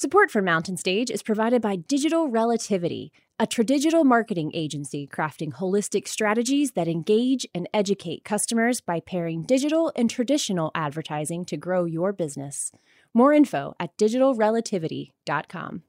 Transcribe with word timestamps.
Support 0.00 0.30
for 0.30 0.40
Mountain 0.40 0.76
Stage 0.76 1.10
is 1.10 1.24
provided 1.24 1.60
by 1.60 1.74
Digital 1.74 2.28
Relativity, 2.28 3.10
a 3.40 3.48
tradigital 3.48 4.04
marketing 4.04 4.52
agency 4.54 5.08
crafting 5.08 5.54
holistic 5.54 6.06
strategies 6.06 6.70
that 6.76 6.86
engage 6.86 7.44
and 7.52 7.68
educate 7.74 8.22
customers 8.22 8.80
by 8.80 9.00
pairing 9.00 9.42
digital 9.42 9.90
and 9.96 10.08
traditional 10.08 10.70
advertising 10.72 11.44
to 11.46 11.56
grow 11.56 11.84
your 11.84 12.12
business. 12.12 12.70
More 13.12 13.32
info 13.32 13.74
at 13.80 13.98
digitalrelativity.com. 13.98 15.82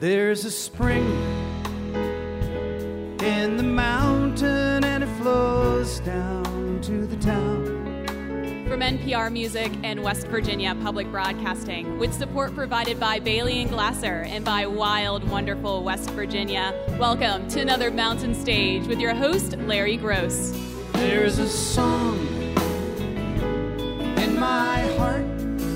There's 0.00 0.46
a 0.46 0.50
spring 0.50 1.49
From 8.80 8.96
NPR 8.98 9.30
Music 9.30 9.70
and 9.82 10.02
West 10.02 10.26
Virginia 10.28 10.74
Public 10.74 11.10
Broadcasting, 11.10 11.98
with 11.98 12.14
support 12.14 12.54
provided 12.54 12.98
by 12.98 13.20
Bailey 13.20 13.60
and 13.60 13.68
Glasser 13.68 14.22
and 14.22 14.42
by 14.42 14.66
Wild, 14.66 15.22
Wonderful 15.28 15.84
West 15.84 16.08
Virginia. 16.12 16.72
Welcome 16.98 17.46
to 17.48 17.60
another 17.60 17.90
Mountain 17.90 18.34
Stage 18.34 18.86
with 18.86 18.98
your 18.98 19.14
host, 19.14 19.58
Larry 19.58 19.98
Groce. 19.98 20.56
There's 20.94 21.38
a 21.38 21.46
song 21.46 22.26
in 24.16 24.40
my 24.40 24.80
heart, 24.96 25.26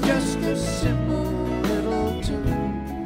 just 0.06 0.38
a 0.38 0.56
simple 0.56 1.24
little 1.68 2.22
tune. 2.22 3.04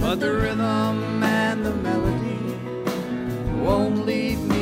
But 0.00 0.18
the 0.18 0.32
rhythm 0.32 1.22
and 1.22 1.64
the 1.64 1.74
melody 1.76 3.62
won't 3.62 4.04
leave 4.04 4.40
me 4.40 4.57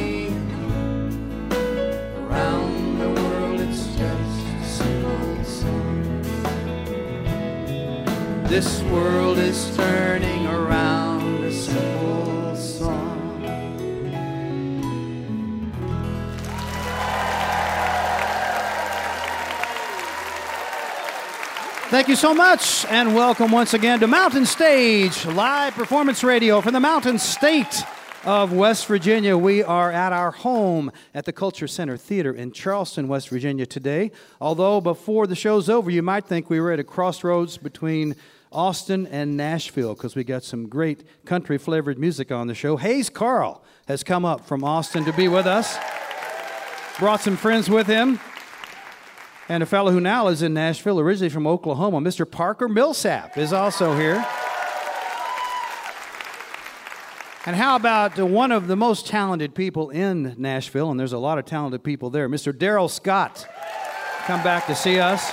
This 8.48 8.80
world 8.84 9.38
is 9.38 9.76
turning 9.76 10.46
around 10.46 11.42
a 11.42 11.52
simple 11.52 12.54
song. 12.54 13.42
Thank 21.90 22.06
you 22.06 22.14
so 22.14 22.32
much, 22.34 22.86
and 22.86 23.16
welcome 23.16 23.50
once 23.50 23.74
again 23.74 23.98
to 23.98 24.06
Mountain 24.06 24.46
Stage, 24.46 25.26
live 25.26 25.74
performance 25.74 26.22
radio 26.22 26.60
from 26.60 26.72
the 26.72 26.80
Mountain 26.80 27.18
State 27.18 27.82
of 28.24 28.52
West 28.52 28.86
Virginia. 28.86 29.36
We 29.36 29.64
are 29.64 29.90
at 29.90 30.12
our 30.12 30.30
home 30.30 30.92
at 31.14 31.24
the 31.24 31.32
Culture 31.32 31.66
Center 31.66 31.96
Theater 31.96 32.32
in 32.32 32.52
Charleston, 32.52 33.08
West 33.08 33.28
Virginia 33.28 33.66
today. 33.66 34.12
Although 34.40 34.80
before 34.80 35.26
the 35.26 35.34
show's 35.34 35.68
over, 35.68 35.90
you 35.90 36.02
might 36.02 36.26
think 36.26 36.48
we 36.48 36.60
were 36.60 36.70
at 36.70 36.78
a 36.78 36.84
crossroads 36.84 37.56
between 37.56 38.14
Austin 38.56 39.06
and 39.08 39.36
Nashville 39.36 39.94
because 39.94 40.16
we 40.16 40.24
got 40.24 40.42
some 40.42 40.66
great 40.66 41.04
country 41.26 41.58
flavored 41.58 41.98
music 41.98 42.32
on 42.32 42.46
the 42.46 42.54
show. 42.54 42.78
Hayes 42.78 43.10
Carll 43.10 43.62
has 43.86 44.02
come 44.02 44.24
up 44.24 44.46
from 44.46 44.64
Austin 44.64 45.04
to 45.04 45.12
be 45.12 45.28
with 45.28 45.46
us, 45.46 45.76
brought 46.98 47.20
some 47.20 47.36
friends 47.36 47.68
with 47.68 47.86
him. 47.86 48.18
And 49.48 49.62
a 49.62 49.66
fellow 49.66 49.92
who 49.92 50.00
now 50.00 50.28
is 50.28 50.42
in 50.42 50.54
Nashville, 50.54 50.98
originally 50.98 51.28
from 51.28 51.46
Oklahoma, 51.46 52.00
Mr. 52.00 52.28
Parker 52.28 52.66
Millsap, 52.66 53.36
is 53.36 53.52
also 53.52 53.96
here. 53.96 54.26
And 57.44 57.54
how 57.54 57.76
about 57.76 58.18
one 58.18 58.50
of 58.50 58.66
the 58.66 58.74
most 58.74 59.06
talented 59.06 59.54
people 59.54 59.90
in 59.90 60.34
Nashville, 60.36 60.90
and 60.90 60.98
there's 60.98 61.12
a 61.12 61.18
lot 61.18 61.38
of 61.38 61.44
talented 61.44 61.84
people 61.84 62.10
there, 62.10 62.28
Mr. 62.28 62.56
Darrell 62.56 62.88
Scott, 62.88 63.46
come 64.24 64.42
back 64.42 64.66
to 64.66 64.74
see 64.74 64.98
us. 64.98 65.32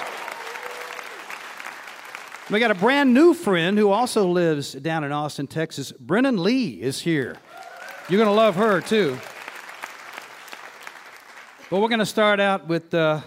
We 2.52 2.60
got 2.60 2.72
a 2.72 2.76
brand 2.76 3.14
new 3.14 3.34
friend 3.34 3.78
who 3.78 3.90
also 3.90 4.28
lives 4.28 4.74
down 4.74 5.06
in 5.06 5.14
Austin, 5.14 5.48
Texas. 5.48 5.94
Brennen 5.94 6.38
Leigh 6.38 6.82
is 6.82 7.00
here. 7.00 7.38
You're 8.10 8.18
going 8.18 8.30
to 8.30 8.36
love 8.36 8.58
her 8.58 8.82
too. 8.82 9.18
But 11.70 11.80
we're 11.80 11.88
going 11.88 12.00
to 12.00 12.06
start 12.06 12.42
out 12.42 12.68
with 12.68 12.94
uh, 12.94 13.22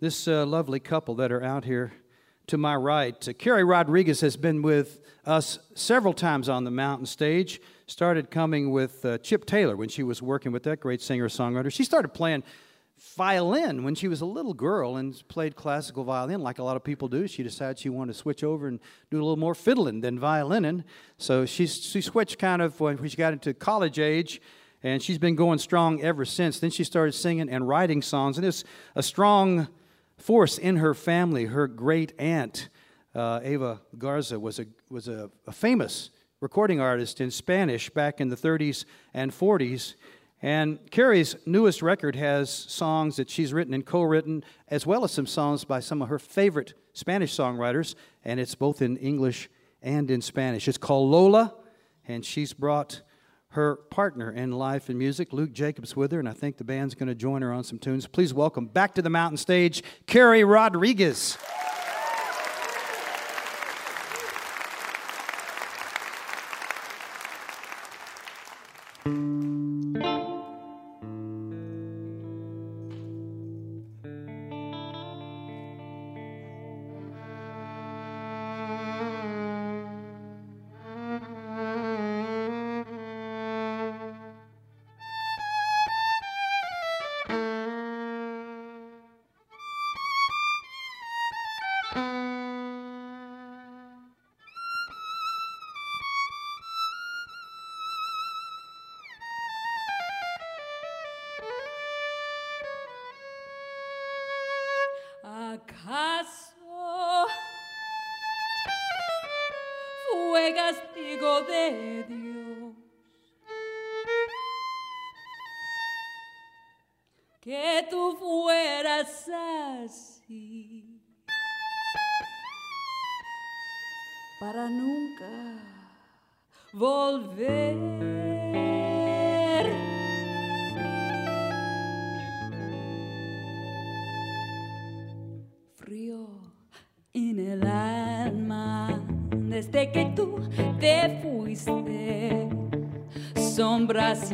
this 0.00 0.26
uh, 0.26 0.44
lovely 0.46 0.80
couple 0.80 1.14
that 1.14 1.30
are 1.30 1.44
out 1.44 1.64
here 1.64 1.92
to 2.48 2.58
my 2.58 2.74
right. 2.74 3.28
Uh, 3.28 3.32
Carrie 3.34 3.62
Rodriguez 3.62 4.20
has 4.20 4.36
been 4.36 4.62
with 4.62 5.00
us 5.24 5.60
several 5.76 6.12
times 6.12 6.48
on 6.48 6.64
the 6.64 6.72
mountain 6.72 7.06
stage. 7.06 7.60
Started 7.86 8.32
coming 8.32 8.72
with 8.72 9.04
uh, 9.04 9.18
Chip 9.18 9.46
Taylor 9.46 9.76
when 9.76 9.88
she 9.88 10.02
was 10.02 10.20
working 10.20 10.50
with 10.50 10.64
that 10.64 10.80
great 10.80 11.00
singer 11.00 11.28
songwriter. 11.28 11.72
She 11.72 11.84
started 11.84 12.08
playing 12.08 12.42
violin 13.16 13.82
when 13.82 13.94
she 13.94 14.08
was 14.08 14.20
a 14.20 14.26
little 14.26 14.54
girl 14.54 14.96
and 14.96 15.26
played 15.28 15.56
classical 15.56 16.04
violin 16.04 16.40
like 16.40 16.58
a 16.58 16.62
lot 16.62 16.76
of 16.76 16.84
people 16.84 17.08
do. 17.08 17.26
She 17.26 17.42
decided 17.42 17.78
she 17.78 17.88
wanted 17.88 18.12
to 18.12 18.18
switch 18.18 18.44
over 18.44 18.68
and 18.68 18.78
do 19.10 19.16
a 19.16 19.22
little 19.22 19.36
more 19.36 19.54
fiddling 19.54 20.00
than 20.00 20.18
violining. 20.18 20.84
So 21.18 21.46
she, 21.46 21.66
she 21.66 22.00
switched 22.00 22.38
kind 22.38 22.60
of 22.60 22.78
when 22.80 23.08
she 23.08 23.16
got 23.16 23.32
into 23.32 23.54
college 23.54 23.98
age 23.98 24.40
and 24.82 25.02
she's 25.02 25.18
been 25.18 25.36
going 25.36 25.58
strong 25.58 26.00
ever 26.02 26.24
since. 26.24 26.60
Then 26.60 26.70
she 26.70 26.84
started 26.84 27.12
singing 27.12 27.48
and 27.48 27.66
writing 27.66 28.02
songs, 28.02 28.38
and 28.38 28.46
it's 28.46 28.64
a 28.94 29.02
strong 29.02 29.68
force 30.16 30.58
in 30.58 30.76
her 30.76 30.94
family. 30.94 31.46
Her 31.46 31.66
great 31.66 32.12
aunt, 32.18 32.68
uh, 33.14 33.40
Garza, 33.98 34.38
was, 34.38 34.58
a, 34.58 34.66
was 34.88 35.08
a, 35.08 35.30
a 35.46 35.52
famous 35.52 36.10
recording 36.40 36.80
artist 36.80 37.20
in 37.20 37.30
Spanish 37.30 37.90
back 37.90 38.20
in 38.20 38.28
the 38.28 38.36
30s 38.36 38.84
and 39.12 39.30
40s. 39.30 39.94
And 40.42 40.78
Carrie's 40.90 41.36
newest 41.44 41.82
record 41.82 42.16
has 42.16 42.50
songs 42.50 43.16
that 43.16 43.28
she's 43.28 43.52
written 43.52 43.74
and 43.74 43.84
co 43.84 44.02
written, 44.02 44.42
as 44.68 44.86
well 44.86 45.04
as 45.04 45.12
some 45.12 45.26
songs 45.26 45.64
by 45.64 45.80
some 45.80 46.00
of 46.00 46.08
her 46.08 46.18
favorite 46.18 46.74
Spanish 46.94 47.36
songwriters, 47.36 47.94
and 48.24 48.40
it's 48.40 48.54
both 48.54 48.80
in 48.80 48.96
English 48.96 49.50
and 49.82 50.10
in 50.10 50.22
Spanish. 50.22 50.66
It's 50.66 50.78
called 50.78 51.10
Lola, 51.10 51.54
and 52.08 52.24
she's 52.24 52.52
brought 52.52 53.02
her 53.48 53.76
partner 53.76 54.30
in 54.30 54.52
life 54.52 54.88
and 54.88 54.98
music, 54.98 55.32
Luke 55.32 55.52
Jacobs, 55.52 55.96
with 55.96 56.12
her, 56.12 56.20
and 56.20 56.28
I 56.28 56.32
think 56.32 56.56
the 56.56 56.64
band's 56.64 56.94
going 56.94 57.08
to 57.08 57.14
join 57.14 57.42
her 57.42 57.52
on 57.52 57.64
some 57.64 57.78
tunes. 57.78 58.06
Please 58.06 58.32
welcome 58.32 58.66
back 58.66 58.94
to 58.94 59.02
the 59.02 59.10
mountain 59.10 59.36
stage, 59.36 59.82
Carrie 60.06 60.44
Rodriguez. 60.44 61.36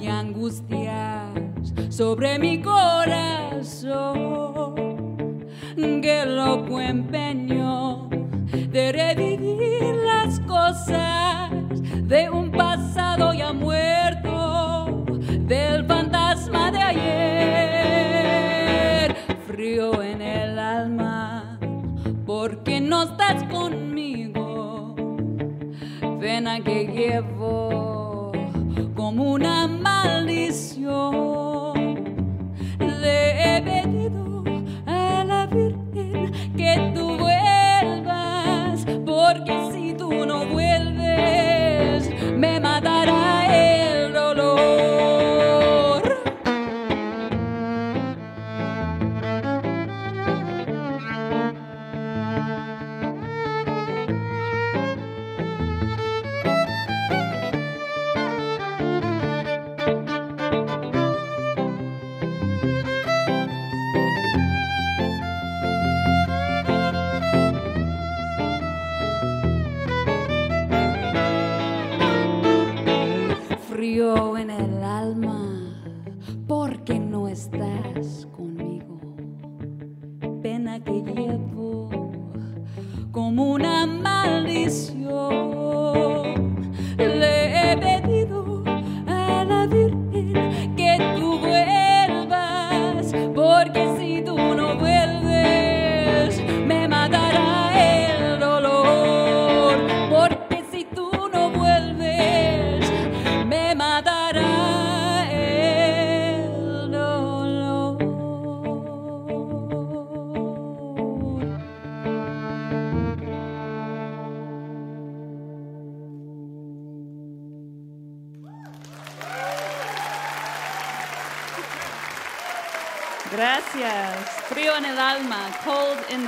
y 0.01 0.09
angustias 0.09 1.31
sobre 1.89 2.39
mi 2.39 2.61
corazón. 2.61 3.95
Qué 5.77 6.25
loco 6.27 6.81
empeño 6.81 8.09
de 8.71 8.93
revivir 8.93 9.95
las 10.05 10.41
cosas 10.41 11.51
de 12.09 12.29
un 12.31 12.51
pasado 12.53 13.33
ya 13.33 13.53
muerto, 13.53 15.05
del 15.41 15.85
fantasma 15.87 16.71
de 16.71 16.79
ayer. 16.79 17.97
Frío 19.47 20.03
en 20.03 20.23
el 20.23 20.59
alma, 20.59 21.59
porque 22.25 22.81
no 22.81 23.05
estás 23.05 23.45
conmigo. 23.45 24.95
Pena 26.21 26.61
que 26.61 26.87
llevo 26.87 27.36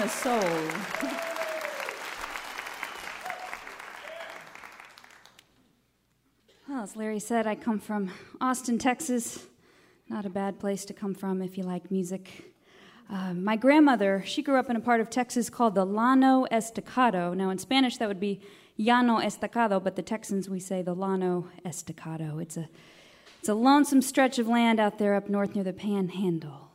soul. 0.09 0.43
Well, 6.79 6.85
as 6.85 6.97
Larry 6.97 7.19
said, 7.19 7.47
I 7.47 7.55
come 7.55 7.81
from 7.81 8.13
Austin, 8.43 8.79
Texas. 8.79 9.47
Not 10.09 10.27
a 10.27 10.31
bad 10.31 10.61
place 10.61 10.85
to 10.85 10.93
come 10.93 11.15
from 11.15 11.41
if 11.41 11.59
you 11.59 11.65
like 11.65 11.91
music. 11.91 12.53
Uh, 13.11 13.33
my 13.33 13.57
grandmother, 13.57 14.23
she 14.27 14.43
grew 14.43 14.57
up 14.59 14.69
in 14.69 14.77
a 14.77 14.81
part 14.81 15.01
of 15.01 15.09
Texas 15.09 15.49
called 15.51 15.75
the 15.75 15.85
Llano 15.85 16.47
Estacado. 16.51 17.33
Now, 17.33 17.51
in 17.51 17.57
Spanish, 17.57 17.97
that 17.97 18.07
would 18.07 18.21
be 18.21 18.43
Llano 18.77 19.19
Estacado, 19.19 19.81
but 19.81 19.97
the 19.97 20.03
Texans, 20.03 20.49
we 20.49 20.61
say 20.61 20.83
the 20.83 20.95
Llano 20.95 21.49
Estacado. 21.65 22.39
It's 22.39 22.57
a, 22.57 22.69
it's 23.41 23.49
a 23.49 23.55
lonesome 23.55 24.03
stretch 24.03 24.39
of 24.39 24.47
land 24.47 24.79
out 24.79 24.99
there 24.99 25.15
up 25.15 25.29
north 25.29 25.55
near 25.55 25.65
the 25.65 25.73
Panhandle. 25.73 26.71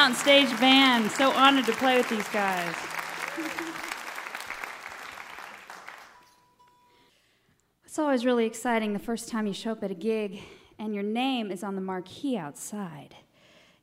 Mountain 0.00 0.18
Stage 0.18 0.58
Band. 0.58 1.10
So 1.10 1.30
honored 1.32 1.66
to 1.66 1.72
play 1.72 1.98
with 1.98 2.08
these 2.08 2.26
guys. 2.30 2.74
It's 7.84 7.98
always 7.98 8.24
really 8.24 8.46
exciting 8.46 8.94
the 8.94 8.98
first 8.98 9.28
time 9.28 9.46
you 9.46 9.52
show 9.52 9.72
up 9.72 9.84
at 9.84 9.90
a 9.90 9.94
gig 9.94 10.40
and 10.78 10.94
your 10.94 11.02
name 11.02 11.50
is 11.50 11.62
on 11.62 11.74
the 11.74 11.82
marquee 11.82 12.38
outside. 12.38 13.14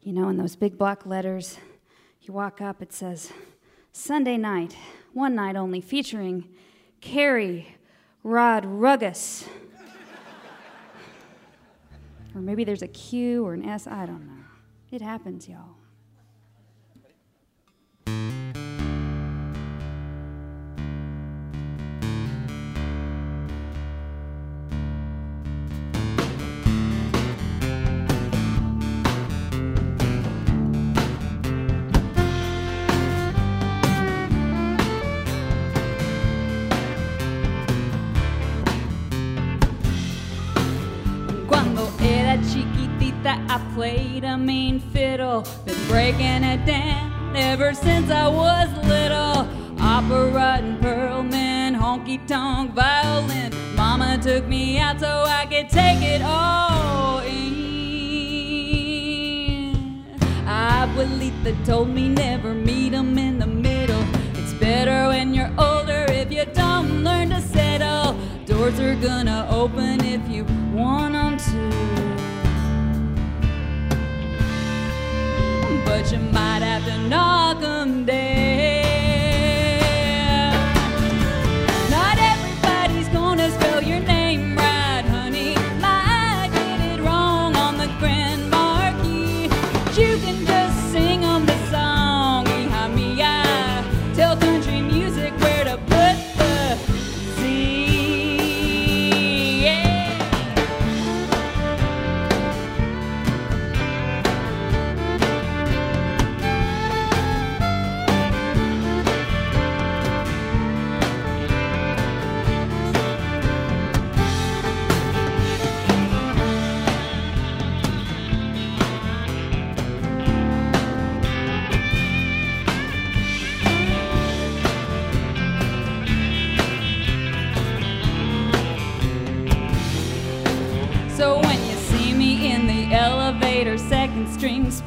You 0.02 0.12
know, 0.12 0.28
in 0.30 0.38
those 0.38 0.56
big 0.56 0.76
block 0.76 1.06
letters, 1.06 1.60
you 2.24 2.34
walk 2.34 2.62
up, 2.62 2.82
it 2.82 2.92
says, 2.92 3.32
Sunday 3.92 4.38
night, 4.38 4.76
one 5.14 5.36
night 5.36 5.56
only, 5.56 5.82
featuring 5.82 6.50
Carrie 7.00 7.76
Rod 8.24 8.66
Ruggis. 8.66 9.48
or 12.34 12.42
maybe 12.42 12.64
there's 12.64 12.82
a 12.82 12.88
Q 12.88 13.46
or 13.46 13.54
an 13.54 13.64
S, 13.64 13.86
I 13.86 14.08
don't 14.08 14.26
know. 14.26 14.44
It 14.90 15.04
happens, 15.04 15.48
y'all. 15.48 15.77
Played 43.88 44.24
a 44.26 44.38
mean 44.38 44.80
fiddle. 44.80 45.46
Been 45.66 45.88
breaking 45.88 46.44
it 46.44 46.66
down 46.66 47.36
ever 47.36 47.74
since 47.74 48.12
I 48.12 48.28
was 48.28 48.70
little. 48.86 49.48
Opera 49.80 50.60
and 50.62 50.82
Perlman, 50.84 51.74
honky 51.82 52.20
tonk 52.28 52.74
violin. 52.74 53.54
Mama 53.76 54.18
took 54.22 54.46
me 54.48 54.78
out 54.80 55.00
so 55.00 55.24
I 55.26 55.46
could 55.46 55.70
take 55.70 56.02
it 56.02 56.22
all 56.22 57.20
in. 57.20 57.54
Abuelita 60.46 61.54
told 61.66 61.90
me 61.90 62.10
never 62.10 62.54
meet 62.54 62.94
'em 62.94 63.18
in 63.18 63.40
the 63.40 63.48
middle. 63.48 64.04
It's 64.40 64.54
better 64.66 65.08
when 65.12 65.34
you're 65.34 65.54
older 65.58 66.06
if 66.22 66.30
you 66.30 66.46
don't 66.62 67.04
learn 67.06 67.30
to 67.30 67.42
settle. 67.42 68.16
Doors 68.46 68.80
are 68.80 68.96
gonna 68.96 69.48
open 69.62 70.04
if 70.16 70.24
you 70.34 70.44
want 70.74 71.16
But 75.98 76.12
you 76.12 76.20
might 76.20 76.62
have 76.62 76.86
to 76.86 76.96
knock 77.10 77.64
'em 77.64 78.06
down. 78.06 78.37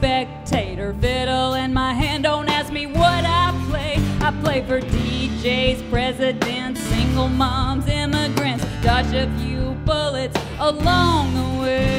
Spectator, 0.00 0.94
fiddle 0.94 1.52
in 1.52 1.74
my 1.74 1.92
hand, 1.92 2.24
don't 2.24 2.48
ask 2.48 2.72
me 2.72 2.86
what 2.86 3.22
I 3.26 3.52
play. 3.68 3.98
I 4.22 4.30
play 4.42 4.62
for 4.62 4.80
DJs, 4.80 5.90
presidents, 5.90 6.80
single 6.80 7.28
moms, 7.28 7.86
immigrants, 7.86 8.64
dodge 8.82 9.12
a 9.12 9.30
few 9.40 9.74
bullets 9.84 10.34
along 10.58 11.34
the 11.34 11.60
way. 11.60 11.90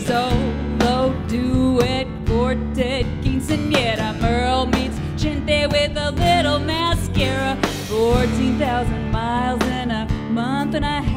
Solo, 0.00 1.14
duet, 1.28 2.08
quartet, 2.26 3.06
quinceanera, 3.22 4.12
Merle 4.20 4.66
meets 4.66 4.98
Chinte 5.16 5.70
with 5.70 5.96
a 5.96 6.10
little 6.10 6.58
mascara. 6.58 7.56
14,000 7.86 9.12
miles 9.12 9.62
in 9.62 9.92
a 9.92 10.04
month 10.30 10.74
and 10.74 10.84
a 10.84 10.88
half. 10.88 11.07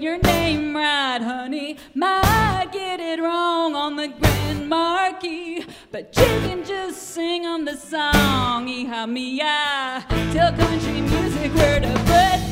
Your 0.00 0.18
name 0.18 0.74
right, 0.74 1.20
honey. 1.20 1.76
Might 1.94 2.68
get 2.72 3.00
it 3.00 3.20
wrong 3.20 3.74
on 3.74 3.96
the 3.96 4.08
grand 4.08 4.68
marquee. 4.68 5.64
But 5.90 6.16
you 6.16 6.24
can 6.24 6.64
just 6.64 7.14
sing 7.14 7.44
on 7.44 7.64
the 7.64 7.76
song. 7.76 8.66
Yeehaw 8.66 9.10
me, 9.10 9.40
I 9.42 10.02
tell 10.32 10.52
country 10.52 11.00
music 11.00 11.54
where 11.54 11.80
to 11.80 11.92
put 12.06 12.49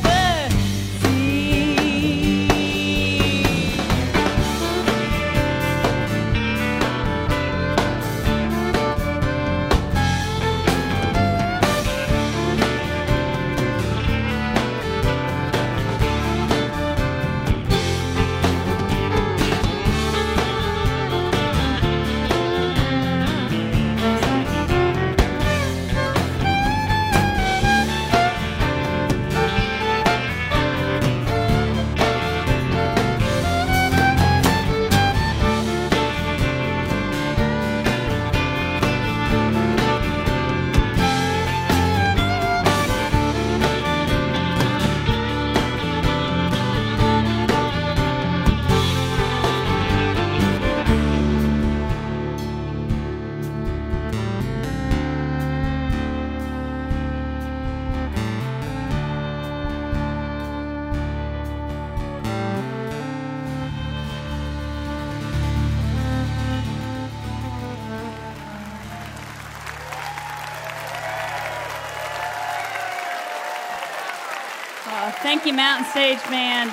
You, 75.49 75.55
Mountain 75.55 75.90
Stage 75.90 76.23
Band. 76.25 76.71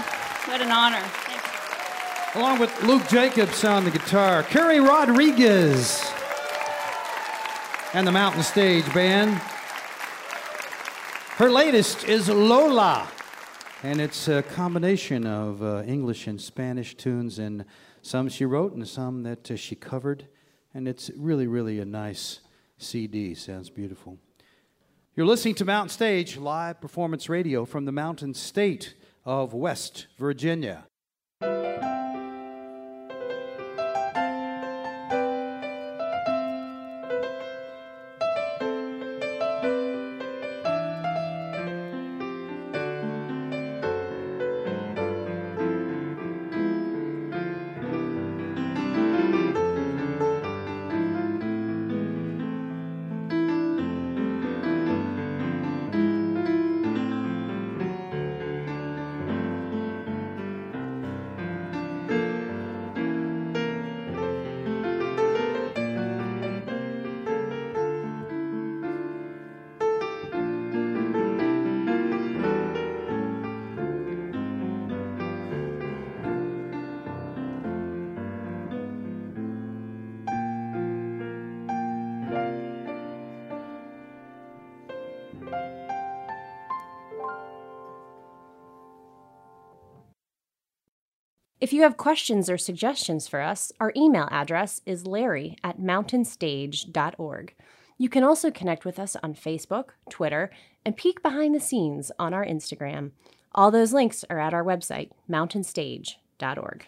What 0.50 0.60
an 0.60 0.70
honor. 0.70 1.01
Along 2.34 2.60
with 2.60 2.84
Luke 2.84 3.08
Jacobs 3.08 3.63
on 3.63 3.86
the 3.86 3.89
guitar, 3.89 4.44
Carrie 4.44 4.82
Rodriguez, 4.82 6.03
and 7.94 8.05
the 8.05 8.12
Mountain 8.12 8.44
Stage 8.44 8.84
Band. 8.94 9.36
Her 11.38 11.50
latest 11.50 12.03
is 12.03 12.27
Lola, 12.27 13.08
and 13.82 14.01
it's 14.01 14.27
a 14.27 14.44
combination 14.44 15.25
of 15.25 15.63
uh, 15.63 15.84
English 15.84 16.27
and 16.27 16.41
Spanish 16.41 16.96
tunes, 16.96 17.39
and 17.39 17.63
some 18.01 18.27
she 18.27 18.44
wrote 18.44 18.74
and 18.74 18.86
some 18.86 19.24
that 19.24 19.50
uh, 19.50 19.55
she 19.55 19.75
covered, 19.75 20.27
and 20.74 20.86
it's 20.86 21.10
really, 21.15 21.48
really 21.48 21.79
a 21.79 21.86
nice 21.86 22.41
CD. 22.77 23.36
Sounds 23.36 23.70
beautiful. 23.70 24.17
You're 25.17 25.25
listening 25.25 25.55
to 25.55 25.65
Mountain 25.65 25.91
Stage 25.91 26.36
live 26.36 26.81
performance 26.81 27.29
radio 27.29 27.63
from 27.63 27.86
the 27.86 27.93
mountain 27.93 28.34
state 28.34 28.95
of 29.24 29.53
West 29.53 30.07
Virginia. 30.17 30.88
If 91.65 91.73
you 91.73 91.82
have 91.82 91.97
questions 91.97 92.47
or 92.47 92.60
suggestions 92.60 93.28
for 93.28 93.41
us, 93.41 93.71
our 93.80 93.91
email 93.97 94.28
address 94.30 94.82
is 94.86 95.08
larry 95.08 95.58
at 95.63 95.80
mountainstage.org. 95.80 97.56
You 97.97 98.08
can 98.08 98.23
also 98.23 98.51
connect 98.51 98.86
with 98.86 98.99
us 98.99 99.15
on 99.23 99.34
Facebook, 99.34 99.86
Twitter, 100.08 100.51
and 100.86 100.95
peek 100.95 101.23
behind 101.23 101.56
the 101.56 101.60
scenes 101.60 102.12
on 102.19 102.36
our 102.36 102.45
Instagram. 102.45 103.13
All 103.56 103.71
those 103.71 103.93
links 103.93 104.23
are 104.30 104.39
at 104.39 104.54
our 104.54 104.63
website, 104.63 105.10
mountainstage.org. 105.28 106.86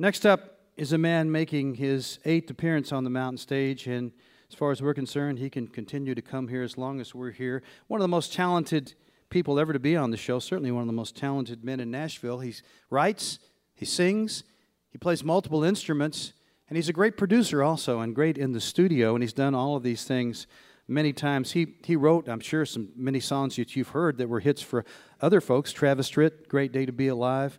Next 0.00 0.26
up 0.26 0.58
is 0.76 0.92
a 0.92 0.98
man 0.98 1.30
making 1.30 1.76
his 1.76 2.18
eighth 2.24 2.50
appearance 2.50 2.90
on 2.90 3.04
the 3.04 3.10
mountain 3.10 3.38
stage, 3.38 3.86
and 3.86 4.10
as 4.50 4.56
far 4.56 4.72
as 4.72 4.82
we're 4.82 4.94
concerned, 4.94 5.38
he 5.38 5.48
can 5.48 5.68
continue 5.68 6.16
to 6.16 6.22
come 6.22 6.48
here 6.48 6.64
as 6.64 6.76
long 6.76 7.00
as 7.00 7.14
we're 7.14 7.30
here. 7.30 7.62
One 7.86 8.00
of 8.00 8.02
the 8.02 8.08
most 8.08 8.32
talented 8.32 8.94
people 9.30 9.60
ever 9.60 9.72
to 9.72 9.78
be 9.78 9.96
on 9.96 10.10
the 10.10 10.16
show, 10.16 10.40
certainly 10.40 10.72
one 10.72 10.82
of 10.82 10.88
the 10.88 10.92
most 10.92 11.16
talented 11.16 11.62
men 11.62 11.78
in 11.78 11.92
Nashville. 11.92 12.40
He 12.40 12.52
writes, 12.90 13.38
he 13.74 13.84
sings, 13.84 14.44
he 14.90 14.98
plays 14.98 15.24
multiple 15.24 15.64
instruments, 15.64 16.34
and 16.68 16.76
he's 16.76 16.88
a 16.88 16.92
great 16.92 17.16
producer 17.16 17.62
also 17.62 18.00
and 18.00 18.14
great 18.14 18.38
in 18.38 18.52
the 18.52 18.60
studio, 18.60 19.14
and 19.14 19.22
he's 19.22 19.32
done 19.32 19.54
all 19.54 19.76
of 19.76 19.82
these 19.82 20.04
things 20.04 20.46
many 20.86 21.12
times. 21.12 21.52
He, 21.52 21.74
he 21.84 21.96
wrote, 21.96 22.28
I'm 22.28 22.40
sure, 22.40 22.64
some 22.66 22.90
many 22.96 23.20
songs 23.20 23.56
that 23.56 23.74
you've 23.76 23.88
heard 23.88 24.18
that 24.18 24.28
were 24.28 24.40
hits 24.40 24.62
for 24.62 24.84
other 25.20 25.40
folks. 25.40 25.72
Travis 25.72 26.10
Tritt, 26.10 26.48
Great 26.48 26.72
Day 26.72 26.86
to 26.86 26.92
Be 26.92 27.08
Alive, 27.08 27.58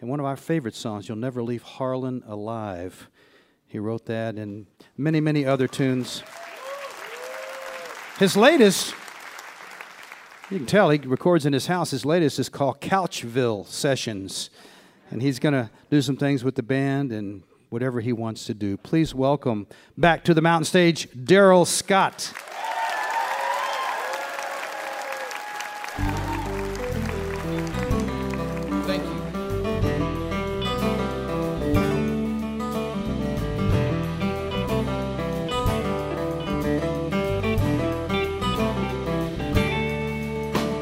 and 0.00 0.10
one 0.10 0.20
of 0.20 0.26
our 0.26 0.36
favorite 0.36 0.74
songs, 0.74 1.08
You'll 1.08 1.18
Never 1.18 1.42
Leave 1.42 1.62
Harlan 1.62 2.22
Alive. 2.26 3.08
He 3.66 3.78
wrote 3.78 4.06
that 4.06 4.36
and 4.36 4.66
many, 4.96 5.20
many 5.20 5.44
other 5.44 5.66
tunes. 5.66 6.22
His 8.18 8.36
latest, 8.36 8.94
you 10.50 10.58
can 10.58 10.66
tell 10.66 10.90
he 10.90 10.98
records 10.98 11.46
in 11.46 11.52
his 11.52 11.66
house. 11.66 11.90
His 11.90 12.04
latest 12.04 12.38
is 12.38 12.48
called 12.48 12.80
Couchville 12.80 13.66
Sessions 13.66 14.50
and 15.14 15.22
he's 15.22 15.38
going 15.38 15.54
to 15.54 15.70
do 15.90 16.02
some 16.02 16.16
things 16.16 16.42
with 16.42 16.56
the 16.56 16.62
band 16.62 17.12
and 17.12 17.44
whatever 17.70 18.00
he 18.00 18.12
wants 18.12 18.46
to 18.46 18.52
do. 18.52 18.76
Please 18.76 19.14
welcome 19.14 19.68
back 19.96 20.24
to 20.24 20.34
the 20.34 20.42
mountain 20.42 20.64
stage, 20.64 21.08
Darrell 21.24 21.64
Scott. 21.64 22.32
Thank 28.86 29.04
you. 29.04 29.20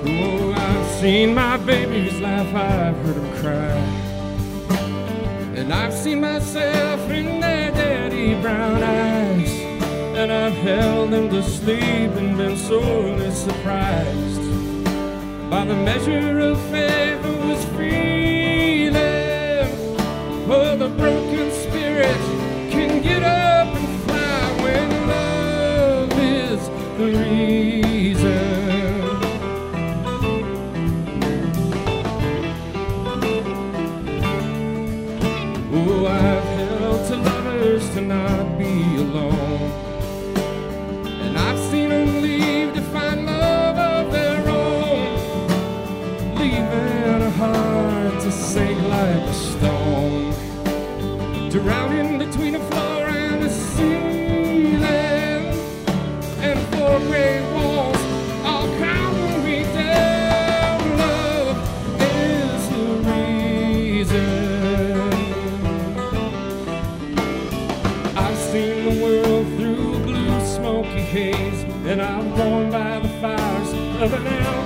Oh, 0.06 0.54
I've 0.56 0.90
seen 1.02 1.34
my 1.34 1.58
babies 1.58 2.18
laugh, 2.18 2.81
I've 5.72 5.94
seen 5.94 6.20
myself 6.20 7.10
in 7.10 7.40
their 7.40 7.70
dirty 7.72 8.34
brown 8.42 8.82
eyes. 8.82 9.50
And 10.20 10.30
I've 10.30 10.52
held 10.52 11.10
them 11.10 11.30
to 11.30 11.42
sleep 11.42 12.12
and 12.20 12.36
been 12.36 12.58
sorely 12.58 13.30
surprised 13.30 14.42
by 15.48 15.64
the 15.64 15.74
measure 15.74 16.38
of 16.40 16.60
faith 16.70 17.24
I 17.24 17.46
was 17.48 17.64
feeling. 17.76 18.92
For 20.46 20.76
the 20.76 20.90
broken 20.90 21.50
spirit 21.50 22.20
can 22.70 23.02
get 23.02 23.22
up 23.22 23.74
and 23.74 24.02
fly 24.02 24.62
when 24.62 25.08
love 25.08 26.12
is 26.20 26.68
the 26.98 27.06
reason. 27.18 27.81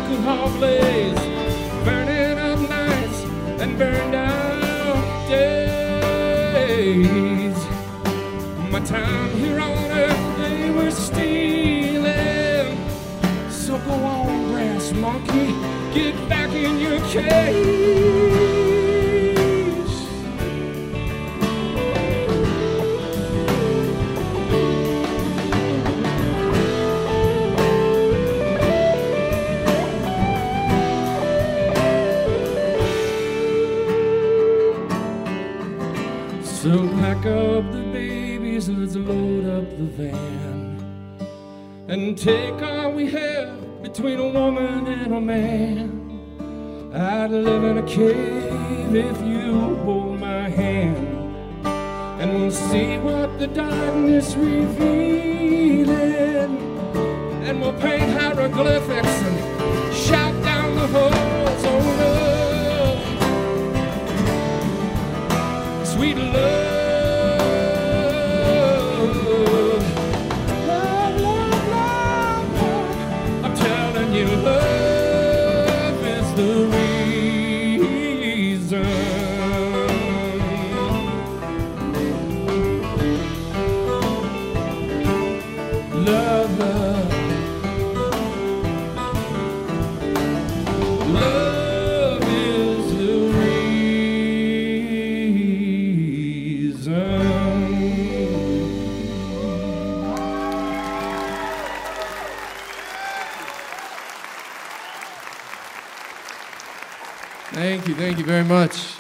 Alcohol 0.07 0.49
blaze, 0.59 1.19
burning 1.85 2.39
up 2.39 2.61
nights 2.71 3.25
and 3.61 3.77
burned 3.77 4.15
out 4.15 5.29
days. 5.29 6.77
My 8.71 8.79
time 8.81 9.31
here 9.31 9.59
on 9.59 9.91
earth 9.91 10.37
they 10.39 10.71
were 10.71 10.93
stealing, 10.93 12.79
so 13.51 13.79
go 13.79 13.95
on, 13.95 14.53
brass 14.53 14.93
monkey, 14.93 15.53
get 15.93 16.15
back 16.29 16.51
in 16.53 16.79
your 16.79 17.01
cage. 17.09 17.76
take 42.17 42.63
all 42.63 42.93
we 42.93 43.11
have 43.11 43.83
between 43.83 44.19
a 44.19 44.29
woman 44.29 44.87
and 44.87 45.13
a 45.15 45.21
man. 45.21 46.91
I'd 46.95 47.31
live 47.31 47.63
in 47.63 47.77
a 47.77 47.87
cave 47.87 48.95
if 48.95 49.21
you 49.21 49.77
hold 49.85 50.19
my 50.19 50.49
hand, 50.49 50.97
and 52.19 52.41
we'll 52.41 52.51
see 52.51 52.97
what 52.99 53.39
the 53.39 53.49
darkness 53.49 54.35
reveals. 54.35 54.96
thank 107.87 107.99
you, 107.99 108.05
thank 108.05 108.19
you 108.19 108.25
very 108.25 108.43
much. 108.43 108.95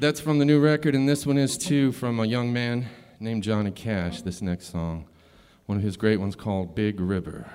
That's 0.00 0.18
from 0.18 0.40
the 0.40 0.44
new 0.44 0.58
record, 0.58 0.96
and 0.96 1.08
this 1.08 1.24
one 1.24 1.38
is 1.38 1.56
too 1.56 1.92
from 1.92 2.18
a 2.18 2.26
young 2.26 2.52
man 2.52 2.86
named 3.20 3.44
Johnny 3.44 3.70
Cash. 3.70 4.22
This 4.22 4.42
next 4.42 4.72
song, 4.72 5.06
one 5.66 5.78
of 5.78 5.84
his 5.84 5.96
great 5.96 6.18
ones 6.18 6.34
called 6.34 6.74
Big 6.74 6.98
River. 6.98 7.48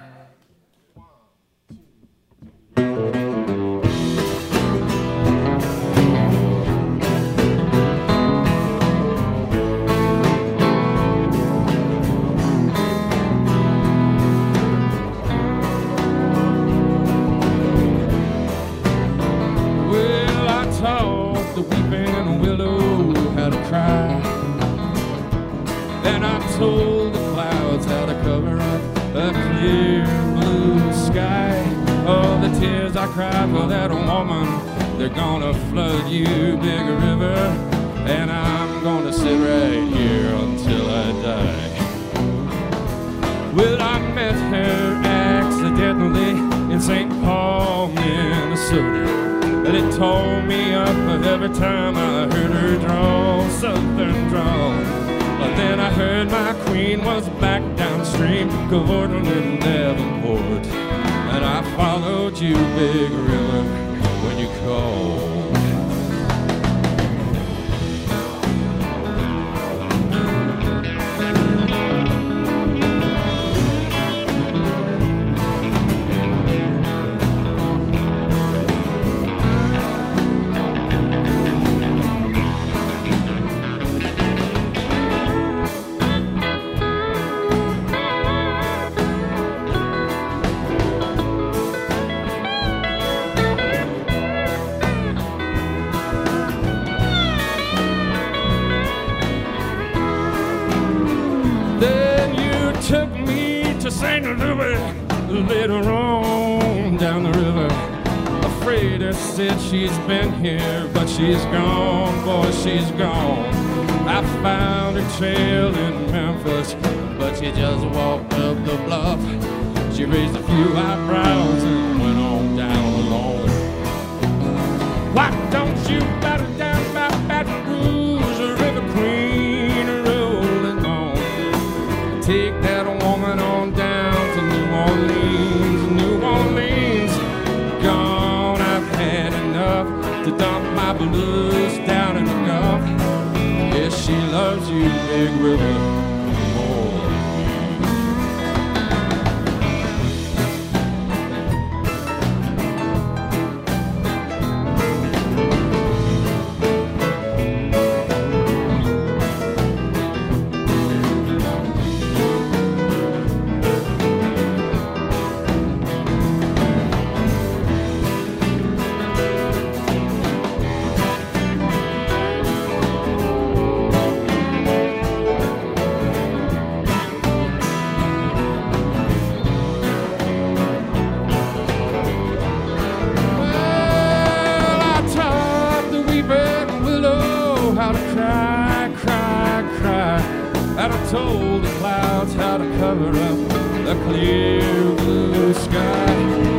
a 193.93 194.03
clear 194.05 194.95
blue 194.95 195.53
sky. 195.53 196.15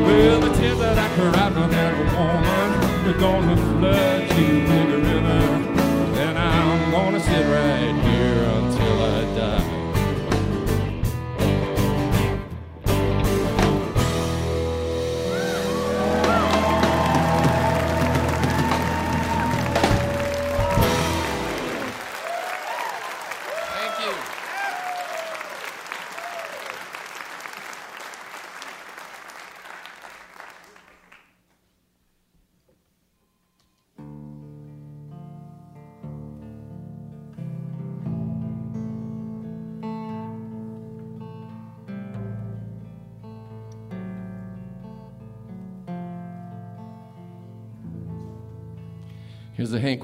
Well, 0.07 0.41
the 0.41 0.53
tears 0.55 0.79
that 0.79 0.99
I 0.99 1.09
cried 1.15 1.57
on 1.57 1.71
that 1.71 1.95
woman, 2.15 3.05
they're 3.05 3.19
gonna 3.19 3.57
flood. 3.57 4.14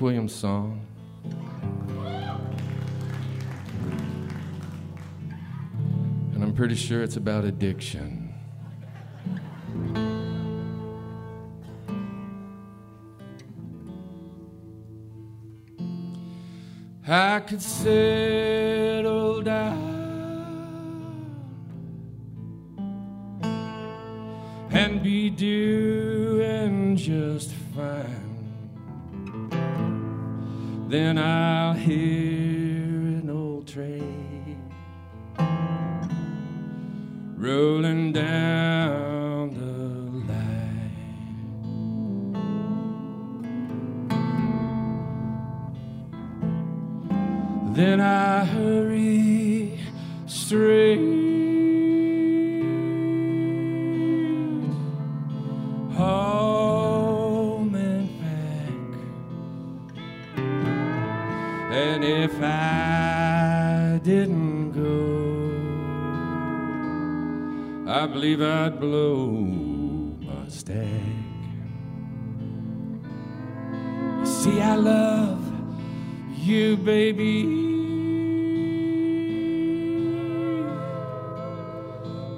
Williams 0.01 0.35
song. 0.35 0.81
And 6.35 6.43
I'm 6.43 6.55
pretty 6.55 6.75
sure 6.75 7.03
it's 7.03 7.17
about 7.17 7.45
addiction. 7.45 8.33
I 17.07 17.41
could 17.41 17.61
settle 17.61 19.43
down 19.43 20.01
and 24.71 25.03
be 25.03 25.29
doing 25.29 26.97
just 26.97 27.51
fine. 27.75 28.30
Then 30.91 31.19
I'll 31.19 31.75
hear 31.75 32.89
an 33.23 33.31
old 33.31 33.69
train 33.69 34.59
rolling 37.37 38.13
down 38.13 39.55
the 39.55 40.33
line. 40.33 40.91
Then 47.73 48.01
I 48.01 48.45
believe 68.13 68.43
I'd 68.43 68.81
blow 68.81 69.31
my 69.31 70.49
stack. 70.49 70.77
See, 74.25 74.61
I 74.61 74.75
love 74.75 75.41
you, 76.37 76.77
baby. 76.77 77.45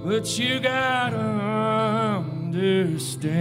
But 0.04 0.38
you 0.38 0.60
gotta 0.60 1.16
understand 2.54 3.32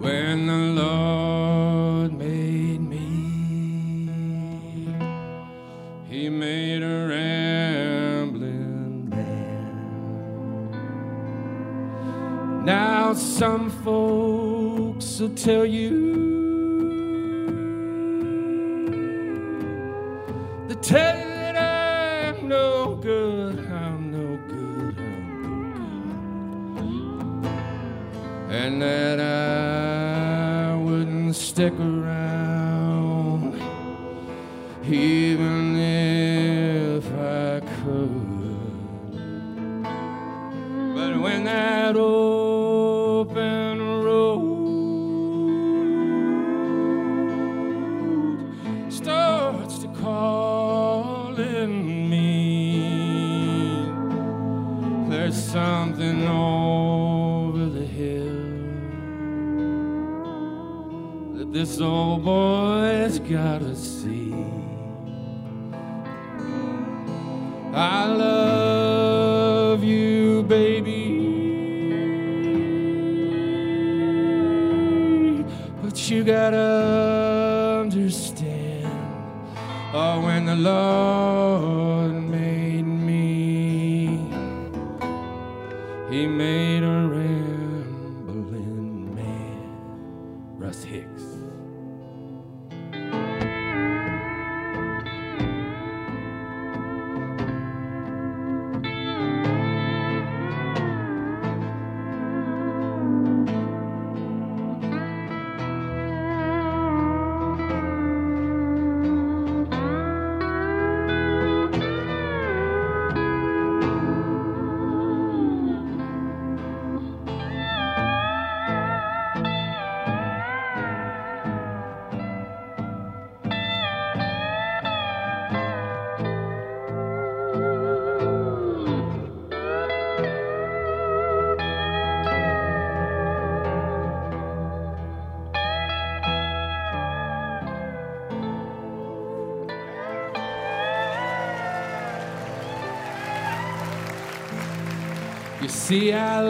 when 0.00 0.46
the 0.46 0.80
Lord 0.80 1.51
will 15.22 15.28
tell 15.36 15.64
you 15.64 15.90
they 20.66 20.74
tell 20.74 21.16
you 21.16 21.24
that 21.24 21.56
I'm 21.56 22.48
no 22.48 22.96
good, 22.96 23.60
I'm 23.60 24.10
no 24.10 24.36
good, 24.48 24.98
I'm 24.98 25.42
no 26.72 27.42
good, 27.44 28.50
and 28.50 28.82
that 28.82 29.20
I 29.20 30.74
wouldn't 30.74 31.36
stick 31.36 31.74
around 31.74 33.54
even 34.84 35.76
if 35.76 37.06
I 37.12 37.60
could. 37.60 38.32
But 40.96 41.20
when 41.20 41.44
that 41.44 41.94
open 41.96 42.21
boy's 61.82 63.18
gotta 63.18 63.74
see. 63.74 64.34
I 67.74 68.06
love 68.06 69.82
you, 69.82 70.42
baby. 70.42 71.20
But 75.82 76.10
you 76.10 76.24
gotta 76.24 77.80
understand. 77.80 78.86
Oh, 79.94 80.22
when 80.24 80.46
the 80.46 80.56
Lord 80.56 82.14
made 82.22 82.86
me, 82.86 84.06
He 86.10 86.26
made 86.26 86.71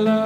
love 0.00 0.21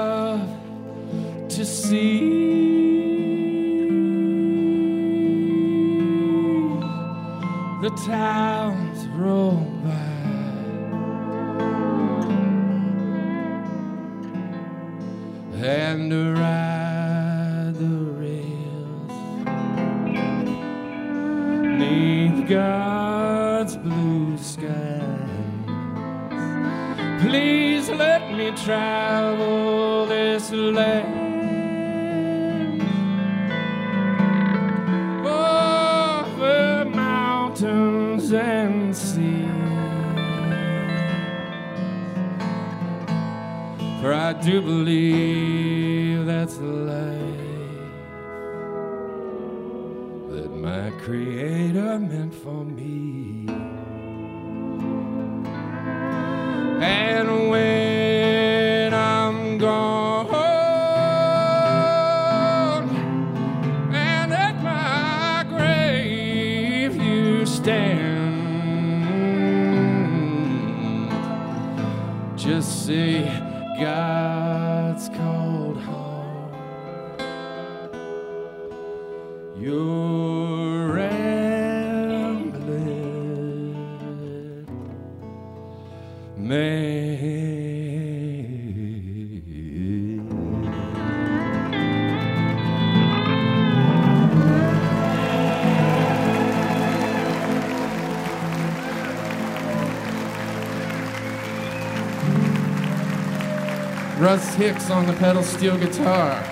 Hicks 104.56 104.90
on 104.90 105.06
the 105.06 105.12
pedal 105.12 105.42
steel 105.42 105.76
guitar. 105.76 106.42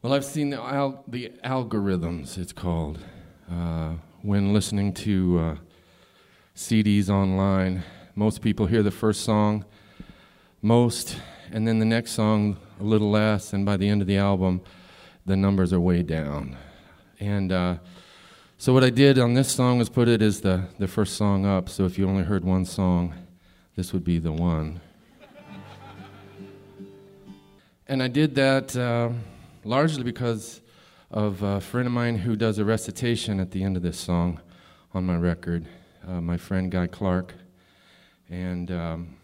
well, 0.00 0.12
I've 0.12 0.24
seen 0.24 0.50
the, 0.50 0.62
al- 0.62 1.02
the 1.08 1.32
algorithms, 1.44 2.38
it's 2.38 2.52
called, 2.52 3.00
uh, 3.50 3.94
when 4.22 4.52
listening 4.52 4.94
to 4.94 5.38
uh, 5.40 5.56
CDs 6.54 7.08
online. 7.08 7.82
Most 8.14 8.42
people 8.42 8.66
hear 8.66 8.84
the 8.84 8.92
first 8.92 9.22
song, 9.24 9.64
most, 10.60 11.16
and 11.50 11.66
then 11.66 11.80
the 11.80 11.84
next 11.84 12.12
song 12.12 12.58
a 12.78 12.84
little 12.84 13.10
less, 13.10 13.52
and 13.52 13.66
by 13.66 13.76
the 13.76 13.88
end 13.88 14.02
of 14.02 14.06
the 14.06 14.18
album, 14.18 14.60
the 15.26 15.36
numbers 15.36 15.72
are 15.72 15.80
way 15.80 16.04
down. 16.04 16.56
And 17.18 17.50
uh, 17.50 17.78
so 18.62 18.72
what 18.72 18.84
I 18.84 18.90
did 18.90 19.18
on 19.18 19.34
this 19.34 19.50
song 19.50 19.78
was 19.78 19.88
put 19.88 20.06
it 20.06 20.22
as 20.22 20.40
the, 20.40 20.68
the 20.78 20.86
first 20.86 21.16
song 21.16 21.44
up. 21.44 21.68
So 21.68 21.84
if 21.84 21.98
you 21.98 22.08
only 22.08 22.22
heard 22.22 22.44
one 22.44 22.64
song, 22.64 23.12
this 23.74 23.92
would 23.92 24.04
be 24.04 24.20
the 24.20 24.30
one. 24.30 24.80
and 27.88 28.00
I 28.00 28.06
did 28.06 28.36
that 28.36 28.76
uh, 28.76 29.08
largely 29.64 30.04
because 30.04 30.60
of 31.10 31.42
a 31.42 31.60
friend 31.60 31.88
of 31.88 31.92
mine 31.92 32.18
who 32.18 32.36
does 32.36 32.58
a 32.58 32.64
recitation 32.64 33.40
at 33.40 33.50
the 33.50 33.64
end 33.64 33.76
of 33.76 33.82
this 33.82 33.98
song 33.98 34.40
on 34.94 35.04
my 35.04 35.16
record, 35.16 35.66
uh, 36.06 36.20
my 36.20 36.36
friend 36.36 36.70
Guy 36.70 36.86
Clark. 36.86 37.34
And 38.30 38.70
um, 38.70 39.16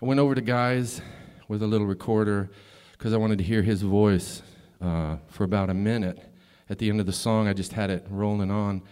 I 0.00 0.06
went 0.06 0.20
over 0.20 0.34
to 0.34 0.40
Guy's 0.40 1.02
with 1.48 1.62
a 1.62 1.66
little 1.66 1.86
recorder 1.86 2.48
because 2.92 3.12
I 3.12 3.18
wanted 3.18 3.36
to 3.36 3.44
hear 3.44 3.60
his 3.60 3.82
voice 3.82 4.40
uh, 4.80 5.16
for 5.28 5.44
about 5.44 5.68
a 5.68 5.74
minute 5.74 6.29
at 6.70 6.78
the 6.78 6.88
end 6.88 7.00
of 7.00 7.06
the 7.06 7.12
song, 7.12 7.48
I 7.48 7.52
just 7.52 7.72
had 7.72 7.90
it 7.90 8.06
rolling 8.08 8.52
on 8.52 8.82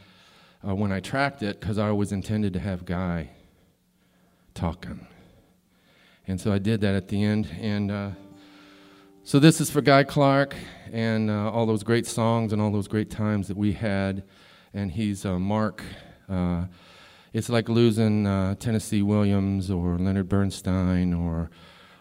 uh, 0.66 0.74
when 0.74 0.90
I 0.90 0.98
tracked 0.98 1.44
it 1.44 1.60
because 1.60 1.78
I 1.78 1.88
always 1.88 2.10
intended 2.10 2.52
to 2.54 2.58
have 2.58 2.84
Guy 2.84 3.30
talking. 4.52 5.06
And 6.26 6.40
so 6.40 6.52
I 6.52 6.58
did 6.58 6.80
that 6.80 6.96
at 6.96 7.06
the 7.06 7.22
end. 7.22 7.48
And 7.60 7.90
uh, 7.92 8.10
so 9.22 9.38
this 9.38 9.60
is 9.60 9.70
for 9.70 9.80
Guy 9.80 10.02
Clark 10.02 10.56
and 10.90 11.30
uh, 11.30 11.52
all 11.52 11.66
those 11.66 11.84
great 11.84 12.04
songs 12.04 12.52
and 12.52 12.60
all 12.60 12.72
those 12.72 12.88
great 12.88 13.10
times 13.10 13.46
that 13.46 13.56
we 13.56 13.74
had. 13.74 14.24
And 14.74 14.90
he's 14.90 15.24
uh, 15.24 15.38
Mark. 15.38 15.84
Uh, 16.28 16.64
it's 17.32 17.48
like 17.48 17.68
losing 17.68 18.26
uh, 18.26 18.56
Tennessee 18.56 19.02
Williams 19.02 19.70
or 19.70 19.96
Leonard 19.98 20.28
Bernstein 20.28 21.14
or, 21.14 21.48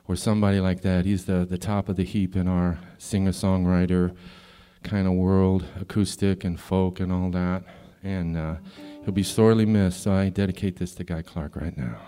or 0.07 0.15
somebody 0.15 0.59
like 0.59 0.81
that. 0.81 1.05
He's 1.05 1.25
the, 1.25 1.45
the 1.47 1.59
top 1.59 1.87
of 1.87 1.97
the 1.97 2.03
heap 2.03 2.35
in 2.35 2.47
our 2.47 2.79
singer 2.97 3.31
songwriter 3.31 4.15
kind 4.83 5.07
of 5.07 5.13
world, 5.13 5.65
acoustic 5.79 6.43
and 6.43 6.59
folk 6.59 6.99
and 6.99 7.11
all 7.11 7.29
that. 7.31 7.63
And 8.03 8.37
uh, 8.37 8.55
he'll 9.03 9.13
be 9.13 9.23
sorely 9.23 9.65
missed, 9.65 10.03
so 10.03 10.13
I 10.13 10.29
dedicate 10.29 10.77
this 10.77 10.93
to 10.95 11.03
Guy 11.03 11.21
Clark 11.21 11.55
right 11.55 11.75
now. 11.77 11.85
Now, 11.85 11.99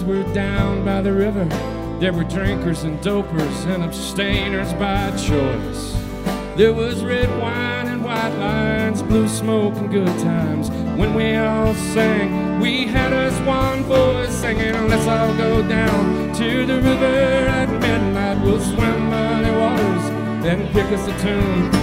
buddies 0.00 0.24
were 0.24 0.34
down 0.34 0.84
by 0.84 1.00
the 1.00 1.12
river. 1.12 1.44
There 2.00 2.12
were 2.12 2.24
drinkers 2.24 2.84
and 2.84 2.98
dopers 3.00 3.66
and 3.66 3.82
abstainers 3.82 4.72
by 4.74 5.10
choice. 5.16 5.96
There 6.56 6.72
was 6.72 7.04
red 7.04 7.28
wine 7.40 7.88
and 7.88 8.04
white 8.04 8.36
lines, 8.38 9.02
blue 9.02 9.28
smoke 9.28 9.74
and 9.76 9.90
good 9.90 10.18
times. 10.20 10.70
When 10.98 11.14
we 11.14 11.36
all 11.36 11.74
sang, 11.74 12.60
we 12.60 12.86
had 12.86 13.12
us 13.12 13.38
one 13.46 13.84
voice 13.84 14.34
singing, 14.34 14.88
Let's 14.88 15.06
all 15.06 15.34
go 15.36 15.66
down 15.66 16.34
to 16.34 16.66
the 16.66 16.76
river 16.76 17.48
at 17.48 17.68
midnight. 17.68 18.44
We'll 18.44 18.60
swim 18.60 19.10
muddy 19.10 19.50
waters 19.50 20.04
and 20.46 20.68
pick 20.72 20.86
us 20.92 21.06
a 21.08 21.18
tune. 21.22 21.74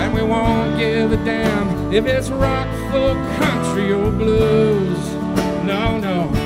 And 0.00 0.12
we 0.14 0.22
won't 0.22 0.78
give 0.78 1.12
a 1.12 1.16
damn 1.24 1.92
if 1.92 2.04
it's 2.06 2.28
rock, 2.30 2.68
folk, 2.90 3.18
country, 3.38 3.92
or 3.92 4.10
blues. 4.10 4.98
No, 5.64 5.98
no. 5.98 6.45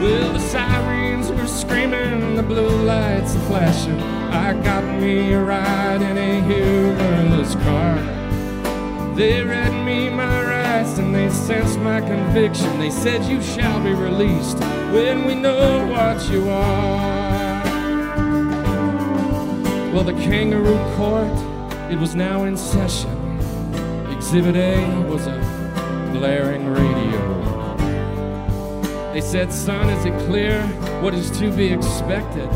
Well, 0.00 0.32
the 0.32 0.40
sirens 0.40 1.30
were 1.30 1.46
screaming, 1.46 2.34
the 2.34 2.42
blue 2.42 2.84
lights 2.84 3.34
flashing. 3.46 4.00
I 4.32 4.54
got 4.62 4.82
me 4.98 5.32
a 5.34 5.42
ride 5.42 6.00
in 6.00 6.16
a 6.16 6.42
humorless 6.42 7.54
car. 7.56 7.96
They 9.14 9.42
read 9.42 9.84
me 9.84 10.08
my 10.08 10.42
rights 10.42 10.98
and 10.98 11.14
they 11.14 11.28
sensed 11.28 11.78
my 11.80 12.00
conviction. 12.00 12.78
They 12.78 12.90
said, 12.90 13.24
You 13.24 13.42
shall 13.42 13.84
be 13.84 13.92
released 13.92 14.58
when 14.94 15.26
we 15.26 15.34
know 15.34 15.86
what 15.88 16.30
you 16.30 16.48
are. 16.48 17.62
Well, 19.92 20.04
the 20.04 20.14
kangaroo 20.14 20.78
court, 20.96 21.92
it 21.92 21.98
was 21.98 22.14
now 22.14 22.44
in 22.44 22.56
session. 22.56 23.10
Exhibit 24.10 24.56
A 24.56 25.02
was 25.10 25.26
a 25.26 25.38
glaring 26.14 26.66
radio. 26.68 26.89
They 29.12 29.20
said, 29.20 29.52
Son, 29.52 29.88
is 29.90 30.04
it 30.04 30.16
clear 30.28 30.62
what 31.02 31.14
is 31.14 31.32
to 31.40 31.50
be 31.50 31.72
expected? 31.72 32.48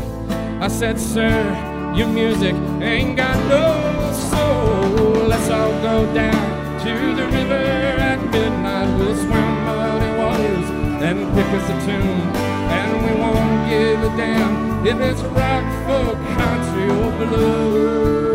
I 0.62 0.68
said, 0.68 1.00
Sir, 1.00 1.92
your 1.96 2.06
music 2.06 2.54
ain't 2.80 3.16
got 3.16 3.36
no 3.48 4.12
soul. 4.12 5.26
Let's 5.26 5.50
all 5.50 5.72
go 5.82 6.14
down 6.14 6.80
to 6.84 7.16
the 7.16 7.26
river 7.26 7.54
at 7.98 8.22
midnight. 8.30 8.98
We'll 8.98 9.16
swim 9.16 9.64
muddy 9.66 10.16
waters 10.16 10.70
and 11.02 11.18
pick 11.34 11.46
us 11.58 11.68
a 11.70 11.86
tune. 11.86 12.20
And 12.70 13.04
we 13.04 13.20
won't 13.20 13.68
give 13.68 14.00
a 14.00 14.16
damn 14.16 14.86
if 14.86 15.00
it's 15.00 15.22
rock, 15.22 15.64
folk, 15.88 16.16
country, 16.38 16.88
or 16.88 17.26
blues. 17.26 18.33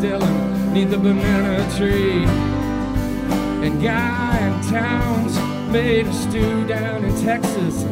Dylan 0.00 0.90
the 0.90 0.96
banana 0.96 1.60
tree. 1.76 2.24
And 3.64 3.82
Guy 3.82 4.38
and 4.38 4.64
Townes 4.64 5.36
made 5.70 6.06
a 6.06 6.12
stew 6.12 6.66
down 6.66 7.04
in 7.04 7.14
Texas. 7.22 7.84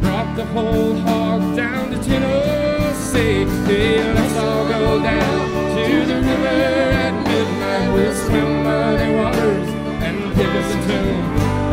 Brought 0.00 0.36
the 0.36 0.44
whole 0.46 0.94
hog 1.00 1.56
down 1.56 1.90
to 1.90 1.98
Tennessee. 2.04 3.44
Hey, 3.66 4.14
let's 4.14 4.36
all 4.36 4.68
go 4.68 5.02
down 5.02 5.48
to 5.74 6.06
the 6.06 6.14
river 6.14 6.46
at 7.04 7.14
midnight. 7.26 7.92
We'll 7.92 8.14
swim 8.14 8.62
by 8.62 8.94
muddy 8.94 9.14
waters 9.16 9.68
and 10.06 10.34
pick 10.36 10.46
us 10.46 10.74
a 10.74 10.78
tune. 10.86 11.24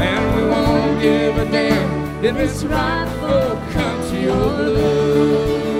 And 0.02 0.36
we 0.36 0.50
won't 0.50 1.00
give 1.00 1.38
a 1.38 1.46
damn 1.52 2.26
if 2.26 2.36
it's 2.38 2.64
rock 2.64 3.08
or 3.22 3.56
country 3.72 4.30
or 4.30 4.50
blues. 4.58 5.76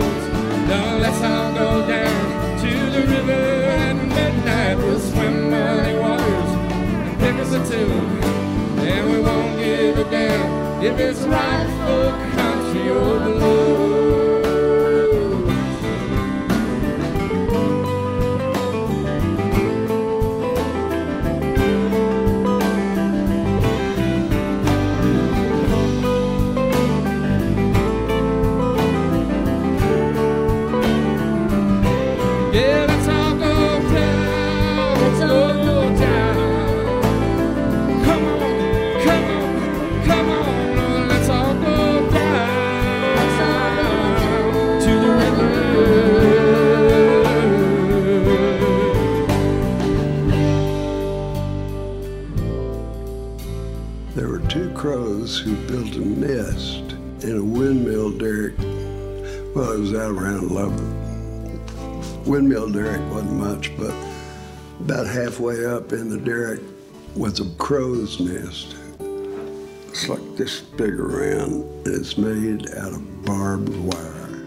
No, 0.70 1.00
let's 1.02 1.22
all 1.24 1.54
go 1.54 1.85
if 10.14 11.00
it's 11.00 11.22
right 11.22 11.68
for 11.86 12.12
country 12.36 12.90
or 12.90 13.20
blues. 13.20 13.76
Yeah, 13.76 13.85
built 55.76 55.96
a 55.96 56.06
nest 56.06 56.94
in 57.26 57.38
a 57.38 57.44
windmill 57.44 58.10
derrick. 58.10 58.58
Well, 59.54 59.74
it 59.74 59.80
was 59.80 59.94
out 59.94 60.12
around 60.12 60.50
Lubbock. 60.50 62.26
Windmill 62.26 62.70
derrick 62.70 63.02
wasn't 63.12 63.34
much, 63.34 63.78
but 63.78 63.94
about 64.80 65.06
halfway 65.06 65.66
up 65.66 65.92
in 65.92 66.08
the 66.10 66.18
derrick 66.18 66.62
was 67.14 67.42
a 67.42 67.56
crow's 67.56 68.22
nest. 68.22 68.78
It's 69.90 70.08
like 70.08 70.38
this 70.38 70.62
big 70.62 70.98
around, 70.98 71.64
and 71.86 71.88
it's 71.88 72.18
made 72.18 72.70
out 72.78 72.94
of 72.94 73.26
barbed 73.26 73.76
wire. 73.76 74.46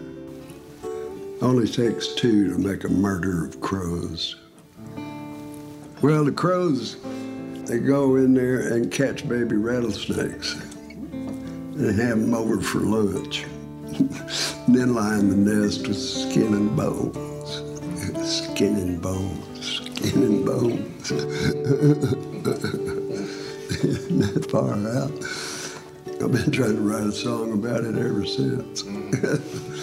Only 1.42 1.68
takes 1.68 2.14
two 2.14 2.54
to 2.54 2.58
make 2.58 2.84
a 2.84 2.88
murder 2.88 3.44
of 3.44 3.60
crows. 3.60 4.36
Well, 6.00 6.24
the 6.24 6.32
crows, 6.32 6.96
they 7.66 7.80
go 7.80 8.16
in 8.16 8.32
there 8.32 8.72
and 8.72 8.90
catch 8.90 9.28
baby 9.28 9.56
rattlesnakes 9.56 10.67
and 11.78 11.98
have 12.00 12.20
them 12.20 12.34
over 12.34 12.60
for 12.60 12.80
lunch. 12.80 13.44
then 14.68 14.94
line 14.94 15.28
the 15.28 15.36
nest 15.36 15.86
with 15.86 15.96
skin 15.96 16.54
and 16.54 16.76
bones. 16.76 17.62
Skin 18.28 18.76
and 18.76 19.00
bones, 19.00 19.80
skin 19.96 20.22
and 20.22 20.44
bones. 20.44 21.12
That 24.18 24.50
far 24.50 24.72
out? 24.72 25.12
I've 26.20 26.32
been 26.32 26.50
trying 26.50 26.74
to 26.76 26.80
write 26.80 27.04
a 27.04 27.12
song 27.12 27.52
about 27.52 27.84
it 27.84 27.96
ever 27.96 28.26
since. 28.26 28.82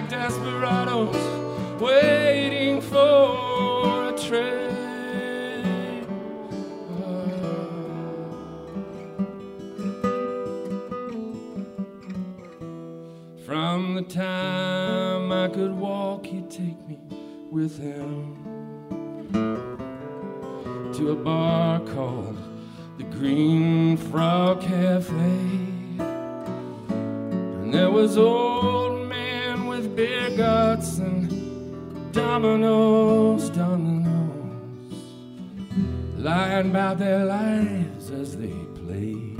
Like 0.00 0.08
desperados 0.08 1.14
waiting 1.78 2.80
for 2.80 4.08
a 4.08 4.12
train. 4.16 6.06
From 13.44 13.94
the 13.94 14.02
time 14.08 15.32
I 15.32 15.48
could 15.48 15.72
walk, 15.72 16.24
he'd 16.24 16.50
take 16.50 16.80
me 16.88 16.98
with 17.50 17.76
him 17.78 18.36
to 20.94 21.10
a 21.10 21.14
bar 21.14 21.80
called 21.80 22.38
the 22.96 23.04
Green 23.04 23.98
Frog 23.98 24.62
Cafe. 24.62 25.14
And 27.58 27.74
there 27.74 27.90
was 27.90 28.16
old 28.16 28.79
guts 30.36 30.98
and 30.98 32.12
dominoes, 32.12 33.50
dominoes, 33.50 34.94
lying 36.16 36.70
about 36.70 36.98
their 36.98 37.24
lives 37.24 38.10
as 38.10 38.36
they 38.36 38.54
played. 38.74 39.38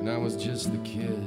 And 0.00 0.10
I 0.10 0.16
was 0.18 0.36
just 0.36 0.72
the 0.72 0.78
kid 0.78 1.26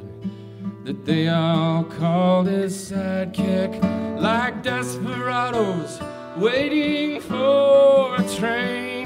that 0.85 1.05
they 1.05 1.29
all 1.29 1.83
called 1.83 2.47
his 2.47 2.91
sidekick, 2.91 3.81
like 4.19 4.63
desperados 4.63 5.99
waiting 6.37 7.19
for 7.21 8.15
a 8.15 8.23
train. 8.37 9.05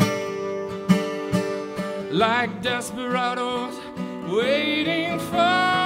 Like 2.11 2.61
desperados 2.61 3.75
waiting 4.27 5.17
for 5.19 5.80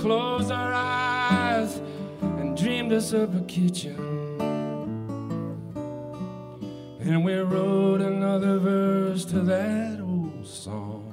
closed 0.00 0.50
our 0.50 0.72
eyes 0.72 1.76
and 2.22 2.56
dreamed 2.56 2.90
us 2.90 3.12
up 3.12 3.34
a 3.34 3.42
kitchen. 3.42 3.98
And 7.00 7.22
we 7.22 7.34
wrote 7.34 8.00
another 8.00 8.58
verse 8.58 9.26
to 9.26 9.40
that 9.40 10.00
old 10.00 10.46
song. 10.46 11.04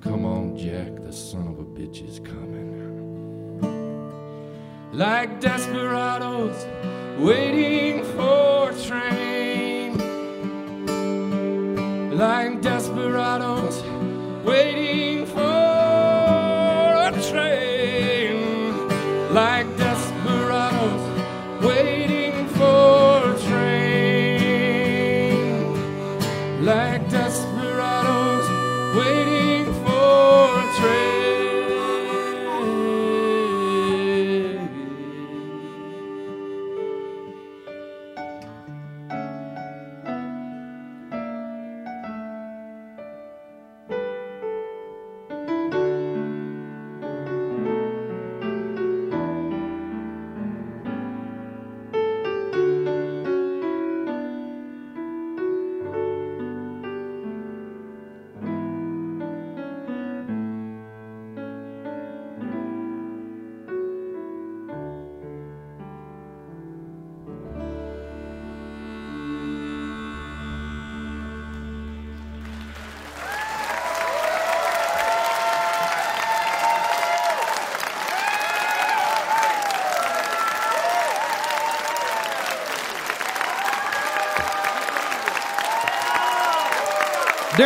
Come 0.00 0.24
on, 0.24 0.56
Jack, 0.56 1.02
the 1.02 1.12
son 1.12 1.48
of 1.48 1.58
a 1.58 1.64
bitch 1.64 2.08
is 2.08 2.18
coming. 2.18 2.56
Like 4.92 5.40
desperados 5.40 6.64
waiting 7.18 8.04
for 8.04 8.70
a 8.70 8.82
train. 8.86 9.98
Like 12.16 12.62
desperados 12.62 13.82
waiting 14.42 15.15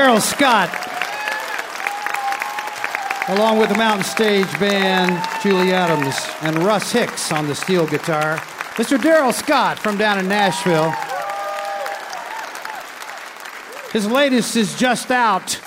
Darrell 0.00 0.20
Scott, 0.22 0.70
along 3.28 3.58
with 3.58 3.68
the 3.68 3.76
Mountain 3.76 4.04
Stage 4.04 4.50
Band, 4.58 5.10
Julie 5.42 5.74
Adams, 5.74 6.16
and 6.40 6.56
Russ 6.64 6.90
Hicks 6.90 7.30
on 7.30 7.46
the 7.46 7.54
steel 7.54 7.86
guitar. 7.86 8.38
Mr. 8.76 9.00
Darrell 9.00 9.34
Scott 9.34 9.78
from 9.78 9.98
down 9.98 10.18
in 10.18 10.26
Nashville. 10.26 10.90
His 13.92 14.10
latest 14.10 14.56
is 14.56 14.74
just 14.74 15.10
out, 15.10 15.60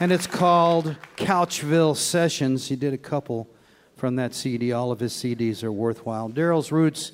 and 0.00 0.10
it's 0.10 0.26
called 0.26 0.96
Couchville 1.16 1.96
Sessions. 1.96 2.66
He 2.66 2.74
did 2.74 2.92
a 2.92 2.98
couple 2.98 3.48
from 3.94 4.16
that 4.16 4.34
CD. 4.34 4.72
All 4.72 4.90
of 4.90 4.98
his 4.98 5.12
CDs 5.12 5.62
are 5.62 5.70
worthwhile. 5.70 6.28
Darrell's 6.28 6.72
roots 6.72 7.12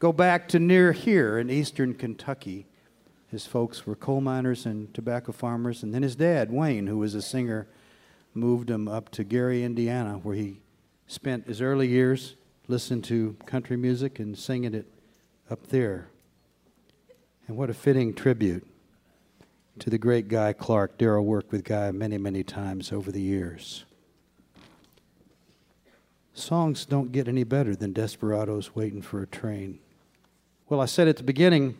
go 0.00 0.12
back 0.12 0.48
to 0.48 0.58
near 0.58 0.90
here 0.90 1.38
in 1.38 1.48
eastern 1.48 1.94
Kentucky. 1.94 2.66
His 3.32 3.46
folks 3.46 3.86
were 3.86 3.96
coal 3.96 4.20
miners 4.20 4.66
and 4.66 4.92
tobacco 4.92 5.32
farmers, 5.32 5.82
and 5.82 5.94
then 5.94 6.02
his 6.02 6.14
dad, 6.14 6.52
Wayne, 6.52 6.86
who 6.86 6.98
was 6.98 7.14
a 7.14 7.22
singer, 7.22 7.66
moved 8.34 8.68
him 8.68 8.86
up 8.86 9.08
to 9.12 9.24
Gary, 9.24 9.64
Indiana, 9.64 10.20
where 10.22 10.34
he 10.34 10.60
spent 11.06 11.46
his 11.46 11.62
early 11.62 11.88
years 11.88 12.36
listening 12.68 13.00
to 13.00 13.34
country 13.46 13.78
music 13.78 14.18
and 14.18 14.36
singing 14.36 14.74
it 14.74 14.86
up 15.50 15.68
there. 15.68 16.08
And 17.48 17.56
what 17.56 17.70
a 17.70 17.74
fitting 17.74 18.12
tribute 18.12 18.66
to 19.78 19.88
the 19.88 19.96
great 19.96 20.28
Guy 20.28 20.52
Clark. 20.52 20.98
Darrell 20.98 21.24
worked 21.24 21.52
with 21.52 21.64
Guy 21.64 21.90
many, 21.90 22.18
many 22.18 22.44
times 22.44 22.92
over 22.92 23.10
the 23.10 23.22
years. 23.22 23.86
Songs 26.34 26.84
don't 26.84 27.12
get 27.12 27.28
any 27.28 27.44
better 27.44 27.74
than 27.74 27.94
Desperados 27.94 28.74
Waiting 28.74 29.00
for 29.00 29.22
a 29.22 29.26
Train. 29.26 29.78
Well, 30.68 30.82
I 30.82 30.86
said 30.86 31.08
at 31.08 31.16
the 31.16 31.22
beginning 31.22 31.78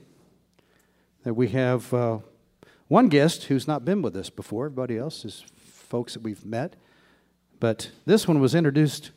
that 1.25 1.35
we 1.35 1.49
have 1.49 1.93
uh, 1.95 2.19
one 2.89 3.09
guest 3.09 3.45
who's 3.45 3.69
not 3.69 3.85
been 3.85 4.03
with 4.03 4.17
us 4.17 4.31
before. 4.31 4.67
Everybody 4.67 4.99
else 4.99 5.25
is 5.25 5.45
folks 5.57 6.15
that 6.15 6.23
we've 6.23 6.45
met. 6.45 6.77
But 7.61 7.91
this 8.07 8.27
one 8.27 8.41
was 8.41 8.55
introduced 8.55 9.13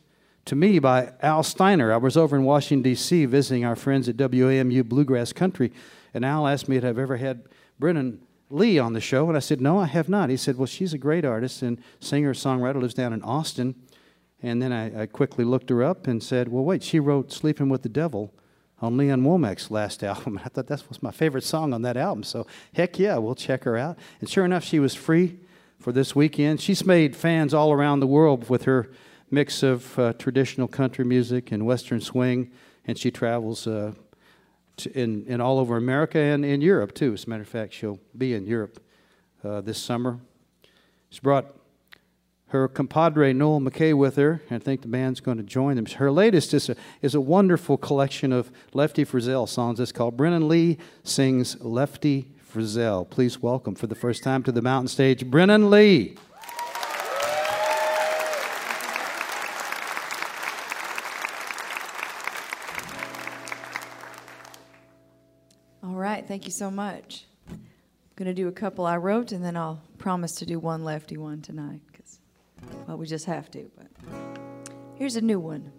to 0.46 0.56
me 0.56 0.78
by 0.78 1.14
Al 1.22 1.42
Steiner. 1.42 1.92
I 1.92 1.98
was 1.98 2.16
over 2.16 2.36
in 2.36 2.44
Washington, 2.44 2.84
D.C., 2.84 3.26
visiting 3.26 3.66
our 3.66 3.76
friends 3.76 4.08
at 4.08 4.18
WAMU 4.18 4.84
Bluegrass 4.88 5.34
Country, 5.34 5.72
and 6.14 6.24
Al 6.24 6.48
asked 6.48 6.70
me 6.70 6.78
if 6.78 6.86
I've 6.86 7.00
ever 7.00 7.18
had 7.18 7.44
Brennen 7.80 8.20
Leigh 8.52 8.78
on 8.78 8.94
the 8.94 9.02
show, 9.02 9.28
and 9.28 9.36
I 9.36 9.40
said, 9.40 9.60
No, 9.60 9.80
I 9.80 9.86
have 9.86 10.08
not. 10.08 10.30
He 10.30 10.38
said, 10.38 10.58
Well, 10.58 10.68
she's 10.68 10.94
a 10.94 11.00
great 11.00 11.26
artist 11.26 11.64
and 11.64 11.82
singer 12.00 12.34
songwriter, 12.34 12.80
lives 12.80 12.94
down 12.94 13.12
in 13.12 13.24
Austin. 13.24 13.76
And 14.44 14.62
then 14.62 14.72
I, 14.72 15.02
I 15.02 15.06
quickly 15.08 15.44
looked 15.44 15.72
her 15.72 15.84
up 15.84 16.06
and 16.06 16.22
said, 16.22 16.50
Well, 16.50 16.64
wait, 16.64 16.84
she 16.84 17.00
wrote 17.00 17.32
Sleeping 17.34 17.70
with 17.70 17.82
the 17.82 17.90
Devil 17.90 18.32
on 18.82 18.98
Lee 18.98 19.10
Ann 19.10 19.24
Womack's 19.24 19.72
last 19.72 20.04
album. 20.12 20.40
I 20.44 20.50
thought 20.50 20.68
that 20.68 20.88
was 20.90 21.02
my 21.02 21.12
favorite 21.12 21.44
song 21.44 21.74
on 21.74 21.82
that 21.84 21.98
album. 21.98 22.24
So, 22.24 22.46
heck 22.74 23.00
yeah, 23.00 23.18
we'll 23.18 23.36
check 23.36 23.64
her 23.64 23.78
out. 23.78 23.98
And 24.20 24.30
sure 24.30 24.46
enough, 24.46 24.64
she 24.64 24.80
was 24.80 24.96
free 24.96 25.40
for 25.80 25.92
this 25.92 26.16
weekend. 26.16 26.62
She's 26.62 26.86
made 26.86 27.16
fans 27.16 27.54
all 27.54 27.72
around 27.72 28.00
the 28.00 28.08
world 28.08 28.50
with 28.50 28.64
her 28.64 28.90
mix 29.32 29.64
of 29.64 29.98
uh, 30.00 30.14
traditional 30.14 30.68
country 30.68 31.06
music 31.06 31.52
and 31.52 31.66
western 31.66 32.02
swing, 32.02 32.52
and 32.86 32.98
she 32.98 33.12
travels 33.12 33.68
uh, 33.68 33.94
in, 34.94 35.26
in 35.28 35.42
all 35.42 35.60
over 35.60 35.78
America 35.78 36.20
and 36.20 36.46
in 36.46 36.62
Europe 36.62 36.94
too. 36.94 37.14
As 37.14 37.26
a 37.26 37.30
matter 37.30 37.42
of 37.42 37.48
fact, 37.48 37.74
she'll 37.74 38.00
be 38.18 38.34
in 38.34 38.46
Europe 38.46 38.80
uh, 39.44 39.62
this 39.62 39.78
summer. 39.78 40.20
She's 41.10 41.20
brought 41.20 41.54
her 42.56 42.68
compadre 42.70 43.34
Noel 43.34 43.60
McKay 43.60 43.94
with 43.94 44.16
her, 44.16 44.42
and 44.50 44.62
I 44.62 44.64
think 44.64 44.82
the 44.82 44.88
band's 44.88 45.20
going 45.20 45.38
to 45.38 45.44
join 45.44 45.76
them. 45.76 45.86
Her 45.86 46.10
latest 46.10 46.54
is 46.54 46.70
a, 46.70 46.76
is 47.02 47.14
a 47.14 47.22
wonderful 47.22 47.78
collection 47.78 48.32
of 48.32 48.50
Lefty 48.74 49.06
Frizzell 49.06 49.48
songs. 49.48 49.80
It's 49.80 49.92
called 49.92 50.16
Brennen 50.16 50.48
Leigh 50.48 50.78
Sings 51.04 51.60
Lefty 51.62 52.32
Frizzell. 52.52 53.10
Please 53.10 53.42
welcome 53.42 53.76
for 53.76 53.88
the 53.88 53.96
first 53.96 54.24
time 54.24 54.42
to 54.44 54.52
the 54.52 54.62
mountain 54.62 54.88
stage, 54.88 55.26
Brennen 55.26 55.70
Leigh. 55.70 56.16
All 65.84 65.96
right, 65.96 66.26
thank 66.26 66.46
you 66.46 66.52
so 66.52 66.72
much. 66.72 67.26
I'm 67.50 67.60
going 68.16 68.28
to 68.28 68.34
do 68.34 68.48
a 68.48 68.54
couple 68.54 68.86
I 68.86 68.96
wrote, 68.96 69.34
and 69.34 69.44
then 69.44 69.58
I'll 69.58 69.82
promise 69.98 70.36
to 70.36 70.46
do 70.46 70.58
one 70.58 70.86
lefty 70.86 71.18
one 71.18 71.42
tonight, 71.42 71.82
well, 72.88 72.98
we 72.98 73.06
just 73.06 73.26
have 73.26 73.50
to. 73.52 73.70
But 73.76 73.88
here's 74.96 75.16
a 75.16 75.22
new 75.22 75.40
one. 75.40 75.72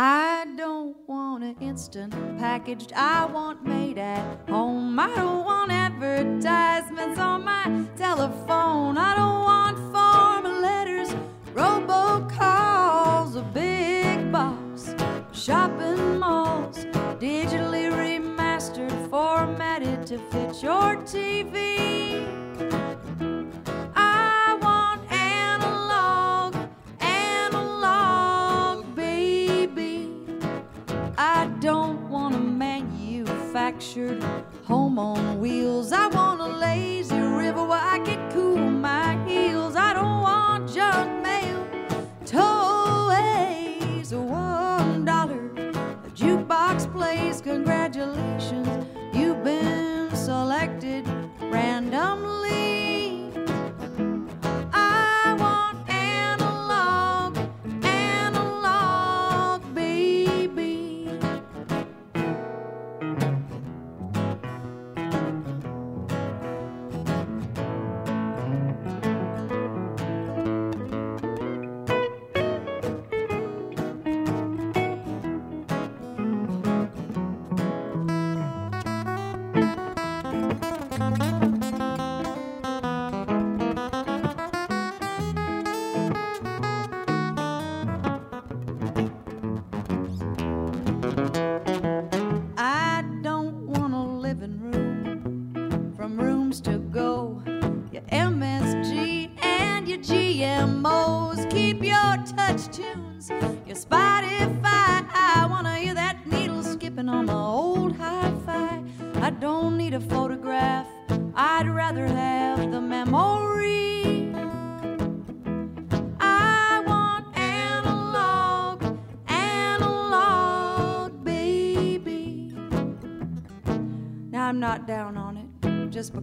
I 0.00 0.46
don't 0.56 0.96
want 1.08 1.42
an 1.42 1.56
instant 1.60 2.12
packaged, 2.38 2.92
I 2.92 3.24
want 3.24 3.66
made 3.66 3.98
at 3.98 4.48
home. 4.48 4.96
I 4.98 5.12
don't 5.16 5.44
want 5.44 5.72
advertisements 5.72 7.18
on 7.18 7.44
my 7.44 7.84
telephone. 7.96 8.96
I 8.96 9.16
don't 9.16 9.40
want 9.42 9.76
formal 9.92 10.60
letters, 10.60 11.08
robocalls, 11.52 13.34
a 13.36 13.42
big 13.52 14.30
box, 14.30 14.94
shopping 15.32 16.20
malls, 16.20 16.84
digitally 17.18 17.90
remastered, 17.90 19.10
formatted 19.10 20.06
to 20.06 20.18
fit 20.30 20.62
your 20.62 20.94
TV. 20.98 22.37
Home 34.64 34.98
on 34.98 35.40
wheels. 35.40 35.92
I 35.92 36.06
want 36.06 36.40
a 36.40 36.46
lazy 36.46 37.18
river 37.18 37.64
where 37.64 37.80
I 37.80 37.98
can 38.00 38.30
cool 38.30 38.56
my 38.56 39.16
heels. 39.26 39.74
I 39.76 39.92
don't 39.92 40.20
want 40.20 40.72
junk 40.72 41.22
mail, 41.22 41.66
toys, 42.24 44.12
a 44.12 44.20
one 44.20 45.04
dollar. 45.04 45.50
A 46.06 46.10
jukebox 46.14 46.92
plays, 46.92 47.40
congratulations, 47.40 48.86
you've 49.12 49.42
been 49.42 50.14
selected 50.14 51.04
randomly. 51.40 52.47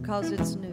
Because 0.06 0.30
it's 0.30 0.54
new. 0.54 0.65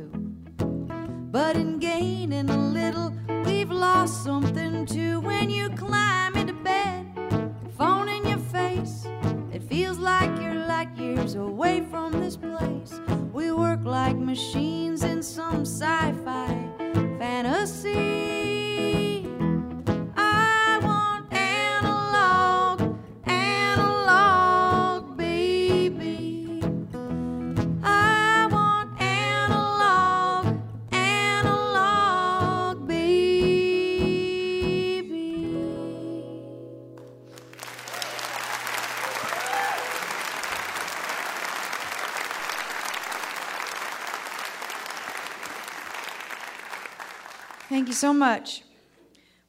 You 47.94 47.98
so 47.98 48.12
much. 48.12 48.64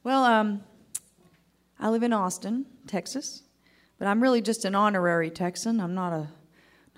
Well, 0.03 0.23
um, 0.23 0.63
I 1.79 1.89
live 1.89 2.03
in 2.03 2.13
Austin, 2.13 2.67
Texas, 2.85 3.41
but 3.97 4.07
I'm 4.07 4.21
really 4.21 4.39
just 4.39 4.65
an 4.65 4.75
honorary 4.75 5.31
Texan. 5.31 5.79
I'm 5.79 5.95
not 5.95 6.13
a 6.13 6.27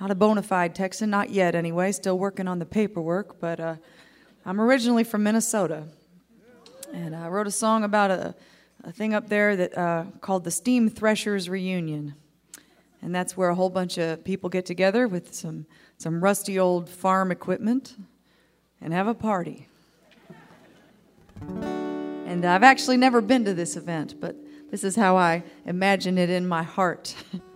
not 0.01 0.11
a 0.11 0.15
bona 0.15 0.43
fide 0.43 0.75
Texan, 0.75 1.09
not 1.09 1.29
yet 1.29 1.55
anyway. 1.55 1.93
Still 1.93 2.19
working 2.19 2.49
on 2.49 2.59
the 2.59 2.65
paperwork, 2.65 3.39
but 3.39 3.61
uh, 3.61 3.75
I'm 4.45 4.59
originally 4.59 5.05
from 5.05 5.23
Minnesota, 5.23 5.85
and 6.93 7.15
I 7.15 7.29
wrote 7.29 7.47
a 7.47 7.51
song 7.51 7.85
about 7.85 8.11
a, 8.11 8.35
a 8.83 8.91
thing 8.91 9.13
up 9.13 9.29
there 9.29 9.55
that 9.55 9.77
uh, 9.77 10.03
called 10.19 10.43
the 10.43 10.51
Steam 10.51 10.89
Threshers 10.89 11.47
Reunion, 11.47 12.13
and 13.01 13.15
that's 13.15 13.37
where 13.37 13.47
a 13.47 13.55
whole 13.55 13.69
bunch 13.69 13.97
of 13.97 14.21
people 14.25 14.49
get 14.49 14.65
together 14.65 15.07
with 15.07 15.33
some 15.33 15.65
some 15.97 16.21
rusty 16.21 16.59
old 16.59 16.89
farm 16.89 17.31
equipment 17.31 17.95
and 18.81 18.91
have 18.91 19.07
a 19.07 19.13
party. 19.13 19.66
And 21.41 22.45
I've 22.45 22.63
actually 22.63 22.97
never 22.97 23.21
been 23.21 23.45
to 23.45 23.53
this 23.53 23.75
event, 23.75 24.15
but 24.19 24.35
this 24.69 24.83
is 24.83 24.95
how 24.95 25.17
I 25.17 25.43
imagine 25.65 26.17
it 26.17 26.29
in 26.29 26.47
my 26.47 26.63
heart. 26.63 27.15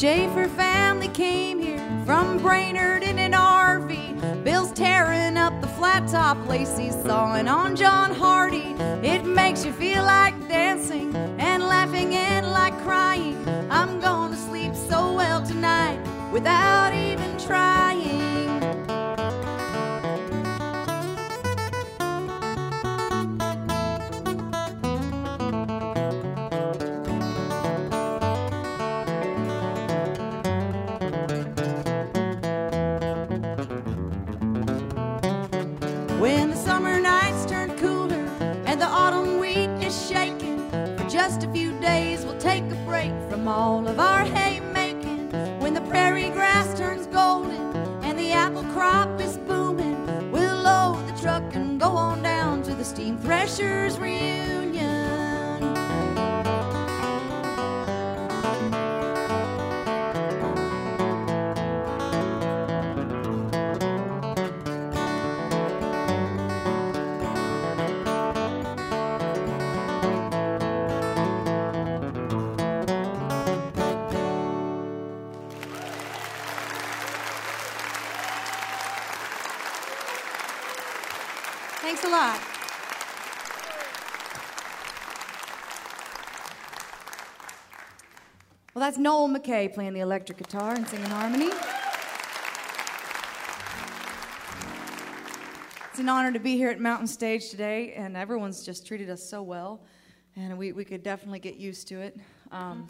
Schaefer 0.00 0.48
family 0.48 1.08
came 1.08 1.60
here 1.60 1.86
from 2.06 2.38
Brainerd 2.38 3.02
in 3.02 3.18
an 3.18 3.32
RV. 3.32 4.42
Bill's 4.42 4.72
tearing 4.72 5.36
up 5.36 5.60
the 5.60 5.66
flat 5.66 6.08
top 6.08 6.38
Lacey's 6.48 6.94
sawing 7.02 7.48
on 7.48 7.76
John 7.76 8.10
Hardy. 8.10 8.74
It 9.06 9.26
makes 9.26 9.62
you 9.62 9.72
feel 9.72 10.02
like 10.02 10.32
dancing 10.48 11.14
and 11.14 11.64
laughing 11.64 12.14
and 12.14 12.46
like 12.46 12.80
crying. 12.80 13.36
I'm 13.70 14.00
gonna 14.00 14.36
sleep 14.36 14.74
so 14.74 15.12
well 15.12 15.42
tonight 15.42 16.00
without 16.32 16.89
lot. 82.10 82.40
Well, 88.74 88.84
that's 88.84 88.98
Noel 88.98 89.28
McKay 89.28 89.72
playing 89.74 89.94
the 89.94 90.00
electric 90.00 90.38
guitar 90.38 90.74
and 90.74 90.86
singing 90.88 91.10
harmony. 91.10 91.50
It's 95.90 95.98
an 95.98 96.08
honor 96.08 96.32
to 96.32 96.38
be 96.38 96.56
here 96.56 96.70
at 96.70 96.80
Mountain 96.80 97.08
Stage 97.08 97.50
today, 97.50 97.92
and 97.94 98.16
everyone's 98.16 98.64
just 98.64 98.86
treated 98.86 99.10
us 99.10 99.22
so 99.28 99.42
well, 99.42 99.80
and 100.36 100.56
we, 100.56 100.72
we 100.72 100.84
could 100.84 101.02
definitely 101.02 101.40
get 101.40 101.56
used 101.56 101.88
to 101.88 102.00
it. 102.00 102.16
Um, 102.52 102.88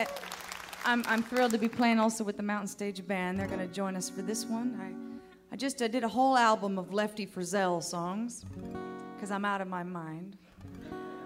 eh, 0.00 0.06
I'm, 0.84 1.04
I'm 1.06 1.22
thrilled 1.22 1.52
to 1.52 1.58
be 1.58 1.68
playing 1.68 2.00
also 2.00 2.24
with 2.24 2.38
the 2.38 2.42
Mountain 2.42 2.68
Stage 2.68 3.06
Band. 3.06 3.38
They're 3.38 3.46
going 3.46 3.60
to 3.60 3.72
join 3.72 3.94
us 3.94 4.10
for 4.10 4.22
this 4.22 4.46
one. 4.46 4.78
I, 4.80 5.11
I 5.52 5.56
just 5.56 5.82
I 5.82 5.86
did 5.86 6.02
a 6.02 6.08
whole 6.08 6.38
album 6.38 6.78
of 6.78 6.94
Lefty 6.94 7.26
Frizzell 7.26 7.82
songs 7.82 8.46
because 9.14 9.30
I'm 9.30 9.44
out 9.44 9.60
of 9.60 9.68
my 9.68 9.82
mind. 9.82 10.38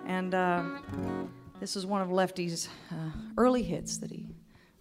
And 0.05 0.35
uh, 0.35 0.65
this 1.61 1.77
was 1.77 1.87
one 1.87 2.03
of 2.03 2.11
Lefty's 2.11 2.69
uh, 2.91 3.11
early 3.39 3.63
hits 3.63 3.99
that 3.99 4.11
he 4.11 4.27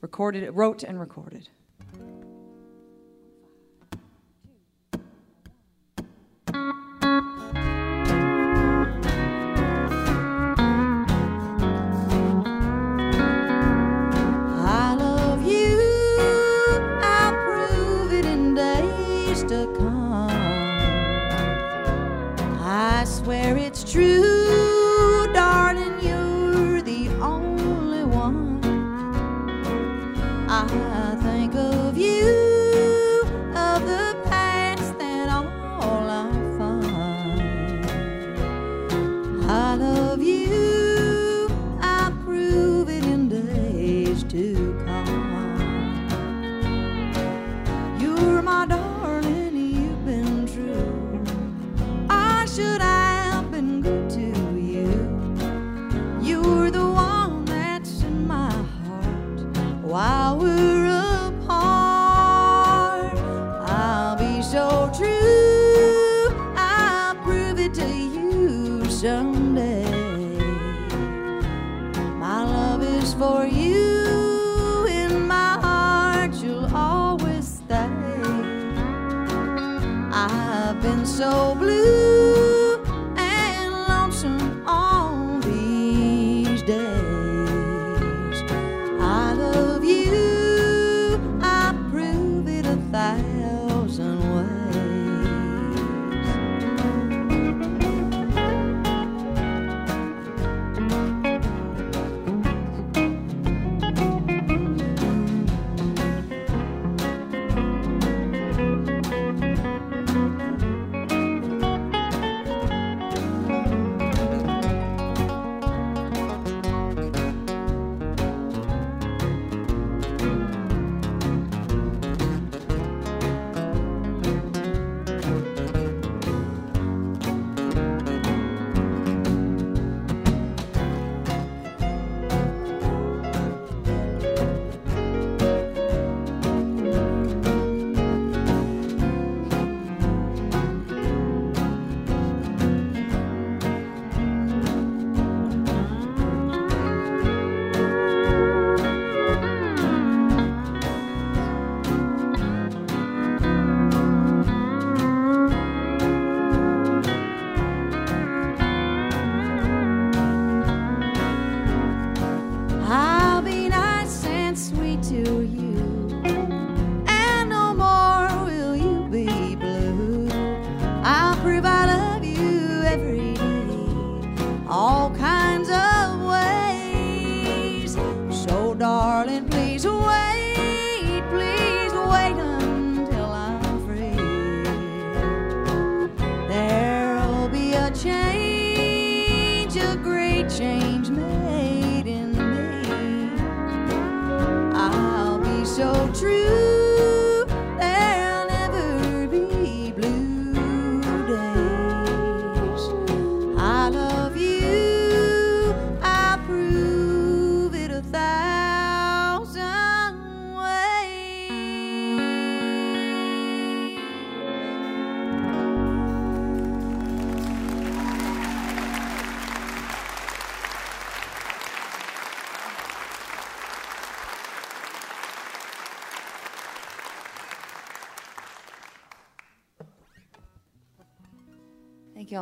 recorded, 0.02 0.50
wrote 0.56 0.82
and 0.82 1.00
recorded. 1.00 1.48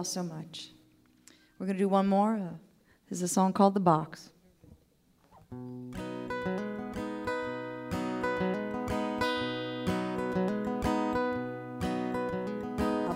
Thank 0.03 0.15
you 0.15 0.21
all 0.21 0.25
so 0.25 0.35
much. 0.35 0.69
We're 1.57 1.65
going 1.65 1.77
to 1.77 1.83
do 1.83 1.87
one 1.87 2.07
more. 2.07 2.33
Uh, 2.35 2.57
this 3.09 3.19
is 3.19 3.21
a 3.21 3.27
song 3.29 3.53
called 3.53 3.73
The 3.73 3.79
Box. 3.79 4.31
A 5.49 5.55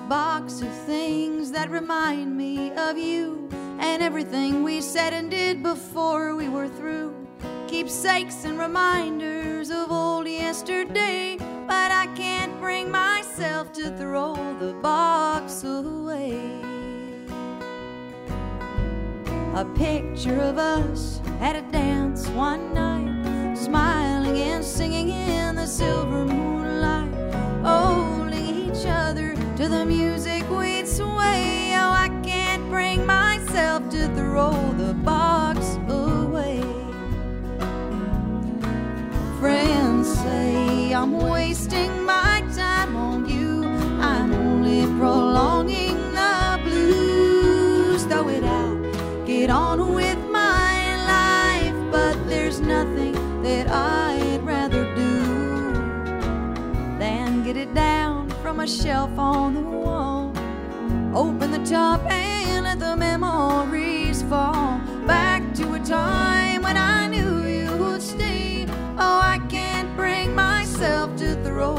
box 0.07 0.61
of 0.61 0.71
things 0.85 1.51
that 1.51 1.69
remind 1.69 2.37
me 2.37 2.71
of 2.71 2.97
you 2.97 3.49
and 3.81 4.01
everything 4.01 4.63
we 4.63 4.79
said 4.79 5.11
and 5.11 5.29
did 5.29 5.61
before 5.61 6.35
we 6.37 6.47
were 6.47 6.69
through. 6.69 7.13
Keepsakes 7.67 8.45
and 8.45 8.57
reminders 8.57 9.71
of 9.71 9.91
old 9.91 10.25
yesterday, 10.25 11.35
but 11.67 11.91
I 11.91 12.07
can't 12.15 12.57
bring 12.61 12.89
myself 12.89 13.73
to 13.73 13.91
throw 13.97 14.35
the 14.57 14.71
box 14.81 15.65
away. 15.65 16.66
A 19.57 19.65
picture 19.73 20.39
of 20.39 20.59
us 20.59 21.19
at 21.39 21.55
a 21.55 21.63
dance 21.71 22.27
one 22.27 22.75
night, 22.75 23.55
smiling 23.57 24.37
and 24.37 24.63
singing 24.63 25.09
in 25.09 25.55
the 25.55 25.65
silver 25.65 26.25
moonlight, 26.25 27.11
holding 27.65 28.69
each 28.69 28.85
other 28.85 29.33
to 29.55 29.67
the 29.67 29.83
music 29.83 30.47
we'd 30.51 30.87
sway. 30.87 31.73
Oh, 31.73 31.89
I 31.89 32.09
can't 32.23 32.69
bring 32.69 33.03
myself 33.03 33.89
to 33.89 34.07
throw 34.09 34.51
the 34.73 34.93
box 34.93 35.79
away. 35.89 36.61
Friends 39.39 40.19
say 40.19 40.93
I'm 40.93 41.17
wasting 41.17 41.56
shelf 58.67 59.17
on 59.17 59.53
the 59.53 59.61
wall. 59.61 60.33
Open 61.15 61.51
the 61.51 61.63
top 61.65 62.01
and 62.11 62.65
let 62.65 62.79
the 62.79 62.97
memories 62.97 64.21
fall 64.23 64.79
back 65.05 65.41
to 65.55 65.75
a 65.75 65.79
time 65.79 66.63
when 66.63 66.75
I 66.75 67.07
knew 67.07 67.45
you 67.45 67.77
would 67.77 68.01
stay. 68.01 68.65
Oh, 68.97 69.21
I 69.23 69.39
can't 69.47 69.95
bring 69.95 70.35
myself 70.35 71.15
to 71.17 71.35
throw 71.43 71.77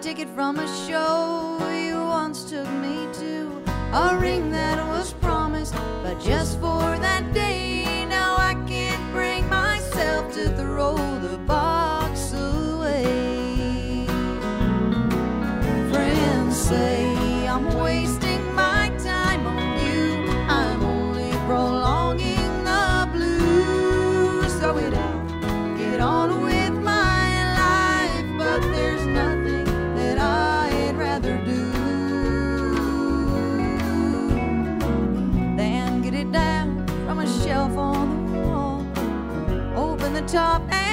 ticket 0.00 0.28
from 0.28 0.58
a 0.58 0.66
show 0.86 1.58
you 1.72 1.96
once 1.96 2.44
took 2.44 2.68
me 2.70 3.08
to. 3.14 3.62
A 3.92 4.16
ring 4.20 4.52
that 4.52 4.78
was 4.86 5.12
promised, 5.14 5.74
but 6.02 6.20
just 6.20 6.60
for 6.60 6.96
that 6.98 7.32
day. 7.34 7.47
Top 40.28 40.87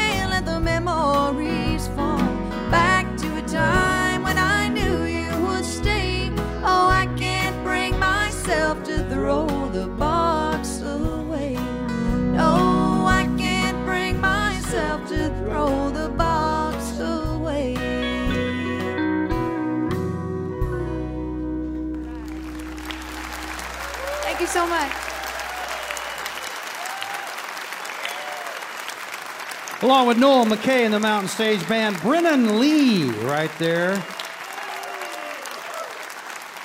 Along 29.85 30.07
with 30.07 30.17
Noel 30.17 30.47
McKay 30.47 30.83
and 30.83 30.91
the 30.91 30.99
Mountain 30.99 31.29
Stage 31.29 31.69
Band, 31.69 31.95
Brennen 31.97 32.59
Leigh 32.59 33.03
right 33.23 33.51
there. 33.59 34.03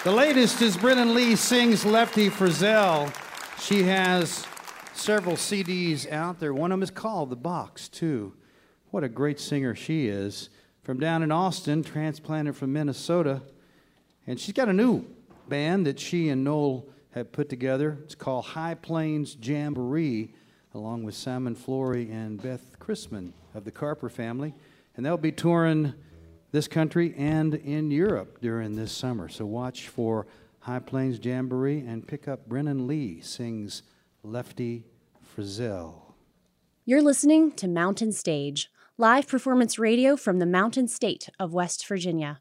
The 0.04 0.10
latest 0.10 0.62
is 0.62 0.74
Brennen 0.78 1.12
Leigh 1.12 1.36
sings 1.36 1.84
Lefty 1.84 2.30
Frizzell. 2.30 3.14
She 3.60 3.82
has 3.82 4.46
several 4.94 5.36
CDs 5.36 6.10
out 6.10 6.40
there. 6.40 6.54
One 6.54 6.72
of 6.72 6.78
them 6.78 6.82
is 6.82 6.90
called 6.90 7.28
The 7.28 7.36
Box, 7.36 7.90
too. 7.90 8.32
What 8.90 9.04
a 9.04 9.08
great 9.10 9.38
singer 9.38 9.74
she 9.74 10.06
is. 10.06 10.48
From 10.82 10.98
down 10.98 11.22
in 11.22 11.30
Austin, 11.30 11.84
transplanted 11.84 12.56
from 12.56 12.72
Minnesota. 12.72 13.42
And 14.26 14.40
she's 14.40 14.54
got 14.54 14.70
a 14.70 14.72
new 14.72 15.04
band 15.46 15.84
that 15.84 16.00
she 16.00 16.30
and 16.30 16.42
Noel 16.42 16.86
have 17.10 17.32
put 17.32 17.50
together. 17.50 17.98
It's 18.02 18.14
called 18.14 18.46
High 18.46 18.76
Plains 18.76 19.36
Jamboree, 19.38 20.32
along 20.74 21.02
with 21.02 21.14
Simon 21.14 21.54
Flory 21.54 22.10
and 22.10 22.40
Beth 22.42 22.78
Chrisman 22.78 23.32
of 23.54 23.64
the 23.64 23.70
Carper 23.70 24.08
family. 24.08 24.54
And 24.96 25.04
they'll 25.04 25.16
be 25.16 25.32
touring 25.32 25.94
this 26.52 26.68
country 26.68 27.14
and 27.16 27.54
in 27.54 27.90
Europe 27.90 28.40
during 28.40 28.76
this 28.76 28.92
summer. 28.92 29.28
So 29.28 29.46
watch 29.46 29.88
for 29.88 30.26
High 30.60 30.80
Plains 30.80 31.18
Jamboree 31.24 31.80
and 31.80 32.06
pick 32.06 32.28
up 32.28 32.48
Brennen 32.48 32.86
Leigh 32.86 33.20
sings 33.20 33.82
Lefty 34.22 34.84
Frizzell. 35.36 35.94
You're 36.84 37.02
listening 37.02 37.52
to 37.52 37.68
Mountain 37.68 38.12
Stage, 38.12 38.70
live 38.98 39.28
performance 39.28 39.78
radio 39.78 40.16
from 40.16 40.38
the 40.38 40.46
Mountain 40.46 40.88
State 40.88 41.28
of 41.38 41.52
West 41.52 41.86
Virginia. 41.86 42.40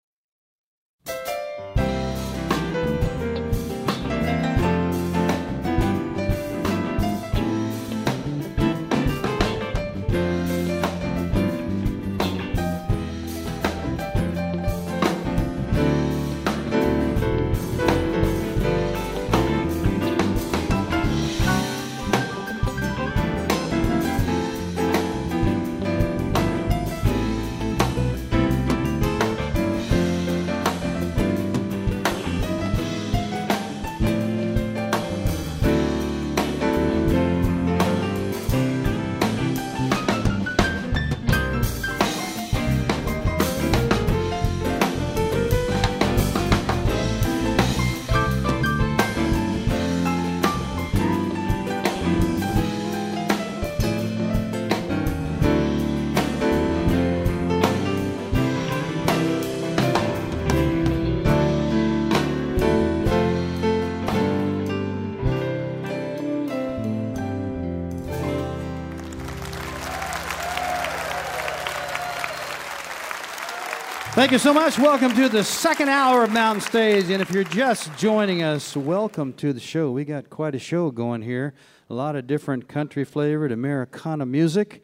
Thank 74.21 74.33
you 74.33 74.37
so 74.37 74.53
much. 74.53 74.77
Welcome 74.77 75.15
to 75.15 75.29
the 75.29 75.43
second 75.43 75.89
hour 75.89 76.23
of 76.23 76.31
Mountain 76.31 76.61
Stage. 76.61 77.09
And 77.09 77.23
if 77.23 77.31
you're 77.31 77.43
just 77.43 77.97
joining 77.97 78.43
us, 78.43 78.75
welcome 78.75 79.33
to 79.33 79.51
the 79.51 79.59
show. 79.59 79.89
We 79.89 80.05
got 80.05 80.29
quite 80.29 80.53
a 80.53 80.59
show 80.59 80.91
going 80.91 81.23
here. 81.23 81.55
A 81.89 81.95
lot 81.95 82.15
of 82.15 82.27
different 82.27 82.67
country 82.67 83.03
flavored 83.03 83.51
Americana 83.51 84.27
music. 84.27 84.83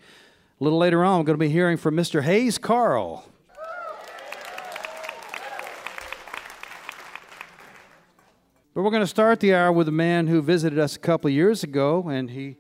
A 0.59 0.63
little 0.63 0.79
later 0.79 1.05
on, 1.05 1.19
we're 1.19 1.25
going 1.25 1.37
to 1.37 1.45
be 1.45 1.49
hearing 1.49 1.77
from 1.77 1.95
Mr. 1.95 2.23
Hayes 2.23 2.57
Carll. 2.57 3.25
But 8.73 8.81
we're 8.81 8.89
going 8.89 9.01
to 9.01 9.07
start 9.07 9.39
the 9.39 9.53
hour 9.53 9.71
with 9.71 9.87
a 9.87 9.91
man 9.91 10.25
who 10.25 10.41
visited 10.41 10.79
us 10.79 10.95
a 10.95 10.99
couple 10.99 11.29
years 11.29 11.63
ago, 11.63 12.09
and 12.09 12.31
he, 12.31 12.57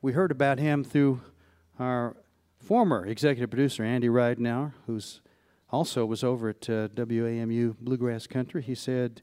we 0.00 0.12
heard 0.12 0.30
about 0.30 0.60
him 0.60 0.84
through 0.84 1.22
our 1.80 2.16
former 2.60 3.04
executive 3.04 3.50
producer, 3.50 3.82
Andy 3.82 4.06
Ridenour, 4.06 4.74
who's 4.86 5.20
also 5.74 6.06
was 6.06 6.22
over 6.22 6.50
at 6.50 6.70
uh, 6.70 6.88
WAMU 6.88 7.76
Bluegrass 7.80 8.28
Country. 8.28 8.62
He 8.62 8.76
said, 8.76 9.22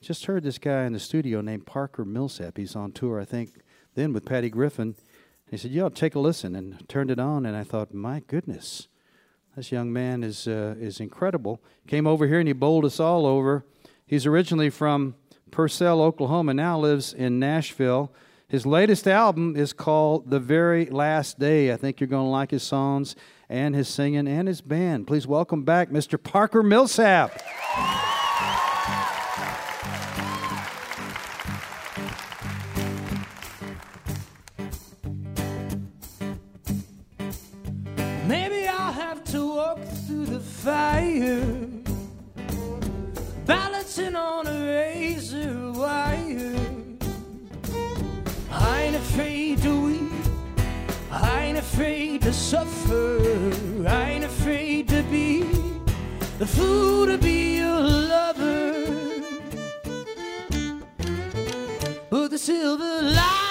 just 0.00 0.24
heard 0.26 0.42
this 0.42 0.58
guy 0.58 0.84
in 0.84 0.92
the 0.92 0.98
studio 0.98 1.40
named 1.40 1.66
Parker 1.66 2.04
Millsap. 2.04 2.56
He's 2.56 2.74
on 2.74 2.92
tour, 2.92 3.20
I 3.20 3.24
think, 3.24 3.60
then 3.94 4.12
with 4.12 4.24
Patty 4.24 4.50
Griffin. 4.50 4.96
He 5.50 5.56
said, 5.56 5.70
"Yeah, 5.70 5.88
take 5.88 6.14
a 6.14 6.18
listen," 6.20 6.54
and 6.56 6.86
turned 6.88 7.10
it 7.10 7.18
on, 7.18 7.46
and 7.46 7.56
I 7.56 7.64
thought, 7.64 7.94
"My 7.94 8.20
goodness, 8.26 8.88
this 9.56 9.72
young 9.72 9.92
man 9.92 10.22
is 10.22 10.48
uh, 10.48 10.74
is 10.78 11.00
incredible." 11.00 11.62
Came 11.86 12.06
over 12.06 12.26
here 12.26 12.38
and 12.38 12.48
he 12.48 12.54
bowled 12.54 12.84
us 12.84 12.98
all 13.00 13.26
over. 13.26 13.64
He's 14.06 14.26
originally 14.26 14.70
from 14.70 15.14
Purcell, 15.50 16.02
Oklahoma, 16.02 16.54
now 16.54 16.78
lives 16.78 17.12
in 17.12 17.38
Nashville. 17.38 18.12
His 18.48 18.66
latest 18.66 19.06
album 19.06 19.56
is 19.56 19.72
called 19.72 20.28
The 20.28 20.40
Very 20.40 20.86
Last 20.86 21.38
Day. 21.38 21.72
I 21.72 21.76
think 21.76 22.00
you're 22.00 22.08
going 22.08 22.26
to 22.26 22.30
like 22.30 22.50
his 22.50 22.62
songs 22.62 23.16
and 23.48 23.74
his 23.74 23.88
singing 23.88 24.26
and 24.26 24.48
his 24.48 24.60
band. 24.60 25.06
Please 25.06 25.26
welcome 25.26 25.62
back 25.64 25.90
Mr. 25.90 26.22
Parker 26.22 26.62
Millsap. 26.62 27.42
Maybe 38.26 38.66
I'll 38.66 38.92
have 38.92 39.22
to 39.24 39.46
walk 39.46 39.78
through 40.06 40.26
the 40.26 40.40
fire, 40.40 41.44
balancing 43.44 44.16
on 44.16 44.46
a 44.46 44.66
razor 44.66 45.72
wire. 45.72 46.56
I 48.50 48.82
ain't 48.82 48.96
afraid 48.96 49.60
to 49.62 49.80
weep, 49.84 50.12
I 51.10 51.44
ain't 51.44 51.58
afraid 51.58 52.22
to 52.22 52.32
suffer, 52.32 53.18
I 53.34 54.10
ain't 54.10 54.24
afraid 54.24 54.88
to 54.90 55.02
be 55.10 55.42
the 56.38 56.46
fool 56.46 57.06
to 57.06 57.18
be 57.18 57.56
your 57.56 57.80
lover. 57.80 58.74
But 62.10 62.30
the 62.30 62.38
silver 62.38 63.02
lining, 63.02 63.43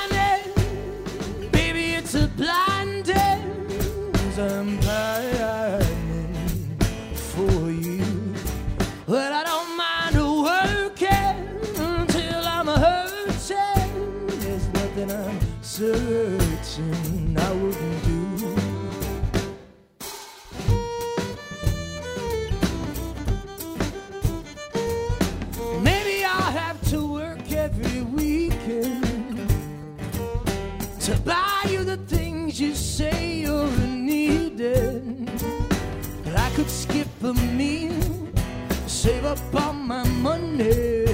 up 39.34 39.56
all 39.56 39.74
my 39.74 40.08
money, 40.22 41.06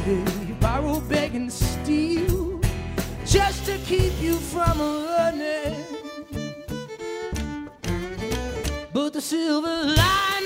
borrow, 0.60 1.00
beg, 1.00 1.36
and 1.36 1.52
steal 1.52 2.60
just 3.26 3.66
to 3.66 3.78
keep 3.86 4.14
you 4.22 4.36
from 4.36 4.78
running. 4.78 5.76
But 8.92 9.14
the 9.14 9.22
silver 9.22 9.96
lining, 10.00 10.39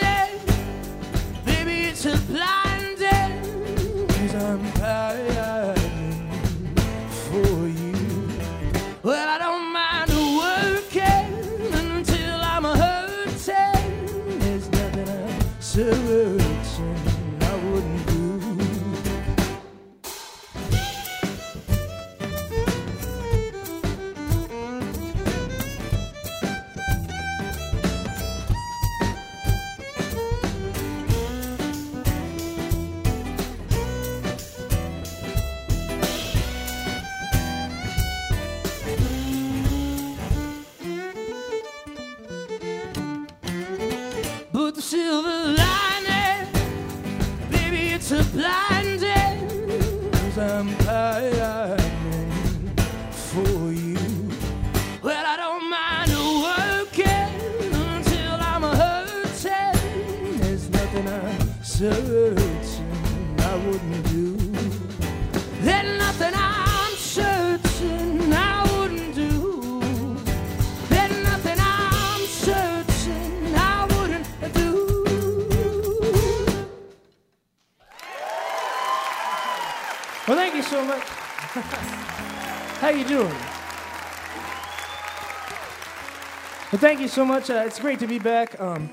so 87.13 87.23
much. 87.23 87.47
Uh, 87.51 87.63
it's 87.63 87.79
great 87.79 87.99
to 87.99 88.07
be 88.07 88.17
back. 88.17 88.59
Um, 88.59 88.89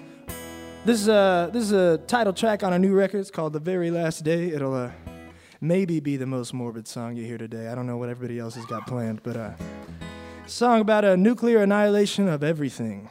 this 0.84 1.00
is 1.00 1.08
a 1.08 1.48
this 1.54 1.62
is 1.62 1.72
a 1.72 1.96
title 2.06 2.34
track 2.34 2.62
on 2.62 2.74
a 2.74 2.78
new 2.78 2.92
record. 2.92 3.18
It's 3.20 3.30
called 3.30 3.54
"The 3.54 3.60
Very 3.60 3.90
Last 3.90 4.24
Day." 4.24 4.50
It'll 4.50 4.74
uh, 4.74 4.90
maybe 5.62 6.00
be 6.00 6.18
the 6.18 6.26
most 6.26 6.52
morbid 6.52 6.86
song 6.86 7.16
you 7.16 7.24
hear 7.24 7.38
today. 7.38 7.68
I 7.68 7.74
don't 7.74 7.86
know 7.86 7.96
what 7.96 8.10
everybody 8.10 8.38
else 8.38 8.56
has 8.56 8.66
got 8.66 8.86
planned, 8.86 9.22
but 9.22 9.38
uh, 9.38 9.52
song 10.46 10.82
about 10.82 11.02
a 11.06 11.16
nuclear 11.16 11.62
annihilation 11.62 12.28
of 12.28 12.44
everything. 12.44 13.08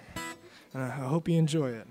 Uh, 0.76 0.81
I 0.81 0.90
hope 0.90 1.27
you 1.27 1.40
enjoy 1.40 1.72
it. 1.72 1.88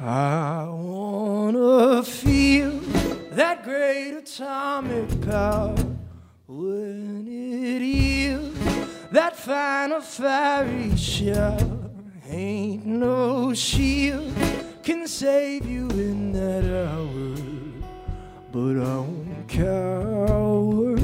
I 0.00 0.66
wanna 0.68 2.02
feel 2.02 2.80
that 3.30 3.62
great 3.62 4.10
atomic 4.10 5.20
power 5.24 5.76
when 6.48 7.28
it 7.28 7.80
yields 7.80 8.53
that 9.14 9.36
final 9.36 10.00
fiery 10.00 10.96
shell. 10.96 11.92
Ain't 12.28 12.84
no 12.84 13.54
shield 13.54 14.34
can 14.82 15.06
save 15.06 15.64
you 15.66 15.88
in 15.90 16.32
that 16.32 16.64
hour, 16.64 17.36
but 18.50 18.76
I 18.76 18.96
won't 18.96 19.48
cower 19.48 20.96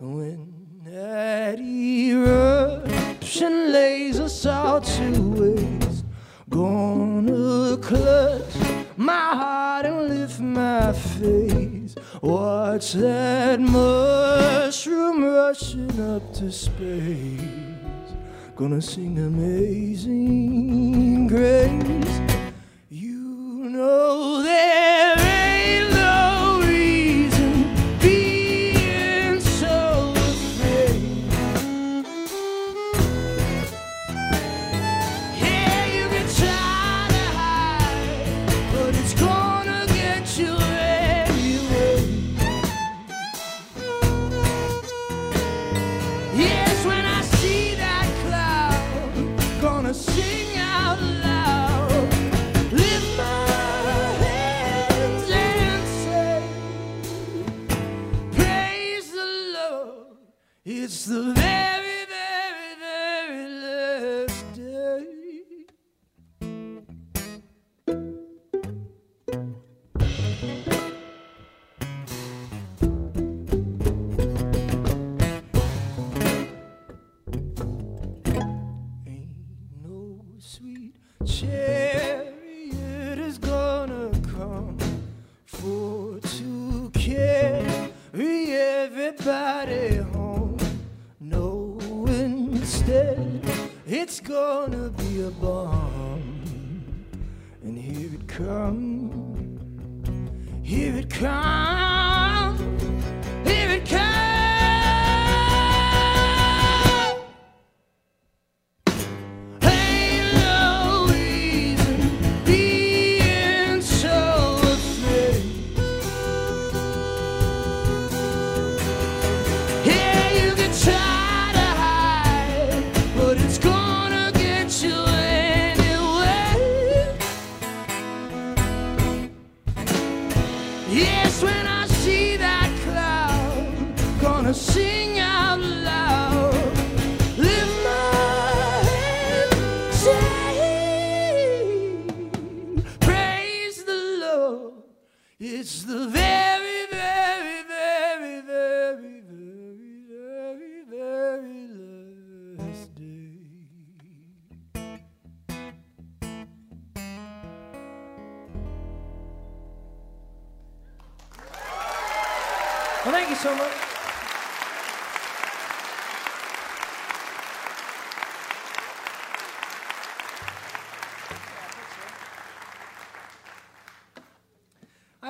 when 0.00 0.52
that 0.84 1.60
eruption 1.60 3.72
lays 3.72 4.18
us 4.18 4.44
all 4.46 4.80
to 4.80 5.30
waste. 5.40 6.04
Gonna 6.50 7.76
clutch 7.76 8.56
my 8.96 9.12
heart 9.12 9.86
and 9.86 10.08
lift 10.08 10.40
my 10.40 10.92
face. 10.92 11.75
Watch 12.26 12.94
that 12.94 13.60
mushroom 13.60 15.24
rushing 15.26 16.00
up 16.12 16.34
to 16.34 16.50
space. 16.50 17.40
Gonna 18.56 18.82
sing 18.82 19.16
amazing 19.20 20.18
grace. 21.28 22.20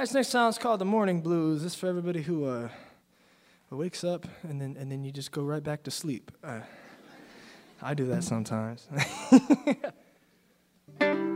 This 0.07 0.15
next 0.15 0.29
song 0.29 0.49
is 0.49 0.57
called 0.57 0.81
"The 0.81 0.85
Morning 0.85 1.21
Blues." 1.21 1.65
This 1.65 1.73
is 1.73 1.79
for 1.81 1.89
everybody 1.89 2.23
who 2.23 2.45
uh, 2.45 2.69
wakes 3.71 4.05
up 4.05 4.25
and 4.45 4.61
then 4.61 4.77
and 4.79 4.89
then 4.89 5.03
you 5.03 5.11
just 5.11 5.33
go 5.33 5.43
right 5.43 5.65
back 5.65 5.83
to 5.83 5.91
sleep. 5.91 6.31
Uh, 6.45 6.61
I 7.83 7.95
do 7.95 8.07
that 8.07 8.23
sometimes. 8.23 8.87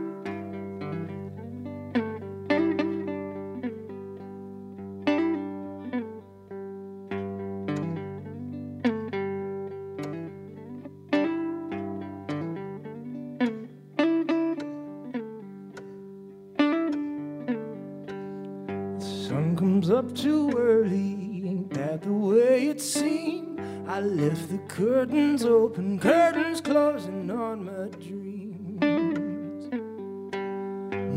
curtains 24.71 25.43
open, 25.43 25.99
curtains 25.99 26.61
closing 26.61 27.29
on 27.29 27.65
my 27.65 27.89
dreams. 27.99 28.81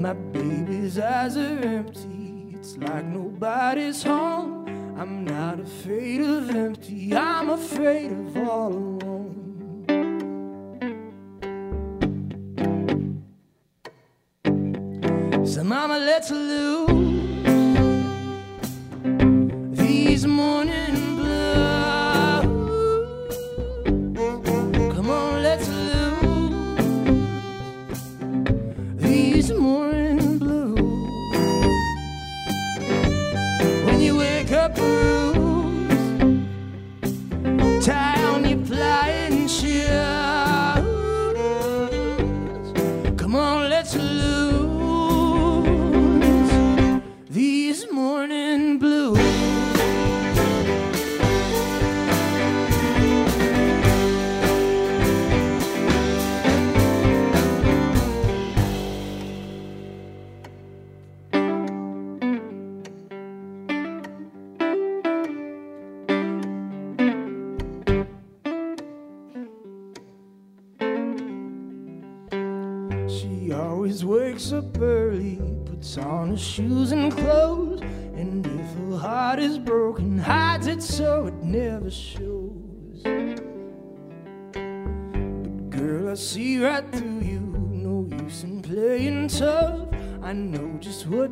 My 0.03 0.13
baby's 0.13 0.99
eyes 0.99 1.37
are 1.37 1.61
empty, 1.61 2.57
it's 2.57 2.77
like 2.79 3.05
nobody's 3.05 4.03
home. 4.03 4.67
I'm 4.99 5.25
not 5.25 5.61
afraid 5.61 6.21
of 6.21 6.51
empty, 6.51 7.15
I'm 7.15 7.51
afraid 7.51 8.11
of 8.11 8.37
all 8.39 8.73
alone. 8.73 8.94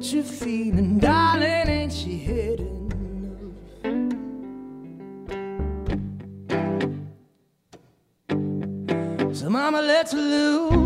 what 0.03 0.13
you're 0.13 0.25
feeling, 0.25 0.99
darling, 0.99 1.69
ain't 1.69 1.93
she 1.93 2.19
hidden? 2.19 2.91
So, 9.33 9.49
Mama, 9.49 9.81
let's 9.81 10.13
loose. 10.13 10.82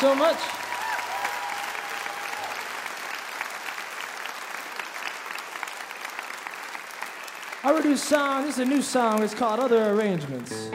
so 0.00 0.14
much. 0.14 0.38
Our 7.62 7.82
new 7.82 7.98
song, 7.98 8.46
this 8.46 8.54
is 8.54 8.60
a 8.60 8.64
new 8.64 8.80
song, 8.80 9.22
it's 9.22 9.34
called 9.34 9.60
Other 9.60 9.90
Arrangements. 9.90 10.70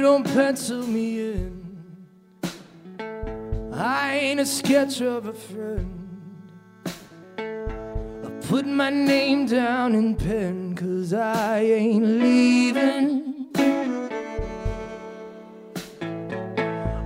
don't 0.00 0.24
pencil 0.24 0.86
me 0.86 1.32
in. 1.32 1.60
I 3.72 4.16
ain't 4.16 4.40
a 4.40 4.46
sketch 4.46 5.00
of 5.00 5.26
a 5.26 5.32
friend. 5.32 5.96
I 7.38 8.30
put 8.48 8.66
my 8.66 8.90
name 8.90 9.46
down 9.46 9.94
in 9.94 10.14
pen, 10.14 10.74
cause 10.74 11.12
I 11.12 11.60
ain't 11.60 12.04
leaving. 12.04 13.48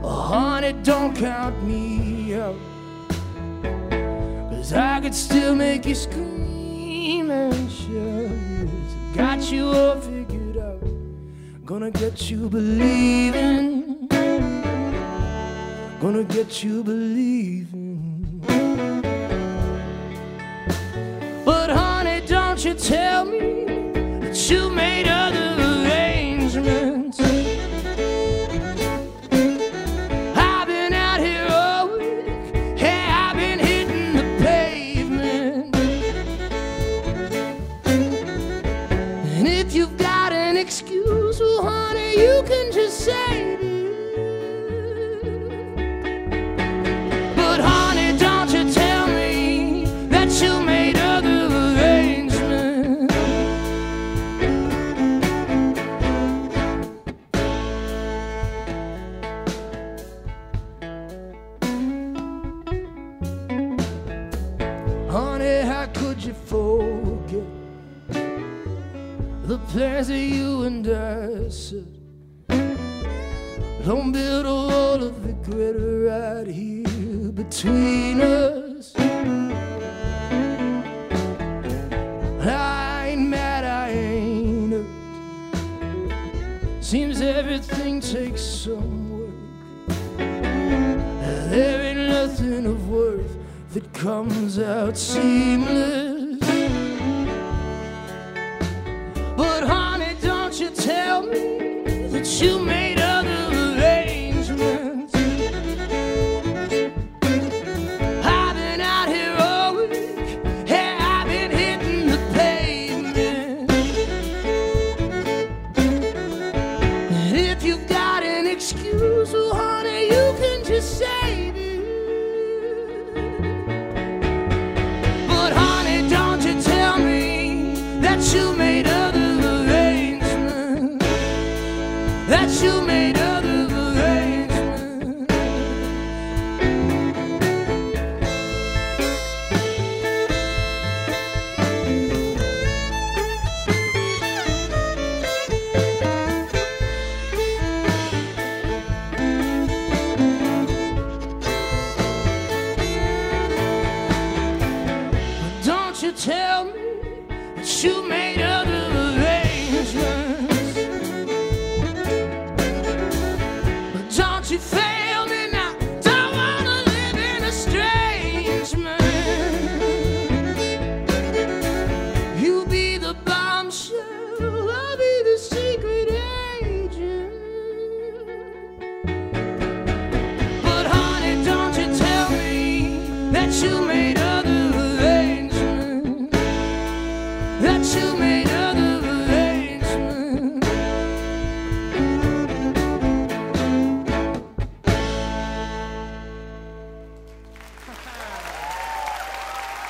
Oh, 0.03 0.27
honey, 0.29 0.73
don't 0.83 1.17
count 1.17 1.63
me 1.65 2.35
out. 2.35 2.57
Cause 4.51 4.73
I 4.73 5.01
could 5.01 5.15
still 5.15 5.55
make 5.55 5.85
you 5.87 5.95
scream 5.95 7.31
and 7.31 7.71
shout. 7.71 9.15
Got 9.15 9.51
you 9.53 9.69
all 9.69 10.01
figured 10.01 10.24
Gonna 11.67 11.91
get 11.91 12.31
you 12.31 12.51
believing. 12.51 14.07
Gonna 15.99 16.25
get 16.25 16.63
you 16.63 16.85
believing. 16.85 18.43
But 21.47 21.71
honey, 21.71 22.21
don't 22.27 22.63
you 22.63 22.75
tell 22.75 23.25
me 23.25 23.54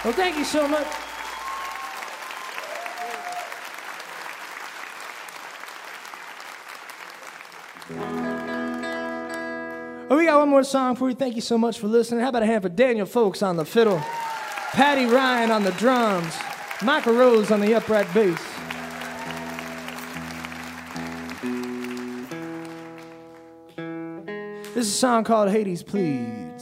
Well, 0.05 0.13
thank 0.13 0.37
you 0.37 0.45
so 0.45 0.69
much. 0.69 0.87
Well, 10.11 10.19
we 10.19 10.27
got 10.27 10.41
one 10.41 10.51
more 10.51 10.63
song 10.63 10.97
for 10.97 11.09
you. 11.09 11.15
Thank 11.15 11.37
you 11.37 11.41
so 11.41 11.57
much 11.57 11.79
for 11.79 11.87
listening. 11.87 12.21
How 12.21 12.29
about 12.29 12.43
a 12.43 12.47
hand 12.47 12.63
for 12.63 12.69
Daniel 12.69 13.07
Foulks 13.07 13.43
on 13.43 13.57
the 13.57 13.65
fiddle, 13.65 13.99
Patty 14.73 15.07
Ryan 15.07 15.51
on 15.51 15.65
the 15.65 15.73
drums, 15.73 16.37
Michael 16.83 17.15
Rose 17.15 17.51
on 17.51 17.61
the 17.61 17.75
upright 17.75 18.13
bass. 18.13 18.39
This 24.75 24.87
is 24.87 24.95
a 24.95 24.99
song 24.99 25.25
called 25.25 25.51
Hades, 25.51 25.83
Please. 25.83 26.54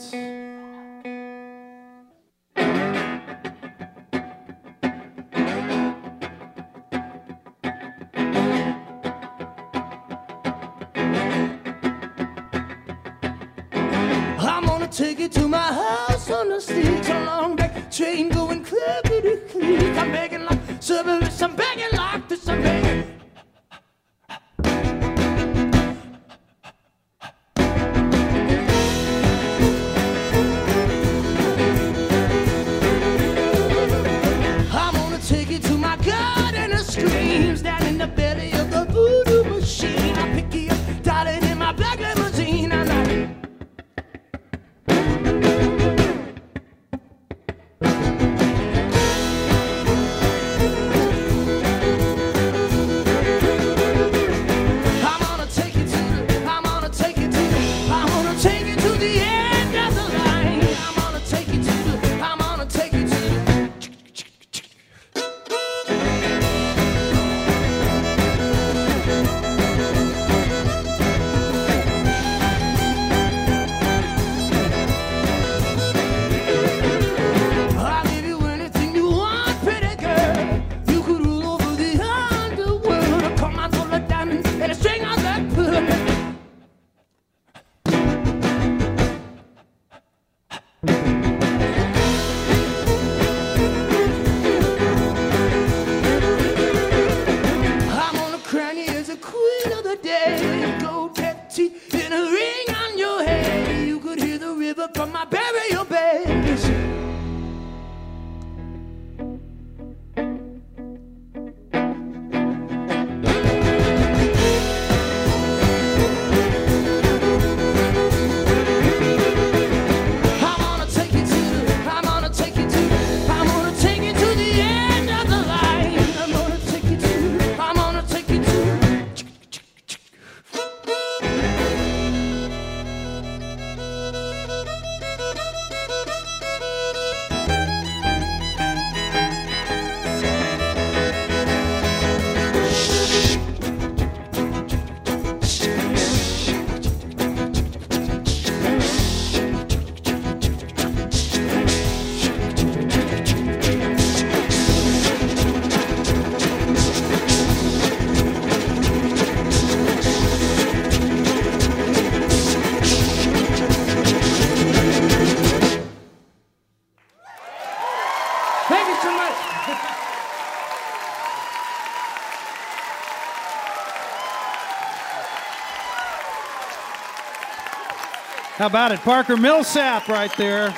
How 178.63 178.67
about 178.67 178.93
it? 178.93 179.01
Parker 179.01 179.35
Millsap 179.35 180.07
right 180.07 180.31
there, 180.37 180.73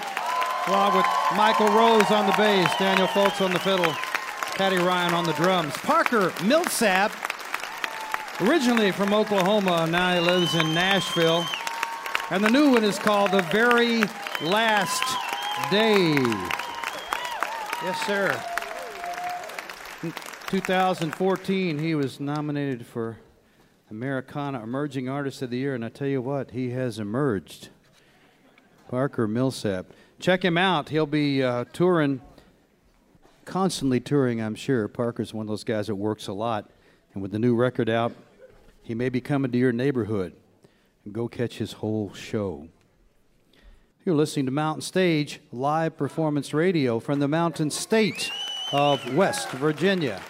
along 0.65 0.97
with 0.97 1.05
Michael 1.37 1.67
Rose 1.67 2.09
on 2.09 2.25
the 2.25 2.33
bass, 2.35 2.67
Daniel 2.79 3.05
Foulks 3.05 3.41
on 3.41 3.53
the 3.53 3.59
fiddle, 3.59 3.93
Patty 4.55 4.77
Ryan 4.77 5.13
on 5.13 5.23
the 5.23 5.33
drums. 5.33 5.71
Parker 5.77 6.33
Millsap, 6.43 7.11
originally 8.41 8.91
from 8.91 9.13
Oklahoma, 9.13 9.85
now 9.85 10.15
he 10.15 10.19
lives 10.19 10.55
in 10.55 10.73
Nashville. 10.73 11.45
And 12.31 12.43
the 12.43 12.49
new 12.49 12.71
one 12.71 12.83
is 12.83 12.97
called 12.97 13.29
The 13.29 13.43
Very 13.51 14.01
Last 14.41 15.03
Day. 15.69 16.15
Yes, 17.83 18.03
sir. 18.07 18.43
In 20.01 20.11
2014, 20.47 21.77
he 21.77 21.93
was 21.93 22.19
nominated 22.19 22.87
for 22.87 23.19
Americana 23.91 24.63
Emerging 24.63 25.07
Artist 25.07 25.43
of 25.43 25.51
the 25.51 25.57
Year, 25.57 25.75
and 25.75 25.85
I 25.85 25.89
tell 25.89 26.07
you 26.07 26.19
what, 26.19 26.49
he 26.49 26.71
has 26.71 26.97
emerged. 26.97 27.69
Parker 28.87 29.27
Millsap. 29.27 29.87
Check 30.19 30.43
him 30.43 30.57
out. 30.57 30.89
He'll 30.89 31.05
be 31.05 31.43
uh, 31.43 31.65
touring, 31.73 32.21
constantly 33.43 33.99
touring, 33.99 34.41
I'm 34.41 34.55
sure. 34.55 34.87
Parker's 34.87 35.33
one 35.33 35.43
of 35.43 35.49
those 35.49 35.63
guys 35.63 35.87
that 35.87 35.95
works 35.95 36.27
a 36.27 36.33
lot. 36.33 36.69
And 37.13 37.21
with 37.21 37.31
the 37.31 37.39
new 37.39 37.55
record 37.55 37.89
out, 37.89 38.13
he 38.81 38.93
may 38.93 39.09
be 39.09 39.21
coming 39.21 39.51
to 39.51 39.57
your 39.57 39.71
neighborhood. 39.71 40.33
And 41.03 41.13
go 41.13 41.27
catch 41.27 41.57
his 41.57 41.73
whole 41.73 42.13
show. 42.13 42.67
You're 44.05 44.15
listening 44.15 44.45
to 44.45 44.51
Mountain 44.51 44.81
Stage 44.81 45.39
live 45.51 45.97
performance 45.97 46.53
radio 46.53 46.99
from 46.99 47.19
the 47.19 47.27
Mountain 47.27 47.71
State 47.71 48.31
of 48.71 49.15
West 49.15 49.49
Virginia. 49.49 50.21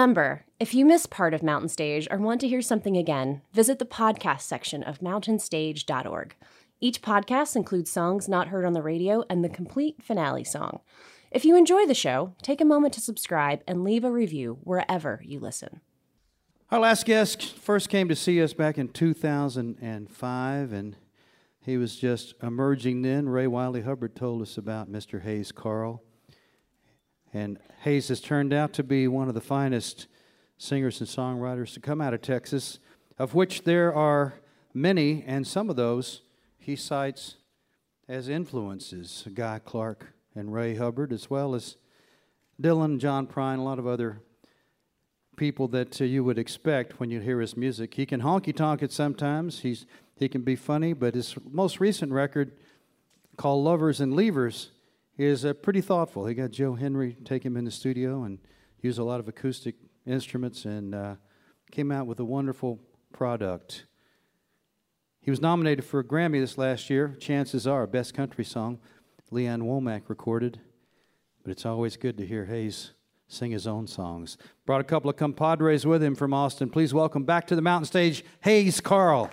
Remember, 0.00 0.46
if 0.58 0.72
you 0.72 0.86
miss 0.86 1.04
part 1.04 1.34
of 1.34 1.42
Mountain 1.42 1.68
Stage 1.68 2.08
or 2.10 2.16
want 2.16 2.40
to 2.40 2.48
hear 2.48 2.62
something 2.62 2.96
again, 2.96 3.42
visit 3.52 3.78
the 3.78 3.84
podcast 3.84 4.40
section 4.40 4.82
of 4.82 5.00
mountainstage.org. 5.00 6.34
Each 6.80 7.02
podcast 7.02 7.54
includes 7.54 7.90
songs 7.90 8.26
not 8.26 8.48
heard 8.48 8.64
on 8.64 8.72
the 8.72 8.80
radio 8.80 9.24
and 9.28 9.44
the 9.44 9.50
complete 9.50 10.02
finale 10.02 10.42
song. 10.42 10.80
If 11.30 11.44
you 11.44 11.54
enjoy 11.54 11.84
the 11.84 11.92
show, 11.92 12.34
take 12.40 12.62
a 12.62 12.64
moment 12.64 12.94
to 12.94 13.00
subscribe 13.02 13.60
and 13.68 13.84
leave 13.84 14.02
a 14.02 14.10
review 14.10 14.56
wherever 14.62 15.20
you 15.22 15.38
listen. 15.38 15.82
Our 16.70 16.80
last 16.80 17.04
guest 17.04 17.52
first 17.58 17.90
came 17.90 18.08
to 18.08 18.16
see 18.16 18.42
us 18.42 18.54
back 18.54 18.78
in 18.78 18.88
2005, 18.88 20.72
and 20.72 20.96
he 21.60 21.76
was 21.76 21.96
just 21.96 22.32
emerging 22.42 23.02
then. 23.02 23.28
Ray 23.28 23.46
Wylie 23.46 23.82
Hubbard 23.82 24.16
told 24.16 24.40
us 24.40 24.56
about 24.56 24.90
Mr. 24.90 25.20
Hayes 25.20 25.52
Carll. 25.52 26.02
And 27.32 27.58
Hayes 27.82 28.08
has 28.08 28.20
turned 28.20 28.52
out 28.52 28.72
to 28.74 28.82
be 28.82 29.06
one 29.08 29.28
of 29.28 29.34
the 29.34 29.40
finest 29.40 30.06
singers 30.58 31.00
and 31.00 31.08
songwriters 31.08 31.72
to 31.74 31.80
come 31.80 32.00
out 32.00 32.14
of 32.14 32.22
Texas, 32.22 32.78
of 33.18 33.34
which 33.34 33.62
there 33.62 33.94
are 33.94 34.34
many, 34.74 35.24
and 35.26 35.46
some 35.46 35.70
of 35.70 35.76
those 35.76 36.22
he 36.58 36.76
cites 36.76 37.36
as 38.08 38.28
influences 38.28 39.26
Guy 39.34 39.60
Clark 39.64 40.12
and 40.34 40.52
Ray 40.52 40.74
Hubbard, 40.74 41.12
as 41.12 41.30
well 41.30 41.54
as 41.54 41.76
Dylan, 42.60 42.98
John 42.98 43.26
Prine, 43.26 43.58
a 43.58 43.62
lot 43.62 43.78
of 43.78 43.86
other 43.86 44.20
people 45.36 45.68
that 45.68 46.00
uh, 46.00 46.04
you 46.04 46.22
would 46.22 46.38
expect 46.38 47.00
when 47.00 47.10
you 47.10 47.20
hear 47.20 47.40
his 47.40 47.56
music. 47.56 47.94
He 47.94 48.04
can 48.04 48.20
honky 48.20 48.54
tonk 48.54 48.82
it 48.82 48.92
sometimes. 48.92 49.60
He's 49.60 49.86
he 50.16 50.28
can 50.28 50.42
be 50.42 50.54
funny, 50.54 50.92
but 50.92 51.14
his 51.14 51.34
most 51.50 51.80
recent 51.80 52.12
record, 52.12 52.52
called 53.38 53.64
Lovers 53.64 54.00
and 54.00 54.12
Leavers, 54.12 54.68
is 55.20 55.44
uh, 55.44 55.52
pretty 55.52 55.82
thoughtful. 55.82 56.24
He 56.26 56.34
got 56.34 56.50
Joe 56.50 56.74
Henry 56.74 57.16
take 57.24 57.44
him 57.44 57.56
in 57.56 57.66
the 57.66 57.70
studio 57.70 58.22
and 58.22 58.38
use 58.80 58.96
a 58.96 59.04
lot 59.04 59.20
of 59.20 59.28
acoustic 59.28 59.74
instruments 60.06 60.64
and 60.64 60.94
uh, 60.94 61.14
came 61.70 61.92
out 61.92 62.06
with 62.06 62.18
a 62.20 62.24
wonderful 62.24 62.80
product. 63.12 63.84
He 65.20 65.30
was 65.30 65.42
nominated 65.42 65.84
for 65.84 66.00
a 66.00 66.04
Grammy 66.04 66.40
this 66.40 66.56
last 66.56 66.88
year. 66.88 67.16
Chances 67.20 67.66
are, 67.66 67.86
best 67.86 68.14
country 68.14 68.44
song, 68.44 68.78
Lee 69.30 69.46
Ann 69.46 69.62
Womack 69.62 70.04
recorded. 70.08 70.58
But 71.42 71.52
it's 71.52 71.66
always 71.66 71.98
good 71.98 72.16
to 72.16 72.26
hear 72.26 72.46
Hayes 72.46 72.92
sing 73.28 73.50
his 73.50 73.66
own 73.66 73.86
songs. 73.86 74.38
Brought 74.64 74.80
a 74.80 74.84
couple 74.84 75.10
of 75.10 75.16
compadres 75.16 75.84
with 75.84 76.02
him 76.02 76.14
from 76.14 76.32
Austin. 76.32 76.70
Please 76.70 76.94
welcome 76.94 77.24
back 77.24 77.46
to 77.48 77.54
the 77.54 77.62
mountain 77.62 77.86
stage, 77.86 78.24
Hayes 78.40 78.80
Carll. 78.80 79.30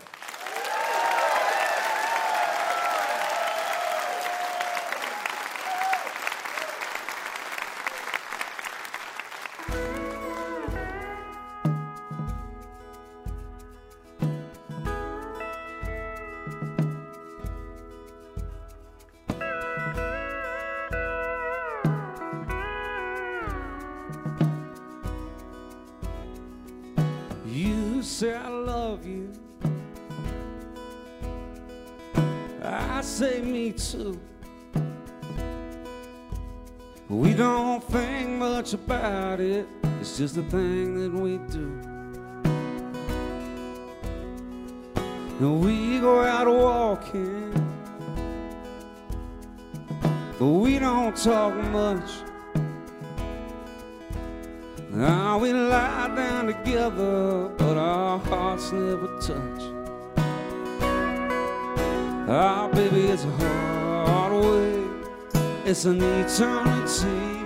Say 33.08 33.42
me 33.42 33.72
too. 33.72 34.20
We 37.08 37.34
don't 37.34 37.82
think 37.86 38.30
much 38.32 38.74
about 38.74 39.40
it. 39.40 39.66
It's 40.02 40.18
just 40.18 40.36
a 40.36 40.44
thing 40.44 41.00
that 41.02 41.14
we 41.14 41.38
do. 41.48 41.82
And 45.40 45.62
we 45.64 46.00
go 46.00 46.22
out 46.22 46.48
walking, 46.48 47.54
but 50.38 50.46
we 50.46 50.78
don't 50.78 51.16
talk 51.16 51.56
much. 51.72 52.12
Now 54.92 55.38
we 55.38 55.54
lie 55.54 56.14
down 56.14 56.48
together, 56.48 57.50
but 57.58 57.78
our 57.78 58.20
hearts 58.20 58.74
never 58.74 59.08
touch. 59.22 59.77
Ah, 62.30 62.68
baby, 62.68 63.06
it's 63.06 63.24
a 63.24 63.32
hard 63.32 64.34
way. 64.34 64.84
It's 65.64 65.86
an 65.86 66.02
eternity. 66.02 67.46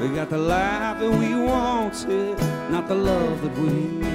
We 0.00 0.08
got 0.14 0.30
the 0.30 0.38
life 0.38 1.00
that 1.00 1.10
we 1.10 1.34
wanted, 1.34 2.38
not 2.70 2.88
the 2.88 2.94
love 2.94 3.42
that 3.42 3.58
we 3.58 3.68
need. 3.68 4.06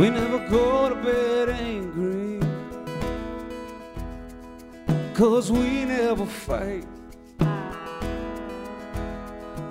We 0.00 0.10
never 0.10 0.40
go 0.48 0.88
to 0.88 0.96
bed 0.96 1.50
angry. 1.50 2.40
Cause 5.14 5.52
we 5.52 5.84
never 5.84 6.26
fight. 6.26 6.84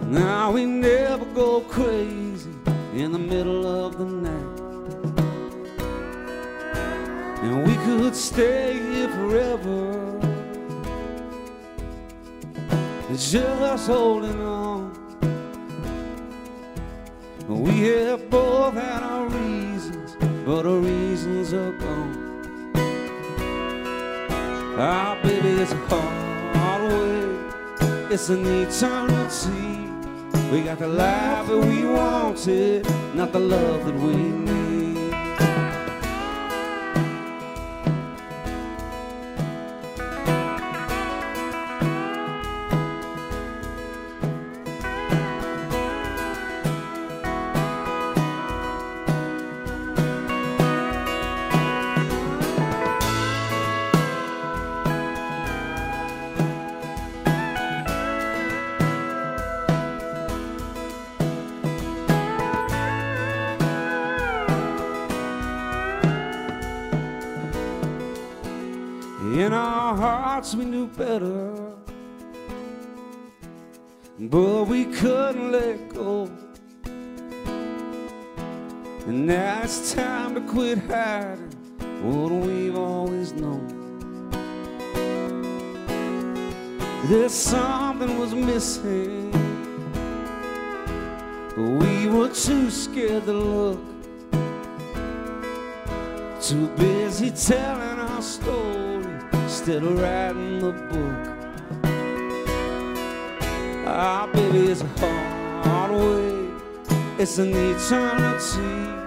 Now 0.10 0.52
we 0.52 0.66
never 0.66 1.24
go 1.36 1.62
crazy 1.62 2.50
in 2.96 3.12
the 3.12 3.20
middle 3.20 3.68
of 3.68 4.00
the 4.00 4.06
night. 4.06 4.60
And 7.44 7.68
we 7.68 7.76
could 7.86 8.16
stay 8.16 8.74
here 8.74 9.10
forever. 9.10 10.10
just 13.16 13.88
holding 13.88 14.42
on. 14.42 14.98
We 17.48 17.82
have 17.82 18.30
both 18.32 18.74
had 18.74 19.04
our 19.04 19.28
reasons, 19.28 20.16
but 20.44 20.66
our 20.66 20.80
reasons 20.80 21.54
are 21.54 21.74
gone. 21.74 22.72
Ah, 24.76 25.20
baby, 25.22 25.50
it's 25.50 25.72
a 25.72 25.78
hard 25.78 26.92
way. 26.92 28.14
It's 28.14 28.30
an 28.30 28.46
eternity. 28.46 29.89
We 30.52 30.62
got 30.62 30.80
the 30.80 30.88
life 30.88 31.48
that 31.48 31.58
we 31.58 31.86
wanted, 31.86 32.88
not 33.16 33.32
the 33.32 33.40
love 33.40 33.86
that 33.86 33.96
we 33.96 34.16
need. 34.16 34.59
Quit 80.50 80.80
hiding 80.90 81.52
what 82.02 82.32
we've 82.32 82.76
always 82.76 83.34
known. 83.34 83.68
There's 87.06 87.34
something 87.34 88.18
was 88.18 88.34
missing, 88.34 89.30
but 91.56 91.70
we 91.82 92.08
were 92.08 92.30
too 92.30 92.72
scared 92.72 93.26
to 93.26 93.34
look. 93.34 93.80
Too 96.42 96.68
busy 96.78 97.30
telling 97.30 98.00
our 98.00 98.22
story 98.24 99.06
instead 99.34 99.84
of 99.84 100.00
writing 100.02 100.60
the 100.62 100.72
book. 100.72 101.26
Ah, 103.86 104.28
baby, 104.34 104.72
a 104.72 104.76
hard 104.98 105.92
way. 105.92 106.50
It's 107.20 107.38
an 107.38 107.54
eternity. 107.54 108.99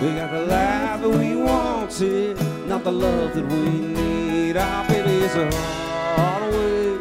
We 0.00 0.14
got 0.16 0.30
the 0.30 0.46
life 0.46 1.00
that 1.02 1.08
we 1.08 1.36
wanted, 1.36 2.36
not 2.66 2.84
the 2.84 2.92
love 2.92 3.34
that 3.34 3.46
we 3.46 3.70
need. 3.70 4.56
Ah, 4.56 4.84
baby, 4.88 5.24
it's 5.24 5.34
a 5.34 5.50
hard 6.16 6.52
way. 6.54 6.98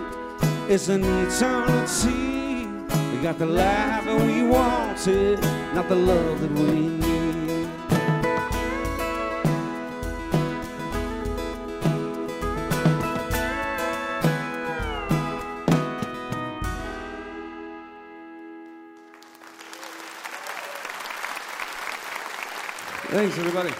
It's 0.74 0.88
an 0.88 1.04
eternity. 1.04 2.68
We 3.12 3.22
got 3.22 3.38
the 3.38 3.46
life 3.46 4.06
that 4.06 4.22
we 4.26 4.44
wanted, 4.44 5.42
not 5.76 5.88
the 5.90 5.96
love 5.96 6.42
that 6.42 6.52
we 6.52 6.72
need. 6.72 7.01
Thanks, 23.12 23.38
everybody. 23.38 23.72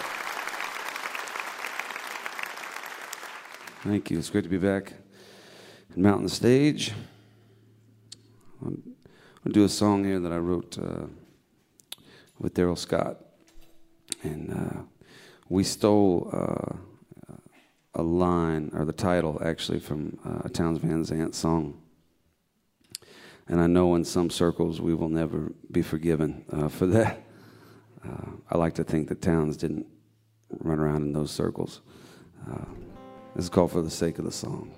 Thank 3.82 4.10
you. 4.10 4.18
It's 4.18 4.28
great 4.28 4.44
to 4.44 4.50
be 4.50 4.58
back 4.58 4.92
at 5.90 5.96
Mountain 5.96 6.28
Stage. 6.28 6.92
I'm 8.60 8.74
going 8.74 8.94
to 9.46 9.52
do 9.52 9.64
a 9.64 9.70
song 9.70 10.04
here 10.04 10.20
that 10.20 10.32
I 10.32 10.36
wrote 10.36 10.76
uh, 10.78 11.06
with 12.38 12.52
Darrell 12.52 12.76
Scott. 12.76 13.24
And 14.22 14.52
uh, 14.52 14.82
we 15.48 15.64
stole 15.64 16.28
uh, 16.30 16.76
a 17.94 18.02
line, 18.02 18.70
or 18.74 18.84
the 18.84 18.92
title 18.92 19.40
actually, 19.42 19.80
from 19.80 20.18
uh, 20.26 20.42
a 20.44 20.50
Townes 20.50 20.76
Van 20.80 21.06
Zandt 21.06 21.34
song. 21.34 21.80
And 23.48 23.62
I 23.62 23.66
know 23.66 23.94
in 23.94 24.04
some 24.04 24.28
circles 24.28 24.82
we 24.82 24.94
will 24.94 25.08
never 25.08 25.54
be 25.70 25.80
forgiven 25.80 26.44
uh, 26.52 26.68
for 26.68 26.84
that. 26.88 27.22
Uh, 28.04 28.30
I 28.50 28.58
like 28.58 28.74
to 28.74 28.84
think 28.84 29.08
that 29.08 29.20
Townes 29.20 29.56
didn't 29.56 29.86
run 30.60 30.78
around 30.78 31.02
in 31.02 31.12
those 31.12 31.30
circles. 31.30 31.80
Uh, 32.50 32.64
this 33.34 33.44
is 33.44 33.50
called 33.50 33.72
For 33.72 33.82
the 33.82 33.90
Sake 33.90 34.18
of 34.18 34.24
the 34.24 34.32
Song. 34.32 34.74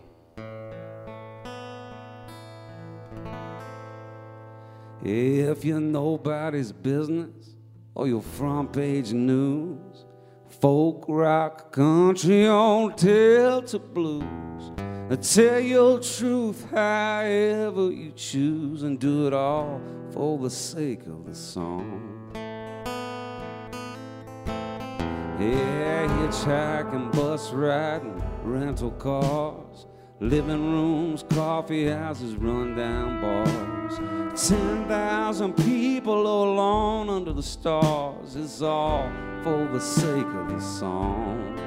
If 5.02 5.64
you're 5.64 5.80
nobody's 5.80 6.72
business 6.72 7.56
or 7.94 8.08
your 8.08 8.22
front 8.22 8.72
page 8.72 9.12
news, 9.12 10.06
folk 10.60 11.04
rock, 11.08 11.72
country 11.72 12.46
on 12.46 12.94
Delta 12.96 13.78
blues, 13.78 14.24
I 15.10 15.16
tell 15.16 15.60
your 15.60 16.00
truth 16.00 16.66
however 16.70 17.92
you 17.92 18.12
choose 18.16 18.82
and 18.82 18.98
do 18.98 19.26
it 19.26 19.34
all 19.34 19.80
for 20.12 20.38
the 20.38 20.48
sake 20.48 21.02
of 21.06 21.26
the 21.26 21.34
song. 21.34 22.13
Yeah, 25.52 26.06
hitchhiking, 26.06 27.12
bus 27.12 27.52
riding, 27.52 28.22
rental 28.42 28.92
cars, 28.92 29.86
living 30.18 30.72
rooms, 30.72 31.22
coffee 31.28 31.86
houses, 31.88 32.34
rundown 32.36 33.20
bars. 33.20 33.98
10,000 34.48 35.52
people 35.52 36.26
alone 36.26 37.10
under 37.10 37.34
the 37.34 37.42
stars. 37.42 38.36
It's 38.36 38.62
all 38.62 39.12
for 39.42 39.68
the 39.70 39.80
sake 39.80 40.24
of 40.24 40.48
the 40.48 40.60
song. 40.60 41.58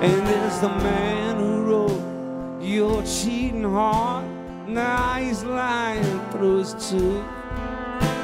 And 0.00 0.26
there's 0.26 0.60
the 0.60 0.68
man 0.68 1.36
who 1.36 1.62
wrote 1.62 2.62
your 2.62 3.02
cheating 3.02 3.64
heart. 3.64 4.24
Now 4.68 5.14
he's 5.14 5.42
lying 5.42 6.20
through 6.30 6.58
his 6.58 6.74
tooth, 6.74 7.24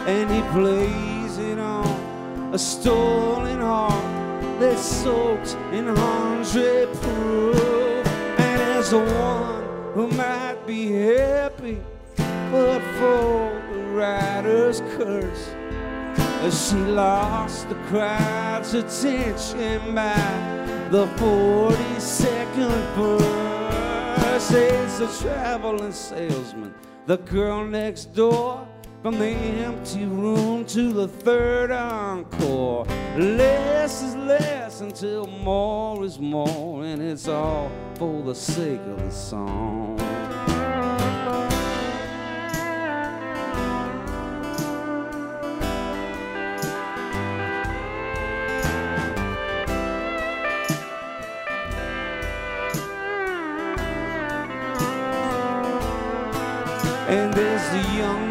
and 0.07 0.31
he 0.31 0.43
plays 0.53 1.18
a 2.53 2.59
stolen 2.59 3.61
heart 3.61 4.61
that's 4.61 4.83
soaked 4.83 5.57
in 5.73 5.87
hundred 5.87 6.93
proof. 6.95 8.07
And 8.39 8.63
as 8.63 8.91
the 8.91 8.99
one 8.99 9.65
who 9.95 10.09
might 10.09 10.59
be 10.67 10.93
happy, 10.93 11.79
but 12.17 12.81
for 12.99 13.63
the 13.73 13.83
writer's 13.93 14.81
curse, 14.97 15.51
As 16.41 16.69
she 16.69 16.77
lost 16.77 17.69
the 17.69 17.75
crowd's 17.91 18.73
attention 18.75 19.95
by 19.95 20.15
the 20.91 21.07
42nd 21.17 22.95
verse. 22.95 24.51
It's 24.51 25.01
a 25.01 25.23
traveling 25.23 25.93
salesman, 25.93 26.73
the 27.07 27.17
girl 27.19 27.65
next 27.67 28.15
door 28.15 28.68
from 29.03 29.19
the 29.19 29.27
empty 29.27 30.05
room 30.07 30.65
to 30.67 30.93
the 30.93 31.07
third 31.07 31.71
encore. 31.71 32.85
Less 33.17 34.03
is 34.03 34.17
less 34.17 34.81
until 34.81 35.27
more 35.27 36.05
is 36.05 36.19
more, 36.19 36.85
and 36.85 37.01
it's 37.01 37.29
all 37.29 37.71
for 37.95 38.23
the 38.23 38.35
sake 38.35 38.81
of 38.81 38.99
the 39.05 39.11
song. 39.11 39.99
And 57.09 57.33
there's 57.33 57.71
the 57.71 57.97
young 57.97 58.28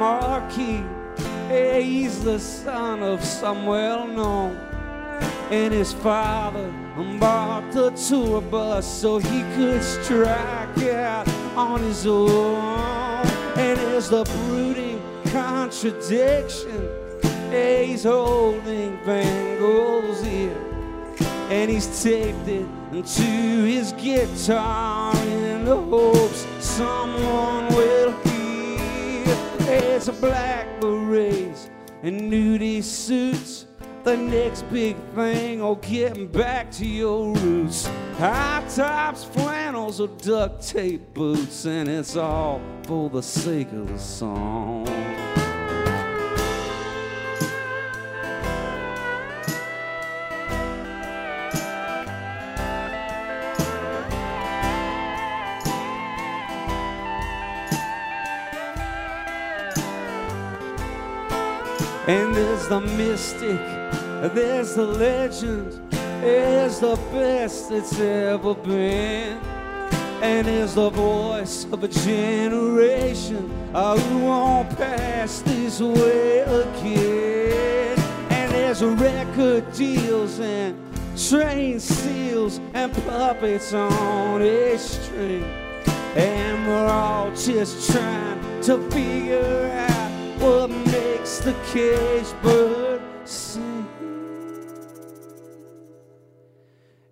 marquee. 0.00 0.82
He's 1.50 2.24
the 2.24 2.38
son 2.38 3.02
of 3.02 3.22
some 3.22 3.66
well 3.66 4.06
known. 4.06 4.56
And 5.50 5.74
his 5.74 5.92
father 5.92 6.72
bought 7.18 7.70
the 7.72 7.90
tour 7.90 8.40
bus 8.40 8.86
so 8.86 9.18
he 9.18 9.42
could 9.54 9.82
strike 9.82 10.78
out 10.84 11.28
on 11.54 11.82
his 11.82 12.06
own. 12.06 13.26
And 13.58 13.78
there's 13.78 14.08
the 14.08 14.24
brooding 14.24 15.02
contradiction. 15.26 16.88
He's 17.50 18.04
holding 18.04 18.96
Van 19.04 19.58
Gogh's 19.58 20.26
ear. 20.26 20.56
And 21.50 21.70
he's 21.70 22.02
taped 22.02 22.48
it 22.48 22.66
to 23.04 23.30
his 23.74 23.92
guitar 23.92 25.14
in 25.16 25.66
the 25.66 25.76
hopes 25.76 26.46
someone 26.58 27.68
will. 27.74 28.29
It's 29.72 30.08
a 30.08 30.12
black 30.12 30.80
berets 30.80 31.70
and 32.02 32.22
nudie 32.22 32.82
suits. 32.82 33.66
The 34.02 34.16
next 34.16 34.62
big 34.62 34.96
thing, 35.14 35.62
or 35.62 35.76
getting 35.78 36.26
back 36.26 36.72
to 36.72 36.86
your 36.86 37.34
roots. 37.36 37.86
High 38.18 38.64
tops, 38.74 39.22
flannels, 39.22 40.00
or 40.00 40.08
duct 40.08 40.66
tape 40.66 41.14
boots, 41.14 41.66
and 41.66 41.88
it's 41.88 42.16
all 42.16 42.60
for 42.84 43.10
the 43.10 43.22
sake 43.22 43.70
of 43.72 43.88
the 43.88 43.98
song. 43.98 45.09
And 62.10 62.34
there's 62.34 62.66
the 62.66 62.80
mystic, 62.80 63.60
there's 64.34 64.74
the 64.74 64.84
legend, 64.84 65.80
it's 66.24 66.80
the 66.80 66.96
best 67.12 67.70
it's 67.70 68.00
ever 68.00 68.54
been. 68.54 69.38
And 70.20 70.48
there's 70.48 70.74
the 70.74 70.90
voice 70.90 71.66
of 71.66 71.84
a 71.84 71.86
generation 71.86 73.48
uh, 73.72 73.96
who 73.96 74.18
won't 74.24 74.76
pass 74.76 75.42
this 75.42 75.80
way 75.80 76.40
again. 76.40 77.96
And 78.30 78.50
there's 78.54 78.82
record 78.82 79.72
deals 79.72 80.40
and 80.40 80.76
train 81.16 81.78
seals 81.78 82.58
and 82.74 82.92
puppets 83.04 83.72
on 83.72 84.42
a 84.42 84.76
string. 84.78 85.44
And 86.16 86.66
we're 86.66 86.88
all 86.88 87.30
just 87.36 87.88
trying 87.92 88.62
to 88.62 88.90
figure 88.90 89.86
out 89.88 90.40
what 90.40 90.89
makes 91.20 91.38
the 91.40 91.54
cage 91.70 92.42
bird 92.42 93.02
sing. 93.24 93.86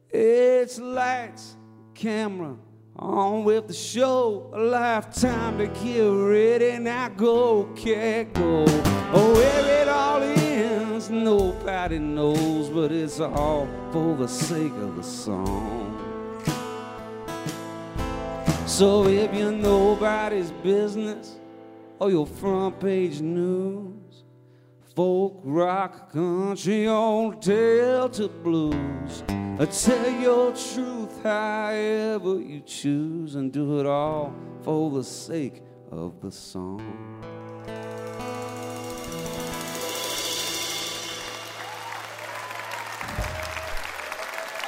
It's 0.08 0.78
lights, 0.78 1.56
camera, 1.94 2.56
on 2.96 3.44
with 3.44 3.68
the 3.68 3.74
show. 3.74 4.50
A 4.54 4.58
lifetime 4.58 5.58
to 5.58 5.66
get 5.66 6.08
ready. 6.08 6.78
Now 6.78 7.10
go, 7.10 7.64
can't 7.76 8.32
go. 8.32 8.64
Oh, 9.12 9.34
where 9.34 9.82
it 9.82 9.88
all 9.88 10.22
ends, 10.22 11.10
nobody 11.10 11.98
knows, 11.98 12.70
but 12.70 12.90
it's 12.90 13.20
all 13.20 13.68
for 13.92 14.16
the 14.16 14.26
sake 14.26 14.72
of 14.72 14.96
the 14.96 15.02
song. 15.02 15.84
So 18.66 19.06
if 19.06 19.34
you're 19.34 19.52
nobody's 19.52 20.50
business, 20.50 21.37
or 22.00 22.10
your 22.10 22.26
front 22.26 22.80
page 22.80 23.20
news. 23.20 24.24
Folk, 24.94 25.40
rock, 25.44 26.12
country, 26.12 26.88
old 26.88 27.40
Delta 27.40 28.28
blues. 28.28 29.22
Uh, 29.28 29.66
Tell 29.66 30.10
your 30.20 30.52
truth 30.52 31.22
however 31.22 32.40
you 32.40 32.60
choose 32.60 33.34
and 33.34 33.52
do 33.52 33.80
it 33.80 33.86
all 33.86 34.34
for 34.62 34.90
the 34.90 35.04
sake 35.04 35.62
of 35.90 36.20
the 36.20 36.30
song. 36.30 36.82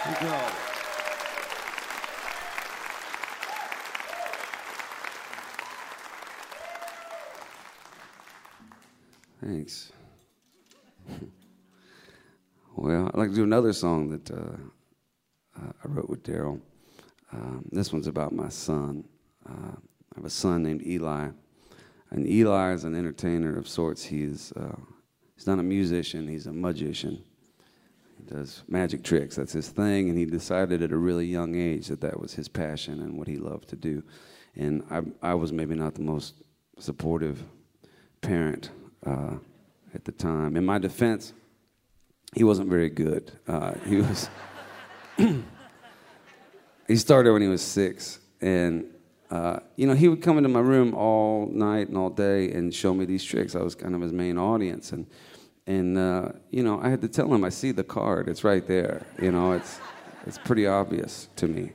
Thank 0.03 0.23
you 0.23 0.60
Thanks. 9.43 9.91
well, 12.77 13.07
I'd 13.07 13.19
like 13.19 13.31
to 13.31 13.35
do 13.35 13.43
another 13.43 13.73
song 13.73 14.11
that 14.11 14.31
uh, 14.31 14.57
uh, 15.57 15.73
I 15.83 15.89
wrote 15.89 16.11
with 16.11 16.23
Darrell. 16.23 16.61
Um, 17.33 17.65
this 17.73 17.91
one's 17.91 18.07
about 18.07 18.35
my 18.35 18.51
son. 18.51 19.05
Uh, 19.49 19.73
I 19.73 20.17
have 20.17 20.27
a 20.27 20.31
son 20.31 20.63
named 20.63 20.87
Eli, 20.87 21.31
and 22.11 22.29
Eli 22.29 22.75
is 22.75 22.85
an 22.85 22.95
entertainer 22.95 23.57
of 23.57 23.67
sorts. 23.67 24.05
He's 24.05 24.53
uh, 24.53 24.77
he's 25.37 25.47
not 25.47 25.59
a 25.59 25.63
musician; 25.63 26.29
he's 26.29 26.47
a 26.47 26.53
magician. 26.53 27.23
He 28.19 28.35
does 28.35 28.63
magic 28.69 29.03
tricks. 29.03 29.37
That's 29.37 29.55
his 29.55 29.71
thing, 29.71 30.11
and 30.11 30.19
he 30.19 30.27
decided 30.27 30.83
at 30.83 30.93
a 30.93 30.99
really 30.99 31.25
young 31.25 31.55
age 31.55 31.87
that 31.87 32.03
that 32.03 32.21
was 32.21 32.35
his 32.35 32.49
passion 32.49 33.01
and 33.01 33.17
what 33.17 33.27
he 33.27 33.39
loved 33.39 33.71
to 33.71 33.77
do. 33.77 34.03
And 34.55 34.83
I, 34.91 35.31
I 35.31 35.35
was 35.35 35.51
maybe 35.51 35.77
not 35.77 35.95
the 35.95 36.03
most 36.03 36.43
supportive 36.79 37.43
parent 38.21 38.71
uh, 39.07 39.35
at 39.95 40.05
the 40.05 40.13
time. 40.13 40.57
In 40.57 40.65
my 40.65 40.79
defense, 40.79 41.33
he 42.35 42.45
wasn't 42.45 42.69
very 42.69 42.91
good. 42.91 43.33
Uh, 43.47 43.75
he 43.87 43.97
was. 43.97 44.29
he 46.89 46.97
started 46.97 47.33
when 47.33 47.43
he 47.43 47.49
was 47.49 47.63
six, 47.63 48.21
and 48.41 48.85
uh, 49.31 49.61
you 49.77 49.87
know 49.87 49.95
he 49.95 50.09
would 50.09 50.23
come 50.23 50.37
into 50.37 50.49
my 50.49 50.61
room 50.61 50.95
all 50.95 51.47
night 51.47 51.89
and 51.89 51.97
all 51.97 52.11
day 52.11 52.51
and 52.53 52.75
show 52.75 52.95
me 52.95 53.05
these 53.05 53.25
tricks. 53.25 53.55
I 53.55 53.63
was 53.63 53.75
kind 53.75 53.95
of 53.95 54.01
his 54.01 54.13
main 54.13 54.39
audience, 54.39 54.93
and 54.93 55.07
and 55.67 55.99
uh, 55.99 56.31
you 56.51 56.63
know 56.63 56.81
I 56.81 56.89
had 56.89 57.01
to 57.03 57.09
tell 57.09 57.33
him, 57.33 57.45
I 57.45 57.49
see 57.49 57.73
the 57.73 57.85
card, 57.85 58.29
it's 58.29 58.45
right 58.45 58.67
there. 58.67 59.07
You 59.21 59.33
know, 59.33 59.53
it's 59.53 59.81
it's 60.27 60.39
pretty 60.39 60.67
obvious 60.67 61.29
to 61.37 61.49
me. 61.49 61.73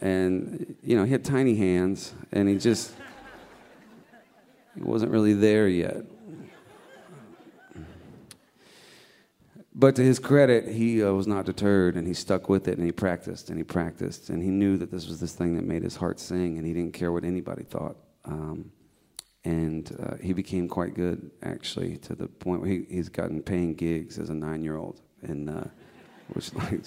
And 0.00 0.76
you 0.82 0.96
know 0.96 1.04
he 1.04 1.12
had 1.12 1.24
tiny 1.24 1.54
hands, 1.54 2.14
and 2.32 2.48
he 2.48 2.56
just 2.56 2.92
he 4.74 4.82
wasn't 4.82 5.12
really 5.12 5.34
there 5.34 5.68
yet. 5.68 6.04
But 9.74 9.96
to 9.96 10.02
his 10.02 10.18
credit, 10.18 10.68
he 10.68 11.02
uh, 11.02 11.12
was 11.12 11.26
not 11.26 11.46
deterred 11.46 11.96
and 11.96 12.06
he 12.06 12.12
stuck 12.12 12.48
with 12.48 12.68
it 12.68 12.76
and 12.76 12.84
he 12.84 12.92
practiced 12.92 13.48
and 13.48 13.58
he 13.58 13.64
practiced 13.64 14.28
and 14.28 14.42
he 14.42 14.50
knew 14.50 14.76
that 14.76 14.90
this 14.90 15.08
was 15.08 15.18
this 15.18 15.32
thing 15.32 15.54
that 15.54 15.64
made 15.64 15.82
his 15.82 15.96
heart 15.96 16.20
sing 16.20 16.58
and 16.58 16.66
he 16.66 16.74
didn't 16.74 16.92
care 16.92 17.10
what 17.10 17.24
anybody 17.24 17.64
thought. 17.64 17.96
Um, 18.26 18.70
and 19.44 19.96
uh, 20.00 20.16
he 20.22 20.32
became 20.32 20.68
quite 20.68 20.94
good, 20.94 21.30
actually, 21.42 21.96
to 21.98 22.14
the 22.14 22.28
point 22.28 22.60
where 22.60 22.70
he, 22.70 22.84
he's 22.88 23.08
gotten 23.08 23.42
paying 23.42 23.74
gigs 23.74 24.18
as 24.18 24.30
a 24.30 24.34
nine 24.34 24.62
year 24.62 24.76
old, 24.76 25.00
and 25.22 25.50
uh, 25.50 25.64
which 26.34 26.54
like 26.54 26.84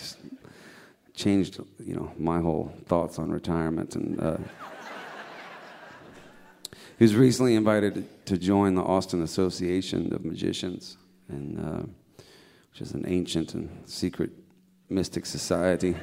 changed, 1.13 1.59
you 1.79 1.95
know, 1.95 2.13
my 2.17 2.39
whole 2.39 2.73
thoughts 2.85 3.19
on 3.19 3.29
retirement. 3.29 3.95
And 3.95 4.19
was 6.99 7.15
recently 7.15 7.55
invited 7.55 8.25
to 8.25 8.37
join 8.37 8.75
the 8.75 8.81
Austin 8.81 9.21
Association 9.21 10.13
of 10.13 10.23
Magicians, 10.23 10.97
and 11.27 11.59
uh, 11.59 11.83
which 12.71 12.81
is 12.81 12.93
an 12.93 13.05
ancient 13.07 13.53
and 13.53 13.69
secret 13.85 14.31
mystic 14.89 15.25
society 15.25 15.95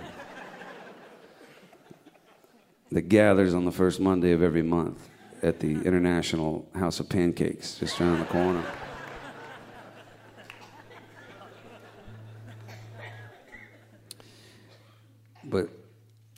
that 2.90 3.02
gathers 3.02 3.55
on 3.55 3.64
the 3.64 3.73
first 3.73 4.01
Monday 4.01 4.32
of 4.32 4.43
every 4.43 4.62
month 4.62 5.09
at 5.43 5.60
the 5.60 5.81
International 5.82 6.69
House 6.74 7.01
of 7.01 7.09
Pancakes, 7.09 7.78
just 7.78 8.01
around 8.01 8.19
the 8.19 8.27
corner. 8.27 8.62
But 15.44 15.69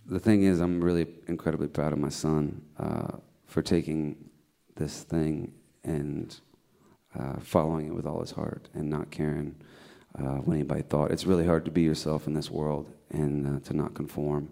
the 0.07 0.19
thing 0.19 0.45
is, 0.45 0.61
I'm 0.61 0.83
really 0.83 1.07
incredibly 1.27 1.69
proud 1.69 1.93
of 1.93 1.99
my 1.99 2.09
son 2.09 2.63
uh, 2.79 3.19
for 3.47 3.61
taking 3.61 4.31
this 4.77 5.03
thing 5.03 5.53
and 5.85 6.41
uh, 7.19 7.39
following 7.41 7.87
it 7.89 7.95
with 7.95 8.07
all 8.07 8.21
his 8.21 8.33
heart 8.33 8.69
and 8.75 8.91
not 8.91 9.11
caring 9.11 9.55
uh, 10.19 10.39
what 10.39 10.55
anybody 10.55 10.83
thought. 10.83 11.11
It's 11.11 11.27
really 11.27 11.47
hard 11.47 11.65
to 11.65 11.71
be 11.71 11.83
yourself 11.83 12.27
in 12.27 12.35
this 12.35 12.51
world 12.51 12.91
and 13.11 13.57
uh, 13.57 13.61
to 13.67 13.75
not 13.75 13.95
conform, 13.95 14.49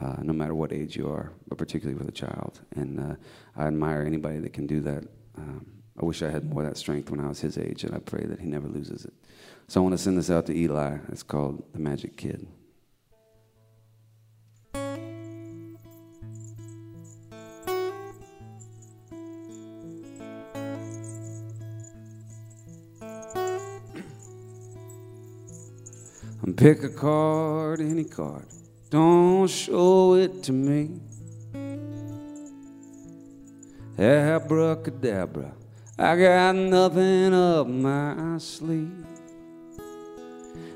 uh, 0.00 0.16
no 0.22 0.32
matter 0.32 0.54
what 0.54 0.72
age 0.72 0.96
you 0.96 1.08
are, 1.08 1.32
but 1.48 1.58
particularly 1.58 1.98
with 1.98 2.08
a 2.08 2.12
child. 2.12 2.60
And 2.74 3.00
uh, 3.00 3.14
I 3.56 3.66
admire 3.66 4.02
anybody 4.02 4.38
that 4.38 4.52
can 4.52 4.66
do 4.66 4.80
that. 4.80 5.04
Um, 5.36 5.66
I 6.00 6.04
wish 6.04 6.22
I 6.22 6.30
had 6.30 6.48
more 6.48 6.62
of 6.62 6.68
that 6.68 6.76
strength 6.76 7.10
when 7.10 7.20
I 7.20 7.28
was 7.28 7.40
his 7.40 7.58
age, 7.58 7.84
and 7.84 7.94
I 7.94 7.98
pray 7.98 8.24
that 8.24 8.40
he 8.40 8.46
never 8.46 8.68
loses 8.68 9.04
it. 9.04 9.12
So 9.68 9.80
I 9.80 9.82
want 9.82 9.92
to 9.92 9.98
send 9.98 10.16
this 10.16 10.30
out 10.30 10.46
to 10.46 10.56
Eli. 10.56 10.98
It's 11.08 11.22
called 11.22 11.62
The 11.72 11.78
Magic 11.78 12.16
Kid. 12.16 12.46
Pick 26.56 26.82
a 26.82 26.88
card, 26.88 27.80
any 27.80 28.04
card. 28.04 28.46
Don't 28.88 29.46
show 29.46 30.14
it 30.14 30.42
to 30.44 30.52
me. 30.52 31.00
Abracadabra. 33.98 35.52
I 35.98 36.16
got 36.16 36.54
nothing 36.56 37.34
up 37.34 37.66
my 37.66 38.38
sleeve. 38.38 39.06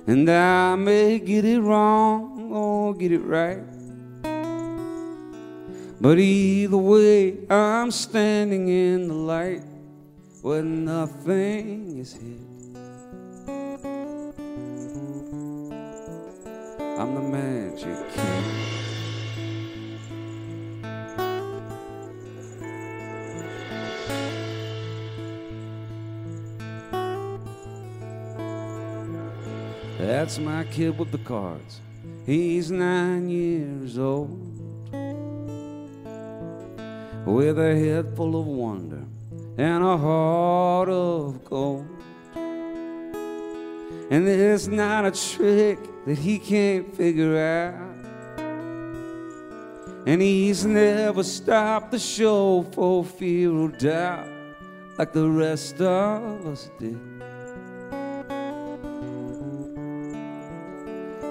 And 0.06 0.28
I 0.28 0.76
may 0.76 1.18
get 1.18 1.46
it 1.46 1.60
wrong 1.60 2.52
or 2.52 2.94
get 2.94 3.12
it 3.12 3.20
right. 3.20 3.62
But 5.98 6.18
either 6.18 6.76
way, 6.76 7.38
I'm 7.48 7.90
standing 7.90 8.68
in 8.68 9.08
the 9.08 9.14
light 9.14 9.62
where 10.42 10.62
nothing 10.62 11.96
is 11.98 12.12
hid. 12.12 12.43
I'm 16.96 17.14
the 17.16 17.20
magic 17.20 17.98
kid. 18.12 18.44
That's 29.98 30.38
my 30.38 30.62
kid 30.64 30.96
with 30.96 31.10
the 31.10 31.18
cards. 31.18 31.80
He's 32.24 32.70
nine 32.70 33.28
years 33.28 33.98
old. 33.98 34.38
With 37.26 37.58
a 37.58 37.74
head 37.74 38.14
full 38.14 38.38
of 38.40 38.46
wonder 38.46 39.02
and 39.58 39.82
a 39.82 39.96
heart 39.96 40.88
of 40.88 41.44
gold. 41.44 41.88
And 44.10 44.28
it's 44.28 44.68
not 44.68 45.06
a 45.06 45.10
trick 45.10 45.78
that 46.06 46.18
he 46.18 46.38
can't 46.38 46.94
figure 46.94 47.38
out. 47.38 47.94
And 50.06 50.20
he's 50.20 50.66
never 50.66 51.22
stopped 51.22 51.90
the 51.90 51.98
show 51.98 52.62
for 52.72 53.04
fear 53.04 53.50
of 53.50 53.78
doubt, 53.78 54.28
like 54.98 55.12
the 55.12 55.28
rest 55.28 55.80
of 55.80 56.46
us 56.46 56.70
did. 56.78 57.00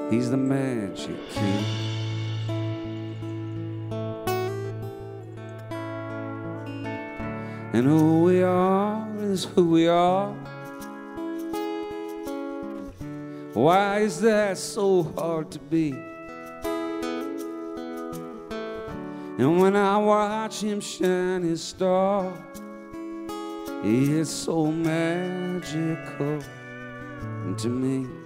He's 0.10 0.30
the 0.32 0.38
magic 0.38 1.18
kid. 1.30 1.66
And 7.74 7.88
who 7.88 8.24
we 8.24 8.44
are 8.44 9.08
is 9.20 9.46
who 9.46 9.70
we 9.70 9.88
are. 9.88 10.43
Why 13.54 14.00
is 14.00 14.20
that 14.22 14.58
so 14.58 15.04
hard 15.16 15.52
to 15.52 15.60
be? 15.60 15.92
And 19.38 19.60
when 19.60 19.76
I 19.76 19.98
watch 19.98 20.62
him 20.62 20.80
shine 20.80 21.44
his 21.44 21.62
star, 21.62 22.34
it's 23.84 24.32
so 24.32 24.72
magical 24.72 26.42
to 27.58 27.70
me. 27.70 28.23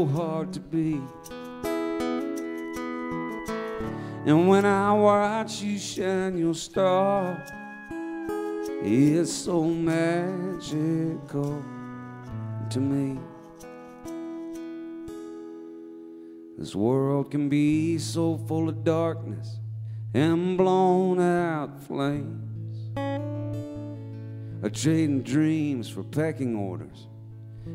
So 0.00 0.06
hard 0.06 0.50
to 0.50 0.60
be? 0.60 1.00
And 4.24 4.48
when 4.48 4.64
I 4.64 4.92
watch 4.94 5.60
you 5.60 5.78
shine 5.78 6.38
your 6.38 6.54
star, 6.54 7.44
it's 8.82 9.30
so 9.30 9.64
magical 9.64 11.62
to 12.70 12.80
me. 12.80 13.18
This 16.56 16.74
world 16.74 17.30
can 17.30 17.50
be 17.50 17.98
so 17.98 18.38
full 18.48 18.70
of 18.70 18.82
darkness 18.84 19.58
and 20.14 20.56
blown 20.56 21.20
out 21.20 21.78
flames. 21.82 22.96
A 24.62 24.70
trading 24.70 25.22
dreams 25.22 25.90
for 25.90 26.02
pecking 26.04 26.54
orders 26.56 27.09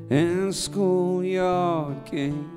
and 0.09 0.53
schoolyard 0.53 2.05
games. 2.05 2.51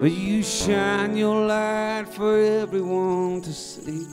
But 0.00 0.12
you 0.12 0.42
shine 0.42 1.16
your 1.16 1.46
light 1.46 2.06
for 2.10 2.38
everyone 2.38 3.42
to 3.42 3.52
see. 3.52 4.06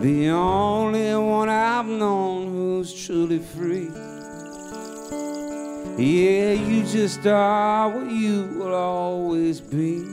The 0.00 0.28
only 0.28 1.14
one 1.14 1.48
I've 1.48 1.86
known 1.86 2.48
who's 2.48 2.92
truly 2.92 3.38
free. 3.38 3.88
Yeah, 5.96 6.52
you 6.52 6.84
just 6.84 7.26
are 7.26 7.88
what 7.88 8.10
you 8.10 8.48
will 8.58 8.74
always 8.74 9.60
be. 9.60 10.04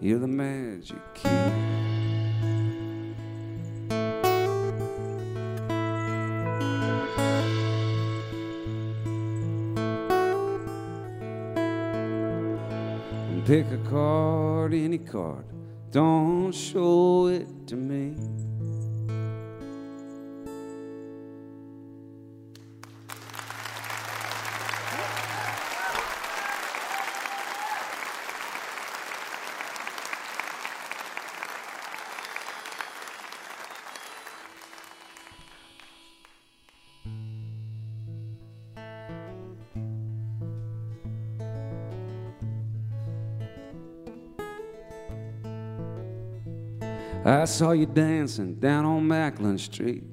You're 0.00 0.18
the 0.18 0.28
magic 0.28 0.98
key. 1.14 1.85
Pick 13.46 13.70
a 13.70 13.78
card, 13.88 14.74
any 14.74 14.98
card. 14.98 15.44
Don't 15.92 16.50
show 16.50 17.28
it 17.28 17.46
to 17.68 17.76
me. 17.76 18.16
I 47.26 47.44
saw 47.44 47.72
you 47.72 47.86
dancing 47.86 48.54
down 48.54 48.84
on 48.84 49.08
Macklin 49.08 49.58
Street. 49.58 50.04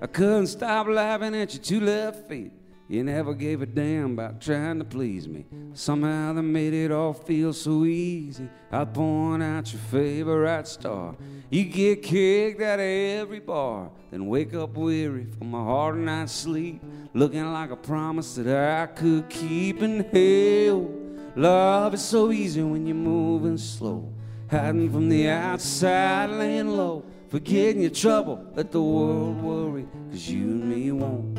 I 0.00 0.06
couldn't 0.06 0.46
stop 0.46 0.86
laughing 0.86 1.34
at 1.34 1.52
your 1.52 1.62
two 1.62 1.80
left 1.80 2.30
feet. 2.30 2.50
You 2.88 3.04
never 3.04 3.34
gave 3.34 3.60
a 3.60 3.66
damn 3.66 4.12
about 4.12 4.40
trying 4.40 4.78
to 4.78 4.84
please 4.86 5.28
me. 5.28 5.44
Somehow 5.74 6.32
they 6.32 6.40
made 6.40 6.72
it 6.72 6.90
all 6.90 7.12
feel 7.12 7.52
so 7.52 7.84
easy. 7.84 8.48
I 8.70 8.86
point 8.86 9.42
out 9.42 9.70
your 9.70 9.82
favorite 9.82 10.66
star. 10.66 11.14
You 11.50 11.64
get 11.64 12.02
kicked 12.02 12.62
out 12.62 12.80
of 12.80 12.86
every 12.86 13.40
bar, 13.40 13.90
then 14.10 14.26
wake 14.26 14.54
up 14.54 14.74
weary 14.74 15.26
from 15.26 15.52
a 15.52 15.62
hard 15.62 15.98
night's 15.98 16.32
sleep, 16.32 16.82
looking 17.12 17.52
like 17.52 17.70
a 17.70 17.76
promise 17.76 18.36
that 18.36 18.80
I 18.80 18.86
could 18.86 19.28
keep 19.28 19.82
in 19.82 20.04
hell. 20.04 20.90
Love 21.36 21.94
is 21.94 22.02
so 22.02 22.32
easy 22.32 22.62
when 22.62 22.86
you're 22.86 22.94
moving 22.94 23.58
slow, 23.58 24.11
hiding 24.52 24.92
from 24.92 25.08
the 25.08 25.28
outside, 25.30 26.28
laying 26.28 26.68
low, 26.68 27.02
forgetting 27.28 27.80
your 27.80 27.90
trouble. 27.90 28.44
Let 28.54 28.70
the 28.70 28.82
world 28.82 29.42
worry, 29.42 29.86
cause 30.10 30.28
you 30.28 30.44
and 30.44 30.68
me 30.68 30.92
won't. 30.92 31.38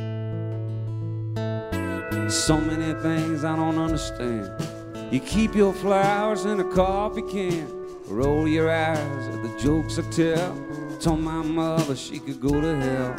So 2.32 2.58
many 2.58 3.00
things 3.02 3.44
I 3.44 3.56
don't 3.56 3.78
understand. 3.78 4.50
You 5.12 5.20
keep 5.20 5.54
your 5.54 5.74
flowers 5.74 6.46
in 6.46 6.60
a 6.60 6.64
coffee 6.64 7.22
can, 7.22 7.68
roll 8.08 8.48
your 8.48 8.72
eyes 8.72 9.28
at 9.28 9.44
the 9.44 9.60
jokes 9.60 10.00
I 10.00 10.02
tell. 10.10 10.58
Told 11.00 11.20
my 11.20 11.42
mother 11.42 11.96
she 11.96 12.20
could 12.20 12.40
go 12.40 12.62
to 12.62 12.76
hell. 12.80 13.16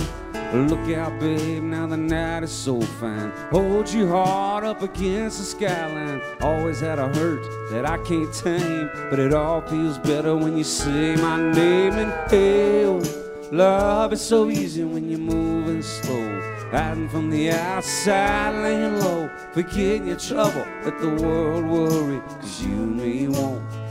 Look 0.55 0.89
out, 0.97 1.19
babe, 1.19 1.65
now 1.65 1.87
the 1.87 1.97
night 1.97 2.45
is 2.45 2.53
so 2.53 2.81
fine. 2.81 3.33
Hold 3.51 3.93
your 3.93 4.09
heart 4.09 4.63
up 4.63 4.83
against 4.83 5.39
the 5.39 5.45
skyline. 5.45 6.23
Always 6.41 6.79
had 6.79 7.01
a 7.01 7.09
hurt 7.09 7.43
that 7.71 7.85
I 7.85 7.99
can't 8.05 8.33
tame, 8.33 8.89
but 9.11 9.19
it 9.19 9.35
all 9.35 9.63
feels 9.63 9.99
better 9.99 10.37
when 10.37 10.57
you 10.57 10.63
say 10.63 11.17
my 11.17 11.37
name 11.53 11.95
and 11.95 12.31
hell. 12.31 13.03
Love 13.51 14.13
is 14.13 14.21
so 14.21 14.49
easy 14.49 14.85
when 14.85 15.11
you're 15.11 15.19
moving 15.19 15.83
slow. 15.83 16.41
Hiding 16.71 17.09
from 17.09 17.31
the 17.31 17.51
outside, 17.51 18.55
laying 18.63 19.01
low. 19.01 19.29
Forgetting 19.53 20.07
your 20.07 20.19
trouble, 20.19 20.65
let 20.85 20.99
the 21.01 21.11
world 21.11 21.65
worry, 21.65 22.21
cause 22.41 22.63
you 22.63 22.77
me 22.77 23.29
won't. 23.29 23.84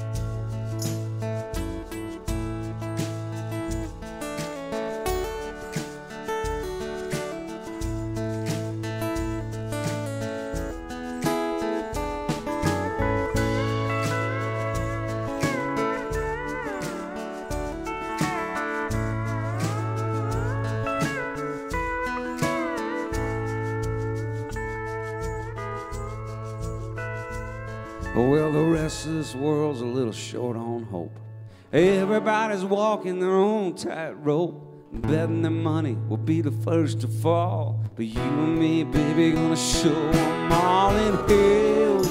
Everybody's 32.13 32.63
walking 32.63 33.19
their 33.19 33.33
own 33.33 33.73
tightrope. 33.73 34.53
Betting 34.91 35.41
their 35.41 35.49
money 35.49 35.97
will 36.07 36.17
be 36.17 36.41
the 36.41 36.51
first 36.51 37.01
to 37.01 37.07
fall. 37.07 37.83
But 37.95 38.05
you 38.05 38.21
and 38.21 38.59
me, 38.59 38.83
baby, 38.83 39.31
gonna 39.31 39.55
show 39.55 39.89
'em 39.89 40.51
all 40.51 40.95
in 40.95 41.15
hell. 41.27 42.05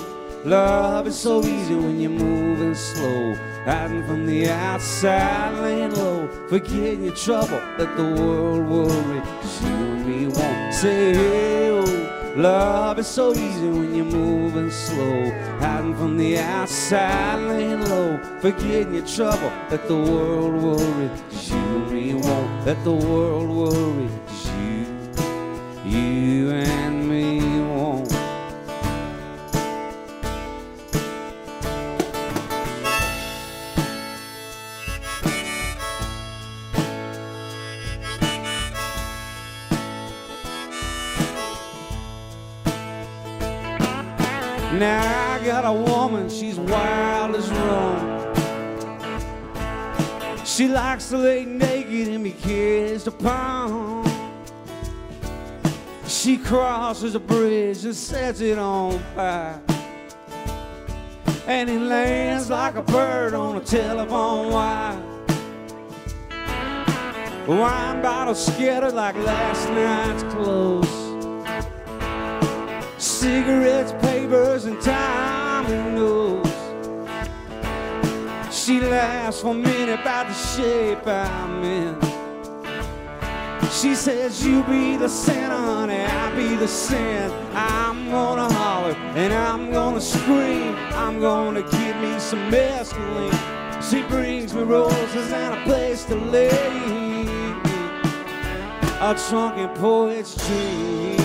Love 0.44 1.06
is 1.06 1.14
so 1.14 1.38
easy 1.44 1.76
when 1.76 2.00
you're 2.00 2.10
moving 2.10 2.74
slow. 2.74 3.36
Hiding 3.64 4.04
from 4.08 4.26
the 4.26 4.50
outside, 4.50 5.54
laying 5.62 5.94
low. 5.94 6.28
Forgetting 6.48 7.04
your 7.04 7.14
trouble, 7.14 7.60
let 7.78 7.96
the 7.96 8.20
world 8.20 8.68
worry. 8.68 9.20
'Cause 9.20 9.62
you 9.62 9.68
and 9.68 10.04
me 10.04 10.26
won't 10.26 10.74
say. 10.74 11.71
Love 12.36 12.98
is 12.98 13.06
so 13.06 13.32
easy 13.32 13.68
when 13.68 13.94
you're 13.94 14.06
moving 14.06 14.70
slow. 14.70 15.30
Hiding 15.58 15.94
from 15.94 16.16
the 16.16 16.38
outside, 16.38 17.36
laying 17.46 17.82
low. 17.82 18.18
Forgetting 18.40 18.94
your 18.94 19.06
trouble, 19.06 19.52
let 19.70 19.86
the 19.86 19.96
world 19.96 20.54
worry. 20.62 21.10
you 21.30 21.84
me 21.90 22.14
won't 22.14 22.66
let 22.66 22.82
the 22.84 22.92
world 22.92 23.50
worry. 23.50 24.08
you, 24.56 24.86
you 25.84 26.50
and 26.52 26.91
Now 44.82 45.34
I 45.34 45.44
got 45.44 45.64
a 45.64 45.72
woman, 45.72 46.28
she's 46.28 46.58
wild 46.58 47.36
as 47.36 47.48
Rome. 47.52 48.34
She 50.44 50.66
likes 50.66 51.08
to 51.10 51.18
lay 51.18 51.44
naked 51.44 52.08
and 52.08 52.24
be 52.24 52.32
kissed 52.32 53.06
upon. 53.06 54.04
She 56.08 56.36
crosses 56.36 57.14
a 57.14 57.20
bridge 57.20 57.84
and 57.84 57.94
sets 57.94 58.40
it 58.40 58.58
on 58.58 58.98
fire. 59.14 59.62
And 61.46 61.70
it 61.70 61.80
lands 61.80 62.50
like 62.50 62.74
a 62.74 62.82
bird 62.82 63.34
on 63.34 63.58
a 63.58 63.60
telephone 63.60 64.50
wire. 64.52 65.00
Wine 67.46 68.02
bottles 68.02 68.44
scattered 68.46 68.94
like 68.94 69.14
last 69.14 69.68
night's 69.68 70.24
clothes. 70.34 71.01
Cigarettes, 73.22 73.92
papers, 74.04 74.64
and 74.64 74.80
time 74.80 75.64
who 75.66 75.92
knows. 75.92 76.44
She 78.52 78.80
laughs 78.80 79.42
for 79.42 79.54
minute 79.54 80.00
about 80.00 80.26
the 80.26 80.34
shape 80.34 81.06
I'm 81.06 81.62
in. 81.62 81.96
She 83.70 83.94
says, 83.94 84.44
You 84.44 84.64
be 84.64 84.96
the 84.96 85.08
sinner, 85.08 85.54
honey, 85.54 86.00
I 86.00 86.34
be 86.34 86.56
the 86.56 86.66
sin. 86.66 87.30
I'm 87.54 88.10
gonna 88.10 88.52
holler 88.52 88.96
and 89.14 89.32
I'm 89.32 89.70
gonna 89.70 90.00
scream. 90.00 90.74
I'm 90.90 91.20
gonna 91.20 91.62
give 91.62 91.96
me 91.98 92.18
some 92.18 92.50
mescaline. 92.50 93.88
She 93.88 94.02
brings 94.02 94.52
me 94.52 94.64
roses 94.64 95.30
and 95.30 95.54
a 95.54 95.62
place 95.62 96.04
to 96.06 96.16
lay. 96.16 96.48
A 99.00 99.14
drunken 99.28 99.68
poet's 99.76 100.34
dream. 100.34 101.21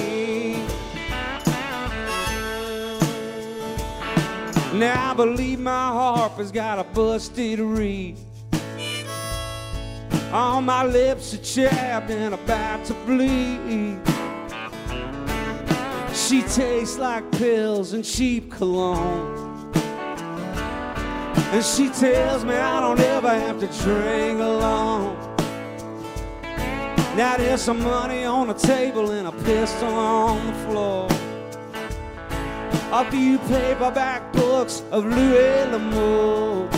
Now 4.78 5.10
I 5.10 5.14
believe 5.16 5.60
my 5.60 5.88
harp 5.88 6.34
has 6.34 6.52
got 6.52 6.78
a 6.78 6.84
busted 6.84 7.58
reed. 7.60 8.16
All 10.32 10.62
my 10.62 10.86
lips 10.86 11.34
are 11.34 11.38
chapped 11.38 12.12
and 12.12 12.36
about 12.36 12.86
to 12.86 12.94
bleed. 13.08 14.00
She 16.14 16.44
tastes 16.44 17.00
like 17.00 17.30
pills 17.32 17.94
and 17.94 18.06
cheap 18.06 18.52
cologne. 18.52 19.72
And 21.54 21.66
she 21.66 21.90
tells 21.90 22.46
me 22.46 22.54
I 22.54 22.80
don't 22.80 23.00
ever 23.00 23.30
have 23.30 23.60
to 23.62 23.68
drink 23.84 24.40
alone. 24.40 25.18
Now 27.16 27.36
there's 27.38 27.64
some 27.64 27.82
money 27.82 28.26
on 28.26 28.50
the 28.50 28.54
table 28.54 29.10
and 29.10 29.28
a 29.28 29.32
pistol 29.32 29.90
on 29.90 30.46
the 30.46 30.54
floor. 30.68 31.17
A 32.90 33.04
few 33.12 33.38
paperback 33.40 34.32
books 34.32 34.82
of 34.92 35.04
Louis 35.04 35.66
L'Amour. 35.66 36.70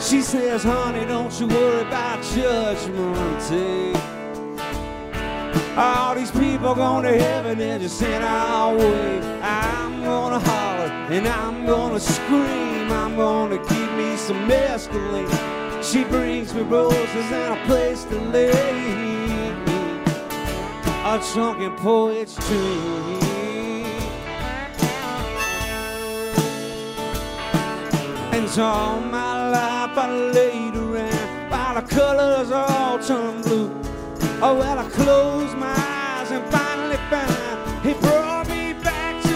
She 0.00 0.22
says, 0.22 0.62
honey, 0.62 1.04
don't 1.04 1.38
you 1.38 1.46
worry 1.46 1.82
about 1.82 2.22
judgment 2.22 3.38
day. 3.50 3.92
All 5.76 6.14
these 6.14 6.30
people 6.30 6.74
going 6.74 7.02
to 7.04 7.22
heaven 7.22 7.60
and 7.60 7.82
just 7.82 8.00
in 8.00 8.22
our 8.22 8.74
way. 8.74 9.20
I'm 9.42 10.02
gonna 10.02 10.38
holler 10.38 10.90
and 11.10 11.28
I'm 11.28 11.66
gonna 11.66 12.00
scream. 12.00 12.90
I'm 12.90 13.16
gonna 13.16 13.58
give 13.58 13.92
me 13.92 14.16
some 14.16 14.48
mescaline. 14.48 15.28
She 15.84 16.02
brings 16.04 16.54
me 16.54 16.62
roses 16.62 17.30
and 17.30 17.58
a 17.58 17.66
place 17.66 18.04
to 18.04 18.18
lay. 18.30 18.50
A 21.04 21.22
drunken 21.34 21.76
poet's 21.76 22.36
dream. 22.48 23.19
And 28.52 28.58
all 28.62 28.98
my 29.00 29.50
life 29.50 29.96
I 29.96 30.10
laid 30.32 30.74
around 30.74 31.50
by 31.50 31.80
the 31.80 31.86
colors 31.86 32.50
all 32.50 32.98
turned 32.98 33.44
blue. 33.44 33.70
Oh, 34.42 34.56
well, 34.58 34.76
I 34.76 34.88
closed 34.90 35.56
my 35.56 35.72
eyes 35.72 36.32
and 36.32 36.44
finally 36.50 36.96
found 37.08 37.86
he 37.86 37.94
brought 37.94 38.48
me 38.48 38.72
back 38.82 39.22
to 39.22 39.30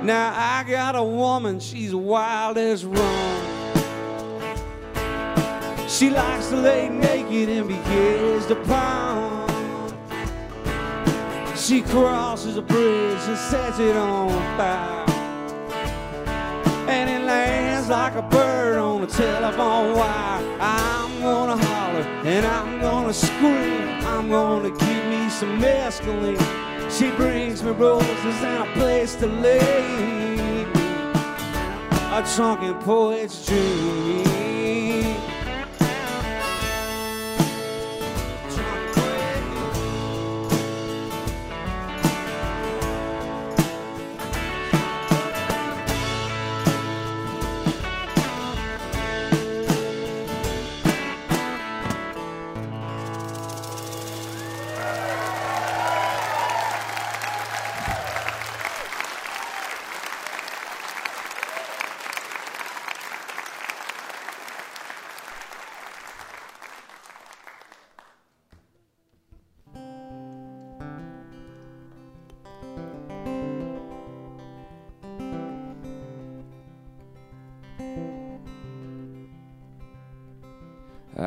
you. 0.00 0.06
Now 0.06 0.32
I 0.34 0.64
got 0.66 0.96
a 0.96 1.04
woman, 1.04 1.60
she's 1.60 1.94
wild 1.94 2.56
as 2.56 2.86
wrong. 2.86 3.42
She 5.88 6.08
likes 6.08 6.48
to 6.48 6.56
lay 6.56 6.88
naked 6.88 7.50
and 7.50 7.68
be 7.68 7.76
kissed 7.84 8.50
upon. 8.50 9.41
She 11.62 11.80
crosses 11.80 12.56
a 12.56 12.62
bridge 12.62 13.20
and 13.28 13.38
sets 13.38 13.78
it 13.78 13.96
on 13.96 14.30
fire. 14.58 15.04
And 16.88 17.08
it 17.08 17.24
lands 17.24 17.88
like 17.88 18.16
a 18.16 18.22
bird 18.22 18.78
on 18.78 19.04
a 19.04 19.06
telephone 19.06 19.96
wire. 19.96 20.58
I'm 20.60 21.20
gonna 21.20 21.56
holler 21.56 22.02
and 22.24 22.44
I'm 22.44 22.80
gonna 22.80 23.12
scream. 23.14 23.88
I'm 24.04 24.28
gonna 24.28 24.70
give 24.70 25.06
me 25.06 25.30
some 25.30 25.60
mescaline. 25.60 26.40
She 26.90 27.12
brings 27.12 27.62
me 27.62 27.70
roses 27.70 28.42
and 28.42 28.68
a 28.68 28.72
place 28.72 29.14
to 29.14 29.28
lay. 29.28 30.64
A 32.10 32.28
drunken 32.34 32.74
poet's 32.82 33.46
dream. 33.46 34.61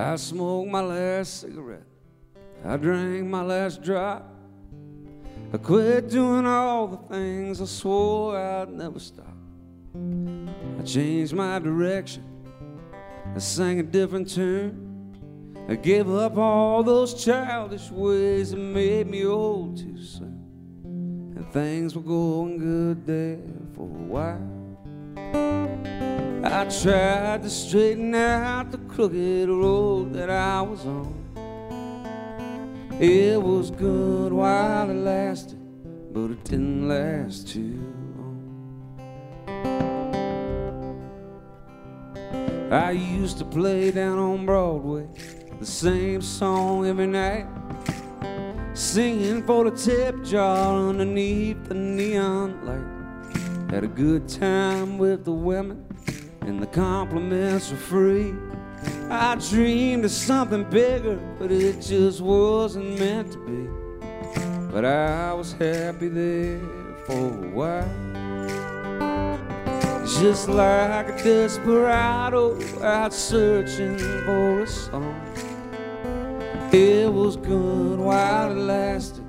I 0.06 0.18
smoked 0.18 0.70
my 0.70 0.82
last 0.82 1.42
cigarette. 1.42 1.88
I 2.64 2.78
drank 2.78 3.26
my 3.26 3.42
last 3.42 3.82
drop. 3.82 4.32
I 5.52 5.58
quit 5.58 6.10
doing 6.12 6.46
all 6.46 6.86
the 6.86 6.98
things 7.12 7.60
I 7.60 7.66
swore 7.66 8.38
I'd 8.38 8.70
never 8.70 9.00
stop. 9.00 9.36
I 10.80 10.84
changed 10.84 11.34
my 11.34 11.58
direction. 11.58 12.24
I 13.36 13.40
sang 13.40 13.80
a 13.80 13.84
different 13.84 14.30
tune. 14.30 15.66
I 15.68 15.74
gave 15.74 16.08
up 16.08 16.38
all 16.38 16.84
those 16.84 17.26
childish 17.26 17.90
ways 17.90 18.52
that 18.52 18.58
made 18.58 19.08
me 19.08 19.26
old 19.26 19.76
too 19.76 20.00
soon. 20.04 21.34
and 21.36 21.52
things 21.52 21.96
were 21.96 22.04
going 22.04 22.60
good 22.60 23.08
there 23.08 23.40
for 23.74 23.82
a 23.82 24.04
while. 24.14 24.56
I 26.48 26.66
tried 26.66 27.42
to 27.42 27.50
straighten 27.50 28.14
out 28.14 28.72
the 28.72 28.78
crooked 28.78 29.50
road 29.50 30.14
that 30.14 30.30
I 30.30 30.62
was 30.62 30.86
on. 30.86 31.26
It 33.00 33.42
was 33.42 33.72
good 33.72 34.32
while 34.32 34.90
it 34.92 34.94
lasted, 34.94 35.58
but 36.14 36.30
it 36.32 36.44
didn't 36.44 36.88
last 36.88 37.48
too 37.48 37.82
long. 38.16 38.44
I 42.72 42.92
used 42.92 43.40
to 43.40 43.46
play 43.46 43.90
down 43.90 44.20
on 44.20 44.46
Broadway 44.46 45.08
the 45.60 45.66
same 45.66 46.22
song 46.22 46.86
every 46.86 47.08
night, 47.08 47.48
singing 48.76 49.42
for 49.48 49.68
the 49.68 49.76
tip 49.76 50.24
jar 50.24 50.90
underneath 50.90 51.66
the 51.66 51.74
neon 51.74 52.64
light. 52.68 53.72
Had 53.72 53.84
a 53.84 53.88
good 53.88 54.30
time 54.30 55.00
with 55.00 55.26
the 55.26 55.34
women, 55.34 55.86
and 56.46 56.62
the 56.62 56.68
compliments 56.68 57.72
were 57.72 57.78
free. 57.78 58.34
I 59.10 59.36
dreamed 59.36 60.06
of 60.06 60.12
something 60.12 60.64
bigger, 60.66 61.20
but 61.40 61.52
it 61.52 61.82
just 61.82 62.22
wasn't 62.22 63.00
meant 63.00 63.32
to 63.32 63.40
be. 63.40 63.68
But 64.72 64.86
I 64.86 65.34
was 65.34 65.54
happy 65.54 66.10
there 66.10 66.60
for 67.06 67.14
a 67.14 67.50
while. 67.50 67.90
Just 70.20 70.48
like 70.50 71.10
a 71.10 71.24
desperado 71.24 72.60
out 72.84 73.14
searching 73.14 73.98
for 73.98 74.62
a 74.62 74.68
song. 74.68 75.22
It 76.72 77.12
was 77.12 77.38
good 77.38 78.00
while 78.00 78.52
it 78.52 78.58
lasted, 78.58 79.26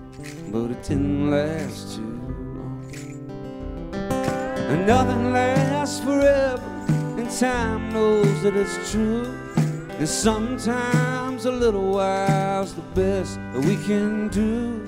but 0.53 0.71
it 0.71 0.83
didn't 0.83 1.31
last 1.31 1.97
too 1.97 2.03
long. 2.03 2.83
And 3.93 4.87
nothing 4.87 5.33
lasts 5.33 6.01
forever, 6.01 6.76
time 7.27 7.93
knows 7.93 8.43
that 8.43 8.57
it's 8.57 8.90
true. 8.90 9.24
And 9.98 10.09
sometimes 10.09 11.47
a 11.47 11.51
little 11.51 11.93
while's 11.93 12.74
the 12.74 12.82
best 12.94 13.36
that 13.53 13.65
we 13.65 13.77
can 13.85 14.28
do. 14.28 14.86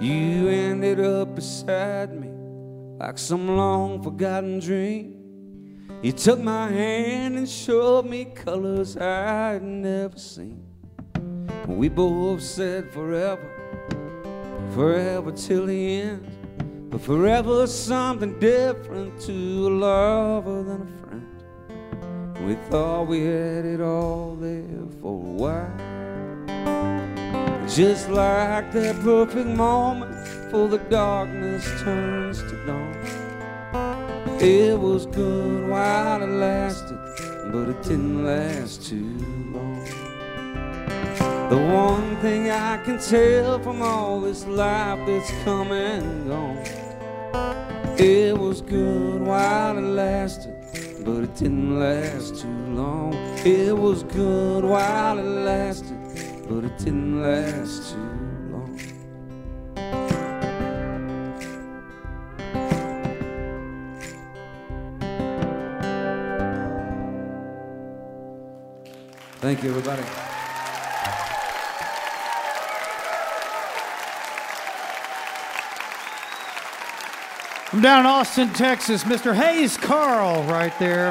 You 0.00 0.48
ended 0.48 0.98
up 1.00 1.36
beside 1.36 2.12
me 2.20 2.28
like 2.98 3.18
some 3.18 3.56
long 3.56 4.02
forgotten 4.02 4.58
dream. 4.58 5.88
You 6.02 6.12
took 6.12 6.40
my 6.40 6.68
hand 6.68 7.36
and 7.36 7.48
showed 7.48 8.06
me 8.06 8.24
colors 8.24 8.96
I'd 8.96 9.62
never 9.62 10.18
seen. 10.18 10.64
We 11.68 11.88
both 11.88 12.42
said 12.42 12.90
forever, 12.90 13.48
forever 14.74 15.30
till 15.30 15.66
the 15.66 16.00
end. 16.00 16.41
But 16.92 17.00
forever 17.00 17.66
something 17.66 18.38
different 18.38 19.18
to 19.22 19.32
a 19.32 19.70
lover 19.70 20.62
than 20.62 20.82
a 20.82 20.86
friend. 21.00 22.46
We 22.46 22.54
thought 22.68 23.04
we 23.04 23.20
had 23.20 23.64
it 23.64 23.80
all 23.80 24.36
there 24.38 24.84
for 25.00 25.14
a 25.14 25.32
while. 25.40 25.78
Just 27.66 28.10
like 28.10 28.72
that 28.72 29.00
perfect 29.00 29.48
moment 29.48 30.12
before 30.26 30.68
the 30.68 30.76
darkness 30.90 31.64
turns 31.80 32.42
to 32.42 32.66
dawn. 32.66 32.94
It 34.38 34.78
was 34.78 35.06
good 35.06 35.70
while 35.70 36.22
it 36.22 36.26
lasted, 36.28 36.98
but 37.50 37.70
it 37.70 37.82
didn't 37.84 38.22
last 38.22 38.86
too 38.86 39.16
long. 39.54 39.82
The 41.48 41.56
one 41.56 42.16
thing 42.18 42.50
I 42.50 42.76
can 42.84 42.98
tell 42.98 43.58
from 43.60 43.80
all 43.80 44.20
this 44.20 44.44
life 44.46 45.06
that's 45.06 45.30
come 45.42 45.72
and 45.72 46.28
gone. 46.28 46.81
It 47.98 48.36
was 48.36 48.60
good 48.62 49.20
while 49.20 49.78
it 49.78 49.82
lasted, 49.82 50.54
but 51.04 51.24
it 51.24 51.34
didn't 51.36 51.78
last 51.78 52.40
too 52.40 52.48
long. 52.74 53.14
It 53.44 53.76
was 53.76 54.02
good 54.02 54.64
while 54.64 55.18
it 55.18 55.22
lasted, 55.22 55.98
but 56.48 56.64
it 56.64 56.78
didn't 56.78 57.22
last 57.22 57.92
too 57.92 57.98
long. 58.50 58.78
Thank 69.40 69.62
you, 69.62 69.70
everybody. 69.70 70.31
From 77.72 77.80
down 77.80 78.00
in 78.00 78.06
Austin, 78.06 78.50
Texas, 78.50 79.02
Mr. 79.04 79.34
Hayes 79.34 79.78
Carll, 79.78 80.42
right 80.42 80.78
there. 80.78 81.08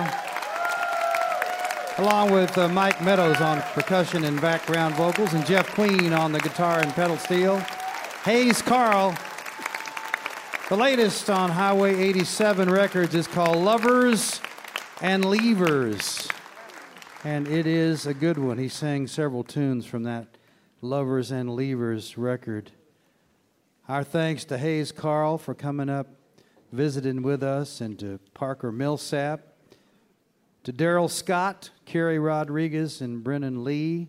Along 1.98 2.32
with 2.32 2.56
uh, 2.56 2.68
Mike 2.68 3.02
Meadows 3.02 3.42
on 3.42 3.64
percussion 3.74 4.26
and 4.26 4.40
background 4.40 4.94
vocals, 4.94 5.34
and 5.34 5.44
Jeff 5.44 5.74
Queen 5.74 6.14
on 6.14 6.32
the 6.32 6.40
guitar 6.40 6.80
and 6.80 6.94
pedal 6.94 7.18
steel. 7.18 7.58
Hayes 8.26 8.62
Carll. 8.62 9.16
The 10.70 10.78
latest 10.78 11.32
on 11.32 11.50
Highway 11.50 11.96
87 11.96 12.70
Records 12.70 13.16
is 13.16 13.26
called 13.26 13.58
Lovers 13.58 14.40
and 15.02 15.24
Leavers. 15.24 16.32
And 17.24 17.48
it 17.48 17.66
is 17.66 18.06
a 18.06 18.14
good 18.14 18.38
one. 18.38 18.60
He 18.60 18.68
sang 18.68 19.08
several 19.08 19.44
tunes 19.44 19.88
from 19.88 20.04
that 20.04 20.28
Lovers 20.80 21.32
and 21.32 21.50
Leavers 21.50 22.14
record. 22.18 22.70
Our 23.88 24.04
thanks 24.04 24.46
to 24.46 24.60
Hayes 24.60 24.92
Carll 24.92 25.40
for 25.40 25.56
coming 25.56 25.90
up 25.90 26.21
visiting 26.72 27.22
with 27.22 27.44
us, 27.44 27.82
and 27.82 27.98
to 28.00 28.20
Parker 28.34 28.72
Millsap, 28.72 29.42
to 30.64 30.72
Darrell 30.72 31.10
Scott, 31.10 31.72
Carrie 31.86 32.20
Rodriguez, 32.20 33.02
and 33.02 33.24
Brennen 33.24 33.64
Leigh. 33.64 34.08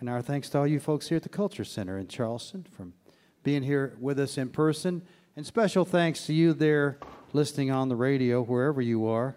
And 0.00 0.08
our 0.08 0.22
thanks 0.22 0.48
to 0.50 0.58
all 0.58 0.66
you 0.66 0.78
folks 0.78 1.08
here 1.08 1.16
at 1.16 1.24
the 1.24 1.28
Culture 1.28 1.64
Center 1.64 1.98
in 1.98 2.06
Charleston 2.06 2.64
for 2.70 2.86
being 3.42 3.62
here 3.62 3.96
with 4.00 4.18
us 4.20 4.38
in 4.38 4.48
person. 4.48 5.02
And 5.36 5.44
special 5.44 5.84
thanks 5.84 6.26
to 6.26 6.32
you 6.32 6.52
there 6.52 6.98
listening 7.32 7.70
on 7.70 7.88
the 7.88 7.96
radio, 7.96 8.42
wherever 8.42 8.80
you 8.80 9.06
are. 9.06 9.36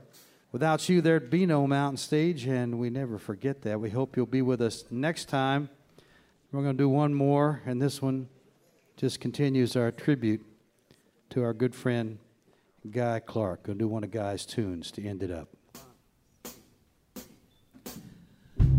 Without 0.51 0.87
you, 0.89 1.01
there'd 1.01 1.29
be 1.29 1.45
no 1.45 1.65
mountain 1.65 1.97
stage, 1.97 2.45
and 2.45 2.77
we 2.77 2.89
never 2.89 3.17
forget 3.17 3.61
that. 3.63 3.79
We 3.79 3.89
hope 3.89 4.15
you'll 4.15 4.25
be 4.25 4.41
with 4.41 4.61
us 4.61 4.85
next 4.91 5.25
time. 5.25 5.69
We're 6.51 6.63
going 6.63 6.77
to 6.77 6.83
do 6.83 6.89
one 6.89 7.13
more, 7.13 7.61
and 7.65 7.81
this 7.81 8.01
one 8.01 8.27
just 8.97 9.19
continues 9.19 9.75
our 9.75 9.91
tribute 9.91 10.45
to 11.31 11.43
our 11.43 11.53
good 11.53 11.73
friend 11.73 12.19
Guy 12.89 13.19
Clark. 13.19 13.63
Gonna 13.63 13.79
do 13.79 13.87
one 13.87 14.03
of 14.03 14.11
Guy's 14.11 14.45
tunes 14.45 14.91
to 14.91 15.05
end 15.05 15.23
it 15.23 15.31
up. 15.31 15.49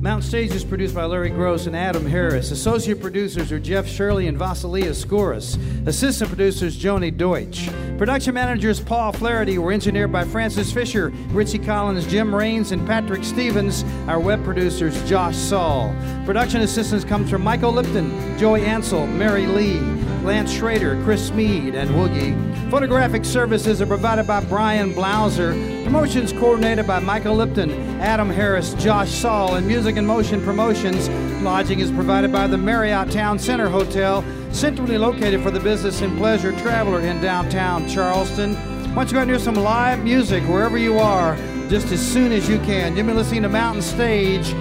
Mount 0.03 0.25
Stage 0.25 0.51
is 0.51 0.65
produced 0.65 0.97
by 0.97 1.05
Larry 1.05 1.31
Groce 1.31 1.69
and 1.69 1.77
Adam 1.77 2.05
Harris. 2.05 2.51
Associate 2.51 3.01
producers 3.01 3.53
are 3.53 3.61
Jeff 3.61 3.87
Shirley 3.87 4.27
and 4.27 4.37
Vasilia 4.37 4.91
Skouras. 4.91 5.57
Assistant 5.87 6.29
producers 6.29 6.77
Joni 6.77 7.17
Deutsch. 7.17 7.69
Production 7.99 8.35
managers 8.35 8.81
Paul 8.81 9.13
Flaherty 9.13 9.59
were 9.59 9.71
engineered 9.71 10.11
by 10.11 10.25
Francis 10.25 10.73
Fisher, 10.73 11.11
Richie 11.29 11.61
Collins, 11.61 12.05
Jim 12.09 12.35
Raines, 12.35 12.73
and 12.73 12.85
Patrick 12.85 13.23
Stevens. 13.23 13.85
Our 14.09 14.19
web 14.19 14.43
producers 14.43 15.01
Josh 15.09 15.37
Saul. 15.37 15.95
Production 16.25 16.63
assistance 16.63 17.05
comes 17.05 17.31
from 17.31 17.45
Michael 17.45 17.73
Lipton, 17.73 18.37
Joey 18.39 18.65
Ansel, 18.67 19.07
Mary 19.07 19.47
Lee, 19.47 19.79
Lance 20.23 20.53
Schrader, 20.53 21.01
Chris 21.03 21.33
Mead, 21.33 21.75
and 21.75 21.91
Woogie. 21.91 22.71
Photographic 22.71 23.25
services 23.25 23.83
are 23.83 23.87
provided 23.87 24.27
by 24.27 24.41
Brian 24.45 24.95
Blauser. 24.95 25.53
Promotions 25.85 26.33
coordinated 26.33 26.87
by 26.87 27.01
Michael 27.01 27.35
Lipton, 27.35 27.71
Adam 28.01 28.31
Harris, 28.31 28.75
Josh 28.75 29.11
Saul, 29.11 29.57
and 29.57 29.67
Music 29.67 29.97
and 29.97 30.07
Motion 30.07 30.41
Promotions. 30.43 31.09
Lodging 31.43 31.81
is 31.81 31.91
provided 31.91 32.31
by 32.31 32.47
the 32.47 32.57
Marriott 32.57 33.11
Town 33.11 33.39
Center 33.39 33.69
Hotel, 33.69 34.25
centrally 34.53 34.97
located 34.97 35.43
for 35.43 35.51
the 35.51 35.61
business 35.61 36.01
and 36.03 36.17
pleasure 36.17 36.53
traveler 36.61 37.01
in 37.01 37.21
downtown 37.21 37.89
Charleston. 37.89 38.55
Why 38.95 39.05
don't 39.05 39.09
you 39.09 39.13
go 39.15 39.21
and 39.21 39.31
hear 39.31 39.39
some 39.41 39.57
live 39.57 40.05
music 40.05 40.45
wherever 40.45 40.79
you 40.79 40.99
are, 40.99 41.37
just 41.69 41.91
as 41.91 42.01
soon 42.01 42.31
as 42.31 42.49
you 42.49 42.59
can. 42.61 42.97
You've 42.97 43.07
been 43.07 43.17
listening 43.17 43.43
to 43.43 43.49
Mountain 43.49 43.83
Stage 43.83 44.53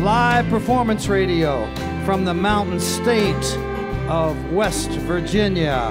live 0.00 0.48
performance 0.48 1.08
radio 1.08 1.66
from 2.06 2.24
the 2.24 2.32
Mountain 2.32 2.80
State 2.80 3.34
of 4.10 4.52
West 4.52 4.90
Virginia. 5.06 5.88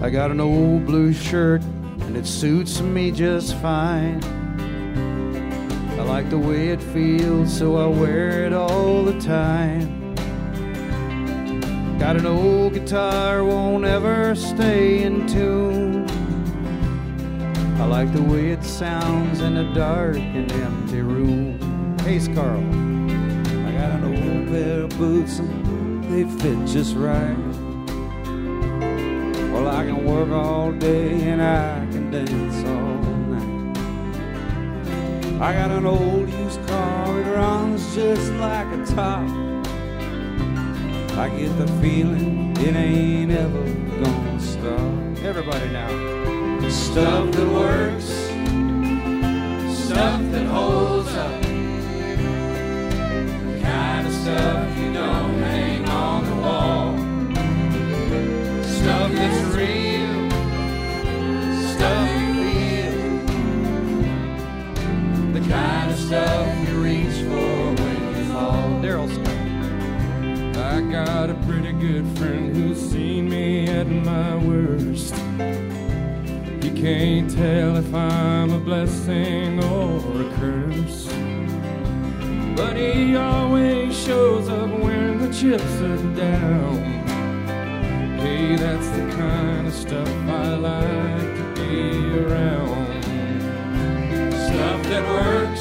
I 0.00 0.08
got 0.08 0.30
an 0.30 0.40
old 0.40 0.86
blue 0.86 1.12
shirt 1.12 1.62
and 2.02 2.16
it 2.16 2.24
suits 2.24 2.80
me 2.80 3.10
just 3.10 3.56
fine. 3.56 4.22
I 5.98 6.02
like 6.04 6.30
the 6.30 6.38
way 6.38 6.68
it 6.68 6.80
feels, 6.80 7.52
so 7.52 7.74
I 7.74 7.88
wear 7.88 8.46
it 8.46 8.52
all 8.52 9.02
the 9.02 9.18
time. 9.20 10.14
Got 11.98 12.14
an 12.18 12.26
old 12.26 12.74
guitar, 12.74 13.42
won't 13.42 13.84
ever 13.84 14.36
stay 14.36 15.02
in 15.02 15.26
tune. 15.26 16.08
I 17.80 17.84
like 17.84 18.12
the 18.12 18.22
way 18.22 18.50
it 18.50 18.62
sounds 18.62 19.40
in 19.40 19.56
a 19.56 19.74
dark 19.74 20.16
and 20.16 20.52
empty 20.52 21.02
room. 21.02 21.65
Hayes 22.06 22.28
Carll. 22.28 22.60
I 23.66 23.72
got 23.72 23.90
an 23.98 24.04
old 24.04 24.46
pair 24.46 24.82
of 24.82 24.90
boots 24.96 25.40
and 25.40 26.04
they 26.04 26.22
fit 26.38 26.56
just 26.64 26.94
right. 26.94 27.36
Well, 29.52 29.66
I 29.66 29.84
can 29.84 30.04
work 30.04 30.28
all 30.30 30.70
day 30.70 31.20
and 31.22 31.42
I 31.42 31.84
can 31.90 32.12
dance 32.12 32.64
all 32.64 33.02
night. 33.34 33.76
I 35.42 35.52
got 35.52 35.72
an 35.72 35.84
old 35.84 36.30
used 36.30 36.64
car, 36.68 37.20
it 37.20 37.24
runs 37.24 37.92
just 37.96 38.30
like 38.34 38.68
a 38.68 38.86
top. 38.86 39.28
I 41.18 41.28
get 41.36 41.58
the 41.58 41.66
feeling 41.82 42.56
it 42.58 42.76
ain't 42.76 43.32
ever 43.32 43.64
gonna 44.00 44.40
stop. 44.40 45.24
Everybody 45.24 45.70
now. 45.70 45.88
Stuff 46.70 47.32
that 47.32 47.48
works, 47.48 48.04
stuff 49.76 50.20
that 50.30 50.46
holds 50.46 50.85
stuff 54.26 54.76
you 54.78 54.92
don't 54.92 55.38
hang 55.38 55.88
on 55.88 56.24
the 56.24 56.34
wall. 56.34 56.96
Stuff 58.64 59.12
that's 59.12 59.54
real, 59.54 60.30
stuff 61.74 62.08
you 62.18 62.30
feel. 62.42 62.96
The 65.32 65.42
kind 65.48 65.92
of 65.92 65.96
stuff 65.96 66.68
you 66.68 66.74
reach 66.82 67.18
for 67.28 67.74
when 67.80 67.98
you 68.16 68.24
fall. 68.32 68.68
Darrell 68.82 69.08
Scott. 69.08 69.38
I 70.56 70.80
got 70.90 71.30
a 71.30 71.34
pretty 71.46 71.70
good 71.70 72.06
friend 72.18 72.56
who's 72.56 72.80
seen 72.80 73.28
me 73.28 73.68
at 73.68 73.86
my 73.86 74.34
worst. 74.44 75.14
He 76.64 76.70
can't 76.72 77.30
tell 77.30 77.76
if 77.76 77.94
I'm 77.94 78.52
a 78.52 78.58
blessing 78.58 79.62
or 79.62 80.00
a 80.20 80.24
curse. 80.40 81.05
But 82.56 82.76
he 82.78 83.14
always 83.16 83.94
shows 83.94 84.48
up 84.48 84.70
when 84.70 85.18
the 85.18 85.28
chips 85.28 85.80
are 85.82 85.98
down. 86.14 86.76
Hey, 88.18 88.56
that's 88.56 88.88
the 88.88 89.06
kind 89.14 89.66
of 89.66 89.74
stuff 89.74 90.08
I 90.26 90.54
like 90.54 91.36
to 91.36 91.44
be 91.54 92.18
around. 92.18 92.86
Stuff 94.32 94.82
that 94.84 95.04
works, 95.06 95.60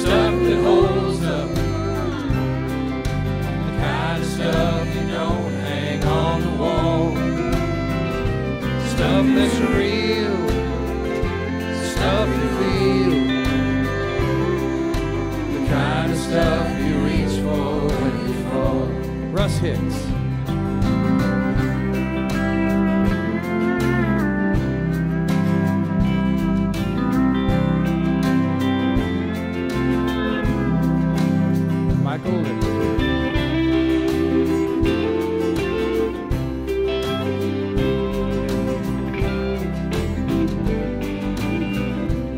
stuff 0.00 0.34
that 0.42 0.60
holds 0.64 0.93
Hicks. 19.64 19.80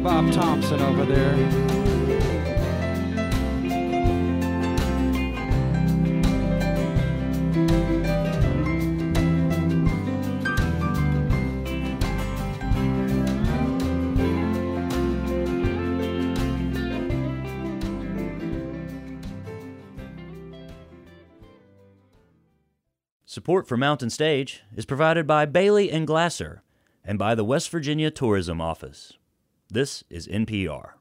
Bob 0.00 0.32
Thompson 0.32 0.80
over 0.80 1.04
there. 1.04 1.65
Support 23.36 23.68
for 23.68 23.76
Mountain 23.76 24.08
Stage 24.08 24.62
is 24.74 24.86
provided 24.86 25.26
by 25.26 25.44
Bailey 25.44 25.90
and 25.90 26.06
Glasser 26.06 26.62
and 27.04 27.18
by 27.18 27.34
the 27.34 27.44
West 27.44 27.68
Virginia 27.68 28.10
Tourism 28.10 28.62
Office. 28.62 29.12
This 29.68 30.02
is 30.08 30.26
NPR. 30.26 30.95